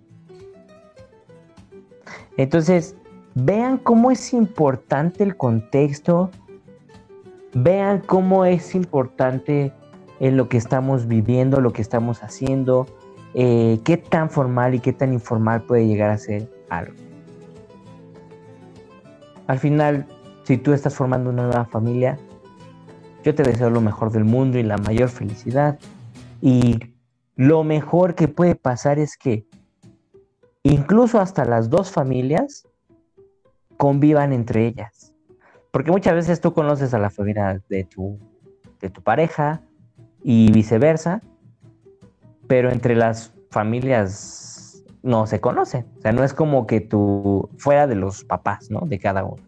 Entonces, 2.37 2.97
vean 3.35 3.79
cómo 3.79 4.11
es 4.11 4.33
importante 4.33 5.23
el 5.23 5.37
contexto, 5.37 6.31
vean 7.55 8.01
cómo 8.01 8.45
es 8.45 8.75
importante 8.75 9.73
en 10.21 10.37
lo 10.37 10.49
que 10.49 10.57
estamos 10.57 11.07
viviendo, 11.07 11.61
lo 11.61 11.73
que 11.73 11.83
estamos 11.83 12.23
haciendo, 12.23 12.87
eh, 13.35 13.81
qué 13.85 13.97
tan 13.97 14.31
formal 14.31 14.75
y 14.75 14.81
qué 14.81 14.93
tan 14.93 15.13
informal 15.13 15.63
puede 15.63 15.87
llegar 15.87 16.11
a 16.11 16.19
ser 16.19 16.51
algo. 16.69 16.95
Al 19.47 19.59
final, 19.59 20.07
si 20.45 20.57
tú 20.57 20.73
estás 20.73 20.95
formando 20.95 21.31
una 21.31 21.45
nueva 21.45 21.65
familia, 21.65 22.19
yo 23.23 23.35
te 23.35 23.43
deseo 23.43 23.71
lo 23.71 23.81
mejor 23.81 24.11
del 24.11 24.25
mundo 24.25 24.59
y 24.59 24.63
la 24.63 24.77
mayor 24.79 25.09
felicidad. 25.09 25.79
Y 26.41 26.79
lo 27.37 27.65
mejor 27.65 28.15
que 28.15 28.29
puede 28.29 28.55
pasar 28.55 28.99
es 28.99 29.17
que 29.17 29.47
incluso 30.63 31.21
hasta 31.21 31.45
las 31.45 31.71
dos 31.71 31.91
familias 31.91 32.67
convivan 33.77 34.33
entre 34.33 34.67
ellas. 34.67 35.15
Porque 35.71 35.91
muchas 35.91 36.15
veces 36.15 36.41
tú 36.41 36.53
conoces 36.53 36.93
a 36.95 36.99
la 36.99 37.11
familia 37.11 37.63
de 37.69 37.85
tu, 37.85 38.19
de 38.81 38.91
tu 38.91 39.03
pareja 39.03 39.63
y 40.23 40.53
viceversa, 40.53 41.23
pero 42.47 42.71
entre 42.71 42.95
las 42.95 43.33
familias 43.51 44.85
no 45.03 45.27
se 45.27 45.41
conocen. 45.41 45.87
O 45.99 46.03
sea, 46.03 46.13
no 46.13 46.25
es 46.25 46.35
como 46.35 46.67
que 46.67 46.81
tú, 46.81 47.49
fuera 47.57 47.87
de 47.87 47.95
los 47.95 48.25
papás, 48.25 48.71
¿no? 48.71 48.81
De 48.81 48.99
cada 48.99 49.25
uno. 49.25 49.43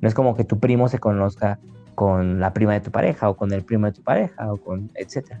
No 0.00 0.08
es 0.08 0.14
como 0.14 0.36
que 0.36 0.44
tu 0.44 0.58
primo 0.58 0.88
se 0.88 0.98
conozca 0.98 1.58
con 1.98 2.38
la 2.38 2.52
prima 2.52 2.74
de 2.74 2.80
tu 2.80 2.92
pareja 2.92 3.28
o 3.28 3.36
con 3.36 3.52
el 3.52 3.64
primo 3.64 3.86
de 3.86 3.92
tu 3.92 4.02
pareja 4.02 4.52
o 4.52 4.56
con, 4.56 4.88
etcétera. 4.94 5.40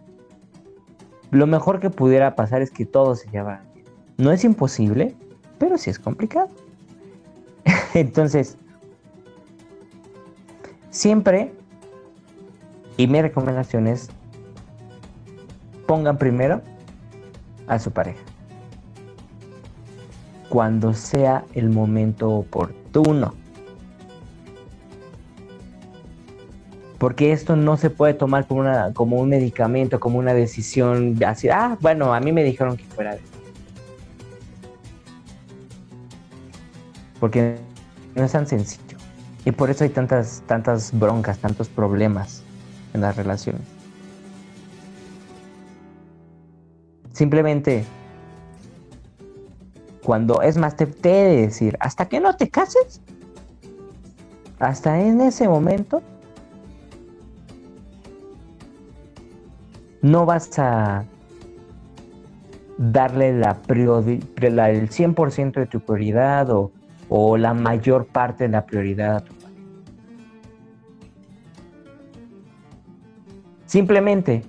Lo 1.30 1.46
mejor 1.46 1.78
que 1.78 1.88
pudiera 1.88 2.34
pasar 2.34 2.62
es 2.62 2.72
que 2.72 2.84
todos 2.84 3.20
se 3.20 3.30
llevaran 3.30 3.62
No 4.16 4.32
es 4.32 4.42
imposible, 4.42 5.14
pero 5.56 5.78
sí 5.78 5.88
es 5.88 6.00
complicado. 6.00 6.48
Entonces, 7.94 8.58
siempre, 10.90 11.52
y 12.96 13.06
mi 13.06 13.22
recomendación 13.22 13.86
es, 13.86 14.08
pongan 15.86 16.18
primero 16.18 16.60
a 17.68 17.78
su 17.78 17.92
pareja. 17.92 18.24
Cuando 20.48 20.92
sea 20.92 21.44
el 21.54 21.70
momento 21.70 22.30
oportuno. 22.30 23.34
Porque 26.98 27.32
esto 27.32 27.54
no 27.54 27.76
se 27.76 27.90
puede 27.90 28.14
tomar 28.14 28.46
como, 28.46 28.60
una, 28.60 28.92
como 28.92 29.18
un 29.18 29.28
medicamento, 29.28 30.00
como 30.00 30.18
una 30.18 30.34
decisión 30.34 31.16
así. 31.24 31.48
Ah, 31.48 31.78
bueno, 31.80 32.12
a 32.12 32.20
mí 32.20 32.32
me 32.32 32.42
dijeron 32.42 32.76
que 32.76 32.84
fuera 32.84 33.14
de. 33.14 33.20
Porque 37.20 37.56
no 38.14 38.24
es 38.24 38.32
tan 38.32 38.46
sencillo. 38.46 38.98
Y 39.44 39.52
por 39.52 39.70
eso 39.70 39.84
hay 39.84 39.90
tantas, 39.90 40.42
tantas 40.46 40.90
broncas, 40.92 41.38
tantos 41.38 41.68
problemas 41.68 42.42
en 42.92 43.00
las 43.00 43.16
relaciones. 43.16 43.62
Simplemente, 47.12 47.84
cuando 50.02 50.42
es 50.42 50.56
más, 50.56 50.76
te, 50.76 50.86
te 50.86 51.08
de 51.08 51.46
decir, 51.46 51.76
hasta 51.80 52.08
que 52.08 52.20
no 52.20 52.36
te 52.36 52.48
cases, 52.48 53.00
hasta 54.58 55.00
en 55.00 55.20
ese 55.20 55.48
momento, 55.48 56.02
no 60.02 60.26
vas 60.26 60.58
a 60.58 61.04
darle 62.78 63.36
la, 63.36 63.58
la 63.68 64.70
el 64.70 64.88
100% 64.88 65.52
de 65.52 65.66
tu 65.66 65.80
prioridad 65.80 66.48
o, 66.50 67.36
la 67.36 67.54
mayor 67.54 68.06
parte 68.06 68.44
de 68.44 68.50
la 68.50 68.66
prioridad 68.66 69.16
a 69.16 69.20
tu 69.20 69.34
pareja. 69.34 69.48
Simplemente, 73.66 74.44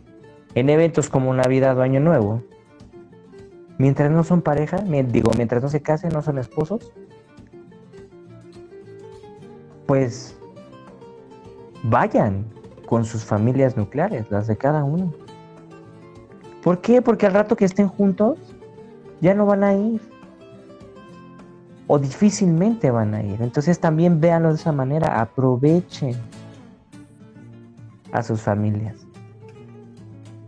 en 0.56 0.70
eventos 0.70 1.10
como 1.10 1.34
Navidad 1.34 1.78
o 1.78 1.82
Año 1.82 2.00
Nuevo, 2.00 2.44
mientras 3.78 4.12
no 4.12 4.24
son 4.24 4.42
pareja, 4.42 4.78
digo, 4.78 5.32
mientras 5.38 5.64
no 5.64 5.70
se 5.70 5.82
casen, 5.82 6.12
no 6.12 6.22
son 6.22 6.38
esposos, 6.38 6.92
pues 9.88 10.38
vayan 11.84 12.46
con 12.86 13.06
sus 13.06 13.24
familias 13.24 13.78
nucleares, 13.78 14.30
las 14.30 14.48
de 14.48 14.58
cada 14.58 14.84
uno. 14.84 15.14
¿Por 16.64 16.82
qué? 16.82 17.02
Porque 17.02 17.26
al 17.26 17.34
rato 17.34 17.56
que 17.56 17.66
estén 17.66 17.88
juntos, 17.88 18.38
ya 19.22 19.34
no 19.34 19.46
van 19.46 19.64
a 19.64 19.74
ir. 19.74 20.02
O 21.88 21.98
difícilmente 21.98 22.92
van 22.92 23.14
a 23.14 23.24
ir. 23.24 23.42
Entonces 23.42 23.80
también 23.80 24.20
véanlo 24.20 24.50
de 24.50 24.56
esa 24.56 24.72
manera, 24.72 25.22
aprovechen 25.22 26.16
a 28.12 28.22
sus 28.24 28.42
familias. 28.42 28.96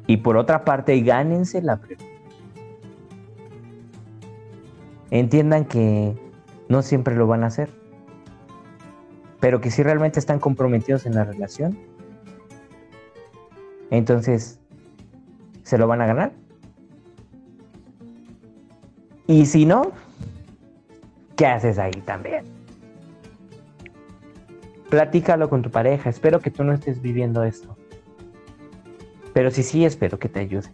Y 0.07 0.17
por 0.17 0.37
otra 0.37 0.65
parte, 0.65 0.99
gánense 1.01 1.61
la 1.61 1.79
entiendan 5.11 5.65
que 5.65 6.15
no 6.69 6.81
siempre 6.81 7.15
lo 7.15 7.27
van 7.27 7.43
a 7.43 7.47
hacer, 7.47 7.69
pero 9.39 9.61
que 9.61 9.69
si 9.69 9.83
realmente 9.83 10.19
están 10.19 10.39
comprometidos 10.39 11.05
en 11.05 11.15
la 11.15 11.25
relación, 11.25 11.77
entonces 13.89 14.60
se 15.71 15.77
lo 15.77 15.87
van 15.87 16.01
a 16.01 16.05
ganar. 16.05 16.33
Y 19.25 19.45
si 19.45 19.65
no, 19.65 19.93
¿qué 21.37 21.45
haces 21.45 21.79
ahí 21.79 21.93
también? 22.03 22.43
Platícalo 24.89 25.49
con 25.49 25.61
tu 25.61 25.71
pareja. 25.71 26.09
Espero 26.09 26.41
que 26.41 26.51
tú 26.51 26.65
no 26.65 26.73
estés 26.73 27.01
viviendo 27.01 27.45
esto. 27.45 27.77
Pero 29.31 29.49
si 29.49 29.63
sí, 29.63 29.85
espero 29.85 30.19
que 30.19 30.27
te 30.27 30.41
ayude. 30.41 30.67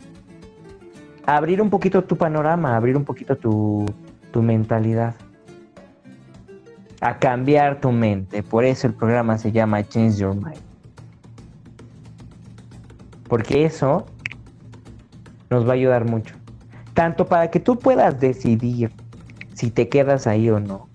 Abrir 1.28 1.62
un 1.62 1.70
poquito 1.70 2.04
tu 2.04 2.18
panorama, 2.18 2.76
abrir 2.76 2.98
un 2.98 3.06
poquito 3.06 3.38
tu, 3.38 3.86
tu 4.32 4.42
mentalidad. 4.42 5.14
A 7.02 7.20
cambiar 7.20 7.82
tu 7.82 7.92
mente. 7.92 8.42
Por 8.42 8.66
eso 8.66 8.88
el 8.88 8.96
programa 8.96 9.38
se 9.38 9.52
llama 9.52 9.88
Change 9.88 10.18
Your 10.18 10.34
Mind. 10.34 10.64
Porque 13.28 13.64
eso 13.64 14.08
nos 15.50 15.66
va 15.66 15.72
a 15.72 15.76
ayudar 15.76 16.06
mucho. 16.06 16.36
Tanto 16.94 17.26
para 17.26 17.50
que 17.50 17.60
tú 17.60 17.78
puedas 17.78 18.20
decidir 18.20 18.92
si 19.54 19.72
te 19.72 19.90
quedas 19.90 20.28
ahí 20.28 20.50
o 20.50 20.60
no, 20.60 20.88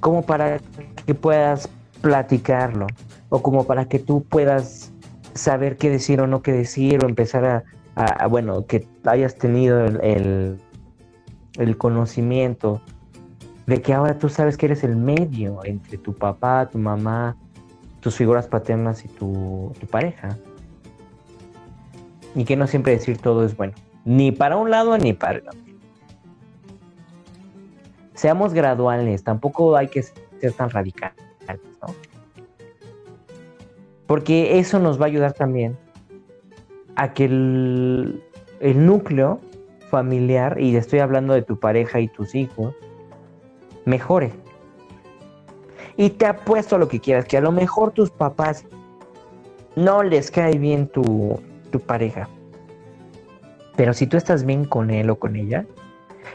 como 0.00 0.22
para 0.22 0.60
que 1.06 1.14
puedas 1.14 1.68
platicarlo, 2.00 2.86
o 3.28 3.42
como 3.42 3.64
para 3.64 3.86
que 3.86 3.98
tú 3.98 4.24
puedas 4.24 4.92
saber 5.34 5.76
qué 5.76 5.90
decir 5.90 6.20
o 6.20 6.26
no 6.26 6.42
qué 6.42 6.52
decir, 6.52 7.04
o 7.04 7.08
empezar 7.08 7.64
a, 7.96 8.26
bueno, 8.26 8.66
que 8.66 8.86
hayas 9.04 9.36
tenido 9.36 9.84
el, 9.84 10.58
el, 11.58 11.76
conocimiento 11.76 12.80
de 13.66 13.80
que 13.80 13.94
ahora 13.94 14.18
tú 14.18 14.28
sabes 14.28 14.56
que 14.56 14.66
eres 14.66 14.84
el 14.84 14.96
medio 14.96 15.60
entre 15.64 15.98
tu 15.98 16.14
papá, 16.14 16.68
tu 16.70 16.78
mamá, 16.78 17.36
tus 18.00 18.16
figuras 18.16 18.46
paternas 18.46 19.04
y 19.04 19.08
tu, 19.08 19.72
tu 19.78 19.86
pareja 19.86 20.36
y 22.34 22.44
que 22.44 22.56
no 22.56 22.66
siempre 22.66 22.92
decir 22.92 23.18
todo 23.18 23.44
es 23.44 23.56
bueno, 23.56 23.74
ni 24.04 24.32
para 24.32 24.56
un 24.56 24.70
lado 24.70 24.96
ni 24.98 25.12
para 25.12 25.38
el 25.38 25.48
otro. 25.48 25.60
Seamos 28.14 28.52
graduales, 28.54 29.24
tampoco 29.24 29.76
hay 29.76 29.88
que 29.88 30.02
ser 30.02 30.52
tan 30.56 30.70
radicales, 30.70 31.16
¿no? 31.80 31.94
Porque 34.06 34.58
eso 34.58 34.78
nos 34.78 35.00
va 35.00 35.04
a 35.04 35.08
ayudar 35.08 35.32
también 35.32 35.76
a 36.96 37.12
que 37.14 37.24
el, 37.24 38.22
el 38.60 38.86
núcleo 38.86 39.40
familiar, 39.90 40.60
y 40.60 40.76
estoy 40.76 41.00
hablando 41.00 41.34
de 41.34 41.42
tu 41.42 41.58
pareja 41.58 42.00
y 42.00 42.08
tus 42.08 42.34
hijos, 42.34 42.74
mejore. 43.84 44.32
Y 45.96 46.10
te 46.10 46.26
apuesto 46.26 46.76
a 46.76 46.78
lo 46.78 46.88
que 46.88 47.00
quieras, 47.00 47.26
que 47.26 47.36
a 47.36 47.40
lo 47.40 47.52
mejor 47.52 47.92
tus 47.92 48.10
papás 48.10 48.64
no 49.76 50.02
les 50.02 50.30
cae 50.30 50.58
bien 50.58 50.88
tu, 50.88 51.38
tu 51.72 51.80
pareja. 51.80 52.28
Pero 53.76 53.94
si 53.94 54.06
tú 54.06 54.16
estás 54.16 54.44
bien 54.44 54.64
con 54.64 54.90
él 54.90 55.10
o 55.10 55.18
con 55.18 55.34
ella, 55.34 55.66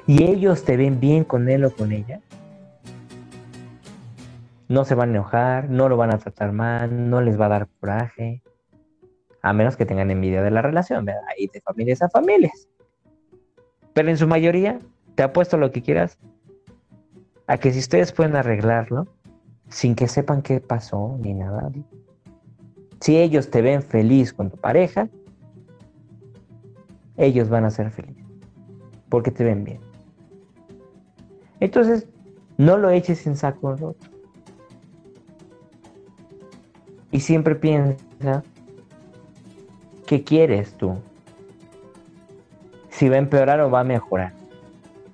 y 0.06 0.24
ellos 0.24 0.66
te 0.66 0.76
ven 0.76 1.00
bien 1.00 1.24
con 1.24 1.48
él 1.48 1.64
o 1.64 1.72
con 1.72 1.94
ella, 1.94 2.20
no 4.68 4.84
se 4.84 4.96
van 4.96 5.10
a 5.10 5.12
enojar, 5.14 5.70
no 5.70 5.88
lo 5.88 5.96
van 5.96 6.14
a 6.14 6.18
tratar 6.18 6.52
mal, 6.52 7.10
no 7.10 7.22
les 7.22 7.40
va 7.40 7.46
a 7.46 7.50
dar 7.50 7.68
coraje, 7.80 8.42
a 9.42 9.54
menos 9.54 9.78
que 9.78 9.86
tengan 9.86 10.12
envidia 10.12 10.42
de 10.42 10.52
la 10.52 10.62
relación, 10.62 11.06
¿verdad? 11.06 11.22
Y 11.38 11.48
de 11.48 11.62
familias 11.62 12.02
a 12.02 12.10
familias. 12.10 12.68
Pero 13.94 14.10
en 14.10 14.18
su 14.18 14.28
mayoría, 14.28 14.80
te 15.16 15.24
apuesto 15.24 15.58
lo 15.58 15.72
que 15.72 15.82
quieras, 15.82 16.18
a 17.48 17.58
que 17.58 17.72
si 17.72 17.80
ustedes 17.80 18.12
pueden 18.12 18.36
arreglarlo, 18.36 19.08
sin 19.70 19.96
que 19.96 20.08
sepan 20.08 20.42
qué 20.42 20.60
pasó 20.60 21.18
ni 21.22 21.34
nada, 21.34 21.72
si 23.00 23.18
ellos 23.18 23.50
te 23.50 23.62
ven 23.62 23.82
feliz 23.82 24.34
con 24.34 24.50
tu 24.50 24.58
pareja, 24.58 25.08
ellos 27.18 27.50
van 27.50 27.66
a 27.66 27.72
ser 27.72 27.92
felices, 27.92 28.26
porque 29.10 29.32
te 29.32 29.44
ven 29.44 29.64
bien. 29.64 29.80
Entonces, 31.60 32.08
no 32.58 32.78
lo 32.78 32.90
eches 32.90 33.26
en 33.28 33.36
saco 33.36 33.76
roto. 33.76 34.08
Y 37.12 37.20
siempre 37.20 37.56
piensa, 37.56 38.44
¿qué 40.06 40.24
quieres 40.24 40.74
tú? 40.74 40.96
Si 42.90 43.10
va 43.10 43.16
a 43.16 43.20
empeorar 43.20 43.60
o 43.62 43.72
va 43.72 43.82
a 43.82 43.84
mejorar. 43.84 44.34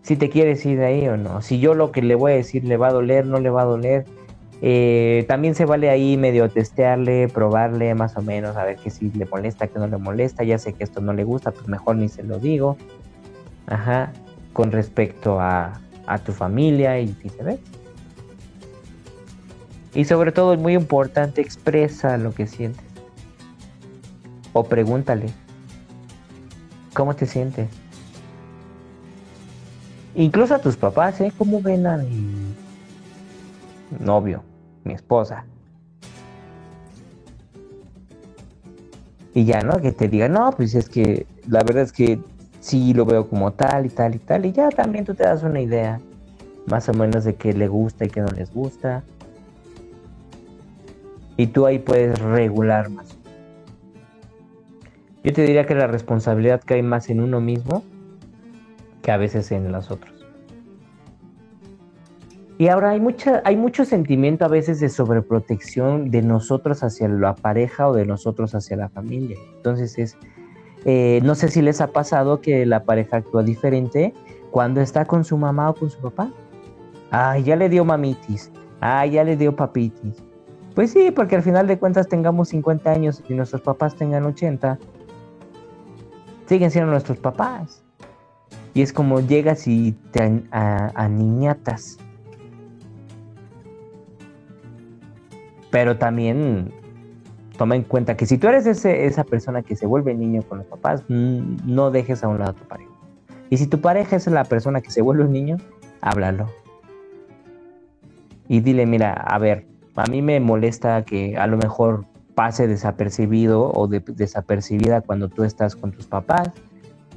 Si 0.01 0.17
te 0.17 0.29
quieres 0.29 0.65
ir 0.65 0.79
de 0.79 0.85
ahí 0.85 1.07
o 1.07 1.15
no. 1.15 1.41
Si 1.41 1.59
yo 1.59 1.73
lo 1.73 1.91
que 1.91 2.01
le 2.01 2.15
voy 2.15 2.33
a 2.33 2.35
decir 2.35 2.65
le 2.65 2.75
va 2.75 2.87
a 2.87 2.93
doler, 2.93 3.25
no 3.25 3.39
le 3.39 3.49
va 3.49 3.61
a 3.61 3.65
doler 3.65 4.05
eh, 4.65 5.25
también 5.27 5.55
se 5.55 5.65
vale 5.65 5.89
ahí 5.89 6.15
medio 6.15 6.47
testearle, 6.47 7.27
probarle 7.27 7.93
más 7.95 8.15
o 8.15 8.21
menos, 8.21 8.55
a 8.55 8.63
ver 8.63 8.77
qué 8.77 8.89
si 8.89 9.11
le 9.11 9.25
molesta, 9.25 9.67
qué 9.67 9.77
no 9.77 9.87
le 9.87 9.97
molesta. 9.97 10.45
Ya 10.45 10.57
sé 10.57 10.71
que 10.71 10.85
esto 10.85 11.01
no 11.01 11.11
le 11.11 11.25
gusta, 11.25 11.51
pues 11.51 11.67
mejor 11.67 11.97
ni 11.97 12.07
se 12.07 12.23
lo 12.23 12.39
digo. 12.39 12.77
Ajá, 13.67 14.13
con 14.53 14.71
respecto 14.71 15.41
a, 15.41 15.81
a 16.07 16.17
tu 16.17 16.31
familia 16.31 16.97
y 16.97 17.13
viceversa. 17.21 17.61
Y 19.93 20.05
sobre 20.05 20.31
todo 20.31 20.53
es 20.53 20.59
muy 20.61 20.75
importante, 20.75 21.41
expresa 21.41 22.17
lo 22.17 22.33
que 22.33 22.47
sientes. 22.47 22.85
O 24.53 24.63
pregúntale, 24.63 25.25
¿cómo 26.93 27.17
te 27.17 27.25
sientes? 27.25 27.67
Incluso 30.15 30.55
a 30.55 30.59
tus 30.59 30.77
papás, 30.77 31.19
¿eh? 31.19 31.33
¿Cómo 31.37 31.61
ven 31.61 31.85
a 31.85 31.97
mi 31.97 32.55
novio? 33.99 34.41
Mi 34.83 34.93
esposa. 34.93 35.45
Y 39.33 39.45
ya, 39.45 39.61
¿no? 39.61 39.79
Que 39.81 39.91
te 39.91 40.07
diga, 40.07 40.27
no, 40.27 40.51
pues 40.51 40.75
es 40.75 40.89
que 40.89 41.25
la 41.47 41.63
verdad 41.63 41.83
es 41.83 41.91
que 41.91 42.19
sí 42.59 42.93
lo 42.93 43.05
veo 43.05 43.27
como 43.27 43.51
tal 43.51 43.85
y 43.85 43.89
tal 43.89 44.15
y 44.15 44.19
tal. 44.19 44.45
Y 44.45 44.51
ya 44.51 44.69
también 44.69 45.05
tú 45.05 45.15
te 45.15 45.23
das 45.23 45.43
una 45.43 45.59
idea 45.59 45.99
más 46.67 46.87
o 46.89 46.93
menos 46.93 47.23
de 47.23 47.35
qué 47.35 47.53
le 47.53 47.67
gusta 47.67 48.05
y 48.05 48.09
qué 48.09 48.21
no 48.21 48.27
les 48.27 48.53
gusta. 48.53 49.03
Y 51.35 51.47
tú 51.47 51.65
ahí 51.65 51.79
puedes 51.79 52.19
regular 52.19 52.89
más. 52.89 53.17
Yo 55.23 55.33
te 55.33 55.41
diría 55.41 55.65
que 55.65 55.73
la 55.73 55.87
responsabilidad 55.87 56.61
cae 56.63 56.83
más 56.83 57.09
en 57.09 57.21
uno 57.21 57.39
mismo 57.41 57.83
que 59.01 59.11
a 59.11 59.17
veces 59.17 59.51
en 59.51 59.71
los 59.71 59.89
otros. 59.89 60.12
Y 62.57 62.67
ahora 62.67 62.91
hay, 62.91 62.99
mucha, 62.99 63.41
hay 63.45 63.57
mucho 63.57 63.83
sentimiento 63.83 64.45
a 64.45 64.47
veces 64.47 64.79
de 64.79 64.89
sobreprotección 64.89 66.11
de 66.11 66.21
nosotros 66.21 66.83
hacia 66.83 67.07
la 67.07 67.35
pareja 67.35 67.89
o 67.89 67.93
de 67.93 68.05
nosotros 68.05 68.53
hacia 68.53 68.77
la 68.77 68.89
familia. 68.89 69.37
Entonces 69.55 69.97
es, 69.97 70.17
eh, 70.85 71.19
no 71.23 71.33
sé 71.33 71.47
si 71.47 71.61
les 71.61 71.81
ha 71.81 71.87
pasado 71.87 72.41
que 72.41 72.65
la 72.65 72.83
pareja 72.83 73.17
actúa 73.17 73.41
diferente 73.41 74.13
cuando 74.51 74.81
está 74.81 75.05
con 75.05 75.23
su 75.23 75.37
mamá 75.37 75.71
o 75.71 75.75
con 75.75 75.89
su 75.89 75.99
papá. 75.99 76.31
Ay, 77.09 77.43
ya 77.43 77.55
le 77.55 77.69
dio 77.69 77.85
mamitis. 77.85 78.51
Ay, 78.79 79.11
ya 79.11 79.23
le 79.23 79.35
dio 79.35 79.55
papitis. 79.55 80.23
Pues 80.75 80.91
sí, 80.91 81.11
porque 81.11 81.35
al 81.35 81.43
final 81.43 81.67
de 81.67 81.79
cuentas 81.79 82.07
tengamos 82.07 82.49
50 82.49 82.91
años 82.91 83.23
y 83.29 83.33
nuestros 83.33 83.61
papás 83.61 83.95
tengan 83.95 84.25
80, 84.25 84.79
siguen 86.47 86.71
siendo 86.71 86.91
nuestros 86.91 87.17
papás. 87.17 87.83
Y 88.75 88.81
es 88.81 88.91
como 88.91 89.19
llegas 89.19 89.67
y 89.67 89.91
te 90.11 90.43
aniñatas 90.51 91.99
Pero 95.73 95.97
también 95.97 96.71
toma 97.57 97.75
en 97.75 97.81
cuenta 97.81 98.15
que 98.15 98.27
si 98.27 98.37
tú 98.37 98.47
eres 98.47 98.67
esa 98.85 99.23
persona 99.23 99.63
que 99.63 99.75
se 99.75 99.87
vuelve 99.87 100.13
niño 100.13 100.43
con 100.43 100.59
los 100.59 100.67
papás, 100.67 101.03
mm, 101.09 101.65
no 101.65 101.89
dejes 101.89 102.23
a 102.23 102.27
un 102.27 102.37
lado 102.37 102.51
a 102.51 102.53
tu 102.53 102.63
pareja. 102.65 102.91
Y 103.49 103.57
si 103.57 103.65
tu 103.65 103.81
pareja 103.81 104.15
es 104.15 104.27
la 104.27 104.43
persona 104.43 104.81
que 104.81 104.91
se 104.91 105.01
vuelve 105.01 105.23
un 105.23 105.31
niño, 105.31 105.57
háblalo. 105.99 106.47
Y 108.47 108.59
dile, 108.59 108.85
mira, 108.85 109.13
a 109.13 109.39
ver, 109.39 109.65
a 109.95 110.05
mí 110.05 110.21
me 110.21 110.39
molesta 110.39 111.05
que 111.05 111.37
a 111.37 111.47
lo 111.47 111.57
mejor 111.57 112.05
pase 112.35 112.67
desapercibido 112.67 113.71
o 113.73 113.87
desapercibida 113.87 115.01
cuando 115.01 115.27
tú 115.27 115.43
estás 115.43 115.75
con 115.75 115.91
tus 115.91 116.05
papás. 116.05 116.51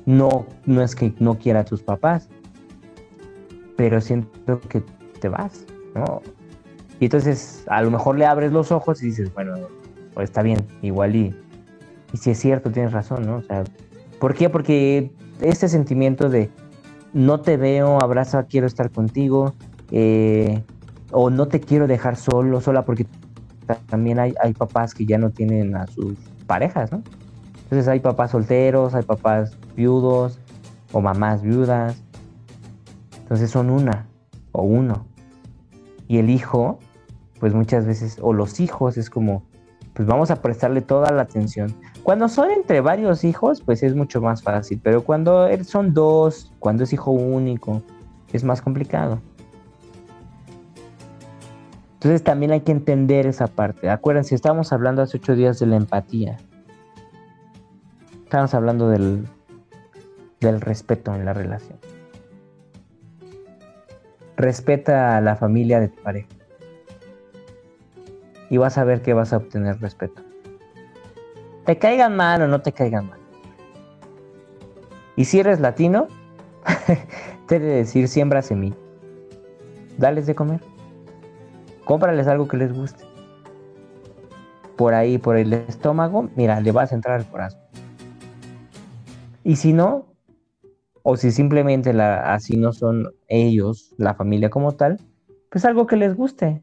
No, 0.07 0.47
no 0.65 0.81
es 0.81 0.97
que 0.97 1.13
no 1.19 1.39
quiera 1.39 1.61
a 1.61 1.65
tus 1.67 1.83
papás, 1.83 2.31
pero 3.77 4.01
siento 4.01 4.61
que 4.61 4.83
te 5.21 5.29
vas, 5.29 5.67
¿no? 5.95 6.23
Y 7.01 7.07
entonces 7.07 7.65
a 7.69 7.83
lo 7.83 7.91
mejor 7.91 8.19
le 8.19 8.27
abres 8.27 8.53
los 8.53 8.73
ojos 8.73 9.03
y 9.03 9.07
dices, 9.07 9.33
bueno, 9.35 9.55
pues 10.15 10.31
está 10.31 10.43
bien, 10.43 10.67
igual 10.83 11.15
y, 11.15 11.35
si 12.15 12.31
es 12.31 12.39
cierto, 12.39 12.71
tienes 12.71 12.93
razón, 12.93 13.27
¿no? 13.27 13.37
O 13.37 13.43
sea, 13.43 13.65
¿por 14.19 14.35
qué? 14.35 14.49
Porque 14.49 15.11
este 15.41 15.69
sentimiento 15.69 16.31
de 16.31 16.51
no 17.13 17.41
te 17.41 17.57
veo, 17.57 18.01
abraza, 18.01 18.45
quiero 18.45 18.67
estar 18.67 18.91
contigo, 18.91 19.55
eh, 19.91 20.63
o 21.11 21.31
no 21.31 21.49
te 21.49 21.61
quiero 21.61 21.87
dejar 21.87 22.17
solo, 22.17 22.61
sola, 22.61 22.85
porque 22.85 23.07
también 23.89 24.19
hay, 24.19 24.35
hay 24.43 24.55
papás 24.55 24.95
que 24.95 25.05
ya 25.05 25.19
no 25.19 25.31
tienen 25.31 25.77
a 25.77 25.87
sus 25.87 26.17
parejas, 26.47 26.93
¿no? 26.93 27.03
Entonces 27.65 27.89
hay 27.89 27.99
papás 27.99 28.31
solteros, 28.31 28.95
hay 28.95 29.03
papás 29.03 29.57
viudos 29.75 30.39
o 30.93 31.01
mamás 31.01 31.43
viudas. 31.43 32.01
Entonces 33.19 33.51
son 33.51 33.71
una 33.71 34.07
o 34.53 34.63
uno. 34.63 35.05
Y 36.07 36.19
el 36.19 36.31
hijo 36.31 36.79
pues 37.41 37.55
muchas 37.55 37.87
veces, 37.87 38.19
o 38.21 38.33
los 38.33 38.61
hijos, 38.61 38.97
es 38.97 39.11
como, 39.11 39.43
pues 39.95 40.07
vamos 40.07 40.31
a 40.31 40.43
prestarle 40.43 40.83
toda 40.83 41.11
la 41.11 41.23
atención. 41.23 41.75
Cuando 42.03 42.29
son 42.29 42.51
entre 42.51 42.81
varios 42.81 43.25
hijos, 43.25 43.63
pues 43.63 43.83
es 43.83 43.95
mucho 43.95 44.21
más 44.21 44.43
fácil, 44.43 44.81
pero 44.83 45.05
cuando 45.05 45.49
son 45.65 45.95
dos, 45.95 46.53
cuando 46.59 46.85
es 46.85 46.93
hijo 46.93 47.11
único, 47.11 47.83
es 48.33 48.45
más 48.45 48.61
complicado. 48.63 49.21
Entonces 51.95 52.23
también 52.23 52.53
hay 52.53 52.61
que 52.61 52.73
entender 52.73 53.27
esa 53.27 53.47
parte. 53.47 53.91
Acuérdense, 53.91 54.35
estábamos 54.35 54.73
hablando 54.73 55.03
hace 55.03 55.17
ocho 55.17 55.35
días 55.35 55.59
de 55.59 55.67
la 55.67 55.77
empatía. 55.77 56.37
Estábamos 58.23 58.55
hablando 58.55 58.89
del, 58.89 59.27
del 60.41 60.61
respeto 60.61 61.15
en 61.15 61.25
la 61.25 61.33
relación. 61.33 61.79
Respeta 64.37 65.17
a 65.17 65.21
la 65.21 65.37
familia 65.37 65.81
de 65.81 65.89
tu 65.89 66.03
pareja. 66.03 66.29
Y 68.51 68.59
vas 68.59 68.79
a 68.79 68.85
ver 68.85 69.03
que 69.03 69.15
vas 69.15 69.33
a 69.33 69.39
obtener 69.39 69.81
respeto. 69.81 70.23
Te 71.65 71.79
caigan 71.79 72.17
mal 72.17 72.43
o 72.43 72.49
no 72.49 72.63
te 72.63 72.73
caigan 72.73 73.09
mal. 73.09 73.19
Y 75.17 75.25
si 75.25 75.41
eres 75.41 75.61
latino, 75.61 76.09
te 77.49 77.59
de 77.59 77.67
decir 77.67 78.09
siembra 78.09 78.43
semilla. 78.43 78.77
Dales 79.99 80.27
de 80.27 80.35
comer. 80.35 80.61
Cómprales 81.85 82.27
algo 82.27 82.47
que 82.47 82.57
les 82.57 82.73
guste. 82.73 83.05
Por 84.77 84.93
ahí, 84.93 85.19
por 85.19 85.37
el 85.37 85.53
estómago, 85.55 86.29
mira, 86.37 86.61
le 86.61 86.71
vas 86.71 86.93
a 86.93 86.95
entrar 86.95 87.19
al 87.19 87.27
corazón. 87.27 87.61
Y 89.43 89.57
si 89.57 89.73
no, 89.73 90.07
o 91.03 91.17
si 91.17 91.31
simplemente 91.31 91.91
así 91.91 92.57
no 92.57 92.73
son 92.73 93.15
ellos, 93.29 93.95
la 93.97 94.15
familia 94.15 94.51
como 94.51 94.73
tal, 94.73 95.01
pues 95.51 95.65
algo 95.65 95.87
que 95.87 95.97
les 95.97 96.17
guste. 96.17 96.61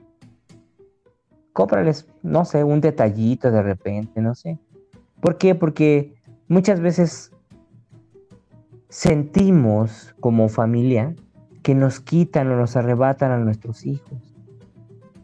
Cómprales, 1.54 2.08
no 2.24 2.46
sé, 2.46 2.64
un 2.64 2.82
detallito 2.82 3.52
de 3.52 3.62
repente, 3.62 4.22
no 4.22 4.36
sé. 4.36 4.60
¿Por 5.22 5.38
qué? 5.38 5.56
Porque 5.56 6.16
muchas 6.48 6.80
veces 6.80 7.32
sentimos 8.90 10.14
como 10.20 10.50
familia 10.50 11.16
que 11.62 11.76
nos 11.76 12.00
quitan 12.00 12.52
o 12.52 12.58
nos 12.58 12.76
arrebatan 12.76 13.32
a 13.32 13.38
nuestros 13.38 13.86
hijos. 13.86 14.36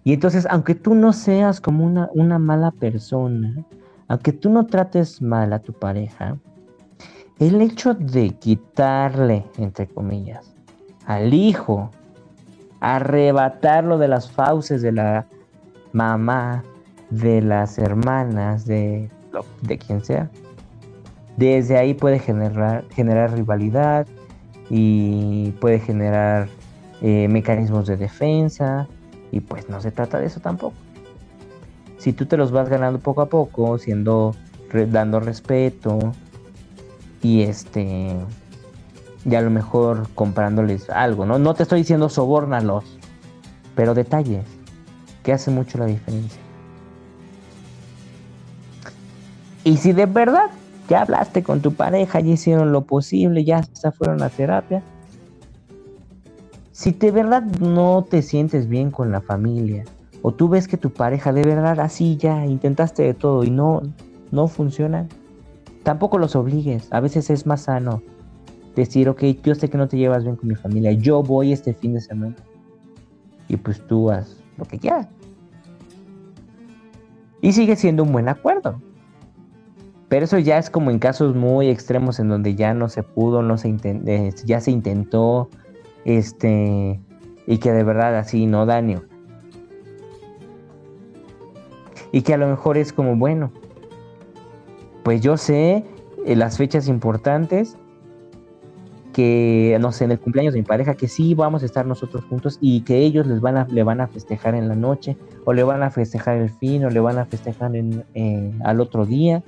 Y 0.03 0.13
entonces, 0.13 0.47
aunque 0.49 0.75
tú 0.75 0.95
no 0.95 1.13
seas 1.13 1.59
como 1.59 1.85
una, 1.85 2.09
una 2.13 2.39
mala 2.39 2.71
persona, 2.71 3.65
aunque 4.07 4.31
tú 4.31 4.49
no 4.49 4.65
trates 4.65 5.21
mal 5.21 5.53
a 5.53 5.59
tu 5.59 5.73
pareja, 5.73 6.37
el 7.39 7.61
hecho 7.61 7.93
de 7.93 8.31
quitarle, 8.31 9.45
entre 9.57 9.87
comillas, 9.87 10.55
al 11.05 11.33
hijo, 11.33 11.91
arrebatarlo 12.79 13.97
de 13.97 14.07
las 14.07 14.31
fauces 14.31 14.81
de 14.81 14.91
la 14.91 15.27
mamá, 15.93 16.63
de 17.09 17.41
las 17.41 17.77
hermanas, 17.77 18.65
de, 18.65 19.09
de 19.61 19.77
quien 19.77 20.03
sea, 20.03 20.29
desde 21.37 21.77
ahí 21.77 21.93
puede 21.93 22.19
generar, 22.19 22.85
generar 22.93 23.33
rivalidad 23.33 24.07
y 24.69 25.51
puede 25.59 25.79
generar 25.79 26.49
eh, 27.01 27.27
mecanismos 27.29 27.87
de 27.87 27.97
defensa 27.97 28.87
y 29.31 29.39
pues 29.39 29.69
no 29.69 29.81
se 29.81 29.91
trata 29.91 30.19
de 30.19 30.27
eso 30.27 30.39
tampoco. 30.39 30.75
Si 31.97 32.13
tú 32.13 32.25
te 32.25 32.37
los 32.37 32.51
vas 32.51 32.69
ganando 32.69 32.99
poco 32.99 33.21
a 33.21 33.29
poco, 33.29 33.77
siendo 33.77 34.35
dando 34.89 35.19
respeto, 35.19 36.13
y 37.21 37.41
este 37.41 38.15
y 39.25 39.35
a 39.35 39.41
lo 39.41 39.49
mejor 39.49 40.07
comprándoles 40.15 40.89
algo, 40.89 41.25
¿no? 41.25 41.39
No 41.39 41.53
te 41.53 41.63
estoy 41.63 41.79
diciendo 41.79 42.07
sobórnalos, 42.07 42.85
pero 43.75 43.93
detalles 43.93 44.58
que 45.29 45.33
hace 45.33 45.51
mucho 45.51 45.77
la 45.77 45.85
diferencia. 45.85 46.41
Y 49.63 49.77
si 49.77 49.93
de 49.93 50.07
verdad 50.07 50.49
ya 50.89 51.03
hablaste 51.03 51.43
con 51.43 51.61
tu 51.61 51.75
pareja, 51.75 52.19
ya 52.19 52.31
hicieron 52.31 52.71
lo 52.71 52.85
posible, 52.85 53.43
ya 53.45 53.61
se 53.61 53.91
fueron 53.91 54.23
a 54.23 54.29
terapia, 54.29 54.81
si 56.71 56.93
de 56.93 57.11
verdad 57.11 57.43
no 57.43 58.07
te 58.09 58.23
sientes 58.23 58.67
bien 58.67 58.89
con 58.89 59.11
la 59.11 59.21
familia, 59.21 59.83
o 60.23 60.33
tú 60.33 60.49
ves 60.49 60.67
que 60.67 60.77
tu 60.77 60.91
pareja 60.91 61.31
de 61.31 61.43
verdad 61.43 61.79
así 61.79 62.17
ya 62.17 62.47
intentaste 62.47 63.03
de 63.03 63.13
todo 63.13 63.43
y 63.43 63.51
no, 63.51 63.83
no 64.31 64.47
funciona, 64.47 65.07
tampoco 65.83 66.17
los 66.17 66.35
obligues. 66.35 66.87
A 66.91 67.01
veces 67.01 67.29
es 67.29 67.45
más 67.45 67.61
sano 67.65 68.01
decir, 68.75 69.07
ok, 69.09 69.23
yo 69.43 69.53
sé 69.53 69.69
que 69.69 69.77
no 69.77 69.87
te 69.87 69.97
llevas 69.97 70.23
bien 70.23 70.37
con 70.37 70.49
mi 70.49 70.55
familia, 70.55 70.91
yo 70.93 71.21
voy 71.21 71.53
este 71.53 71.75
fin 71.75 71.93
de 71.93 72.01
semana. 72.01 72.35
Y 73.47 73.57
pues 73.57 73.85
tú 73.85 74.09
haz 74.09 74.35
lo 74.57 74.65
que 74.65 74.79
quieras. 74.79 75.07
Y 77.41 77.53
sigue 77.53 77.75
siendo 77.75 78.03
un 78.03 78.11
buen 78.11 78.29
acuerdo. 78.29 78.81
Pero 80.09 80.25
eso 80.25 80.39
ya 80.39 80.57
es 80.57 80.69
como 80.69 80.89
en 80.91 80.99
casos 80.99 81.35
muy 81.35 81.69
extremos 81.69 82.19
en 82.19 82.29
donde 82.29 82.55
ya 82.55 82.73
no 82.73 82.89
se 82.89 83.03
pudo, 83.03 83.43
no 83.43 83.57
se 83.57 83.75
eh, 83.83 84.33
ya 84.43 84.59
se 84.59 84.71
intentó, 84.71 85.49
este, 86.03 86.99
y 87.45 87.57
que 87.59 87.71
de 87.71 87.83
verdad 87.83 88.17
así 88.17 88.47
no 88.47 88.65
daño. 88.65 89.03
Y 92.11 92.23
que 92.23 92.33
a 92.33 92.37
lo 92.37 92.47
mejor 92.47 92.77
es 92.77 92.91
como, 92.91 93.15
bueno, 93.15 93.51
pues 95.03 95.21
yo 95.21 95.37
sé 95.37 95.85
eh, 96.25 96.35
las 96.35 96.57
fechas 96.57 96.87
importantes 96.87 97.77
que, 99.13 99.77
no 99.81 99.91
sé, 99.91 100.05
en 100.05 100.11
el 100.11 100.19
cumpleaños 100.19 100.53
de 100.53 100.59
mi 100.59 100.65
pareja, 100.65 100.95
que 100.95 101.07
sí 101.07 101.33
vamos 101.33 101.63
a 101.63 101.65
estar 101.65 101.85
nosotros 101.85 102.25
juntos 102.25 102.57
y 102.61 102.81
que 102.81 102.97
ellos 102.97 103.25
les 103.25 103.41
van 103.41 103.57
a, 103.57 103.67
le 103.67 103.83
van 103.83 104.01
a 104.01 104.07
festejar 104.07 104.55
en 104.55 104.67
la 104.67 104.75
noche, 104.75 105.17
o 105.45 105.53
le 105.53 105.63
van 105.63 105.83
a 105.83 105.89
festejar 105.89 106.37
el 106.37 106.49
fin, 106.49 106.85
o 106.85 106.89
le 106.89 106.99
van 106.99 107.17
a 107.17 107.25
festejar 107.25 107.75
en, 107.75 108.05
eh, 108.13 108.51
al 108.63 108.79
otro 108.79 109.05
día, 109.05 109.43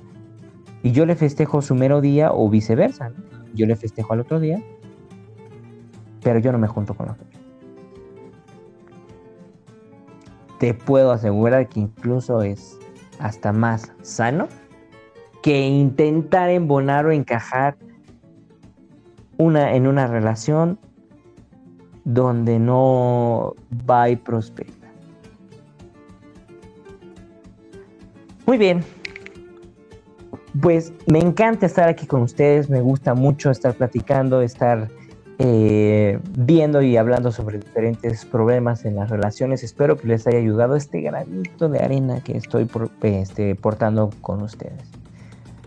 y 0.82 0.90
yo 0.90 1.06
le 1.06 1.14
festejo 1.14 1.62
su 1.62 1.74
mero 1.74 2.00
día, 2.00 2.32
o 2.32 2.48
viceversa, 2.48 3.12
yo 3.54 3.66
le 3.66 3.76
festejo 3.76 4.12
al 4.12 4.20
otro 4.20 4.40
día, 4.40 4.60
pero 6.22 6.38
yo 6.38 6.52
no 6.52 6.58
me 6.58 6.66
junto 6.66 6.94
con 6.94 7.06
la 7.06 7.14
fecha. 7.14 7.38
Te 10.58 10.74
puedo 10.74 11.10
asegurar 11.12 11.68
que 11.68 11.80
incluso 11.80 12.42
es 12.42 12.78
hasta 13.18 13.52
más 13.52 13.92
sano 14.02 14.48
que 15.42 15.66
intentar 15.66 16.50
embonar 16.50 17.04
o 17.06 17.12
encajar 17.12 17.76
una, 19.38 19.74
en 19.74 19.86
una 19.86 20.06
relación 20.06 20.78
donde 22.04 22.58
no 22.58 23.54
va 23.88 24.08
y 24.10 24.16
prospera. 24.16 24.72
Muy 28.46 28.58
bien. 28.58 28.84
Pues 30.60 30.92
me 31.06 31.18
encanta 31.18 31.64
estar 31.64 31.88
aquí 31.88 32.06
con 32.06 32.22
ustedes, 32.22 32.68
me 32.68 32.82
gusta 32.82 33.14
mucho 33.14 33.50
estar 33.50 33.74
platicando, 33.74 34.42
estar 34.42 34.88
eh, 35.38 36.18
viendo 36.38 36.82
y 36.82 36.96
hablando 36.96 37.32
sobre 37.32 37.58
diferentes 37.58 38.26
problemas 38.26 38.84
en 38.84 38.96
las 38.96 39.08
relaciones. 39.08 39.62
Espero 39.62 39.96
que 39.96 40.08
les 40.08 40.26
haya 40.26 40.38
ayudado 40.38 40.76
este 40.76 41.00
granito 41.00 41.68
de 41.68 41.80
arena 41.80 42.20
que 42.22 42.36
estoy 42.36 42.68
este, 43.02 43.54
portando 43.54 44.10
con 44.20 44.42
ustedes. 44.42 44.90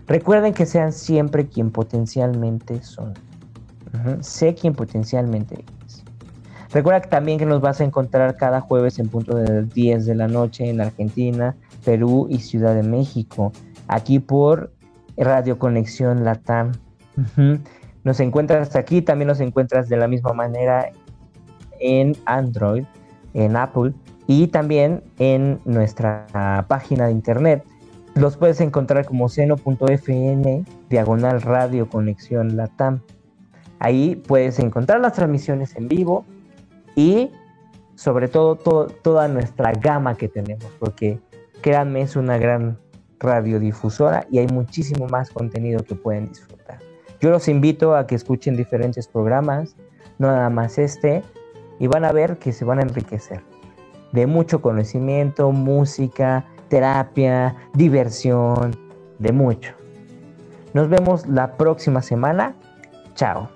Recuerden 0.06 0.54
que 0.54 0.66
sean 0.66 0.92
siempre 0.92 1.48
quien 1.48 1.72
potencialmente 1.72 2.80
son. 2.82 3.14
Sé 4.20 4.54
quien 4.54 4.74
potencialmente 4.74 5.64
es. 5.86 6.04
Recuerda 6.72 7.00
también 7.00 7.38
que 7.38 7.46
nos 7.46 7.60
vas 7.60 7.80
a 7.80 7.84
encontrar 7.84 8.36
cada 8.36 8.60
jueves 8.60 8.98
en 8.98 9.08
punto 9.08 9.36
de 9.36 9.62
10 9.62 10.04
de 10.06 10.14
la 10.14 10.28
noche 10.28 10.68
en 10.68 10.80
Argentina, 10.80 11.54
Perú 11.84 12.26
y 12.28 12.40
Ciudad 12.40 12.74
de 12.74 12.82
México. 12.82 13.52
Aquí 13.88 14.18
por 14.18 14.72
Radio 15.16 15.58
Conexión 15.58 16.24
Latam. 16.24 16.72
Nos 18.04 18.20
encuentras 18.20 18.76
aquí, 18.76 19.00
también 19.00 19.28
nos 19.28 19.40
encuentras 19.40 19.88
de 19.88 19.96
la 19.96 20.06
misma 20.06 20.32
manera 20.32 20.90
en 21.80 22.16
Android, 22.26 22.84
en 23.34 23.56
Apple 23.56 23.94
y 24.26 24.48
también 24.48 25.02
en 25.18 25.60
nuestra 25.64 26.66
página 26.68 27.06
de 27.06 27.12
internet 27.12 27.64
los 28.16 28.38
puedes 28.38 28.62
encontrar 28.62 29.04
como 29.04 29.28
seno.fn, 29.28 30.64
diagonal 30.88 31.42
radio 31.42 31.86
conexión 31.86 32.56
latam. 32.56 33.02
Ahí 33.78 34.16
puedes 34.16 34.58
encontrar 34.58 35.00
las 35.00 35.14
transmisiones 35.14 35.76
en 35.76 35.88
vivo 35.88 36.24
y 36.94 37.30
sobre 37.94 38.28
todo, 38.28 38.56
toda 38.56 39.28
nuestra 39.28 39.72
gama 39.72 40.16
que 40.16 40.28
tenemos, 40.28 40.66
porque 40.78 41.18
créanme, 41.62 42.02
es 42.02 42.16
una 42.16 42.38
gran 42.38 42.78
radiodifusora 43.18 44.26
y 44.30 44.38
hay 44.38 44.46
muchísimo 44.46 45.06
más 45.06 45.30
contenido 45.30 45.82
que 45.82 45.94
pueden 45.94 46.28
disfrutar. 46.28 46.78
Yo 47.20 47.30
los 47.30 47.48
invito 47.48 47.96
a 47.96 48.06
que 48.06 48.14
escuchen 48.14 48.56
diferentes 48.56 49.08
programas, 49.08 49.76
no 50.18 50.28
nada 50.28 50.50
más 50.50 50.78
este, 50.78 51.22
y 51.78 51.86
van 51.86 52.04
a 52.04 52.12
ver 52.12 52.38
que 52.38 52.52
se 52.52 52.64
van 52.64 52.78
a 52.78 52.82
enriquecer 52.82 53.42
de 54.12 54.26
mucho 54.26 54.62
conocimiento, 54.62 55.52
música, 55.52 56.44
terapia, 56.68 57.56
diversión, 57.74 58.76
de 59.18 59.32
mucho. 59.32 59.74
Nos 60.74 60.88
vemos 60.88 61.26
la 61.26 61.56
próxima 61.56 62.02
semana. 62.02 62.54
Chao. 63.14 63.55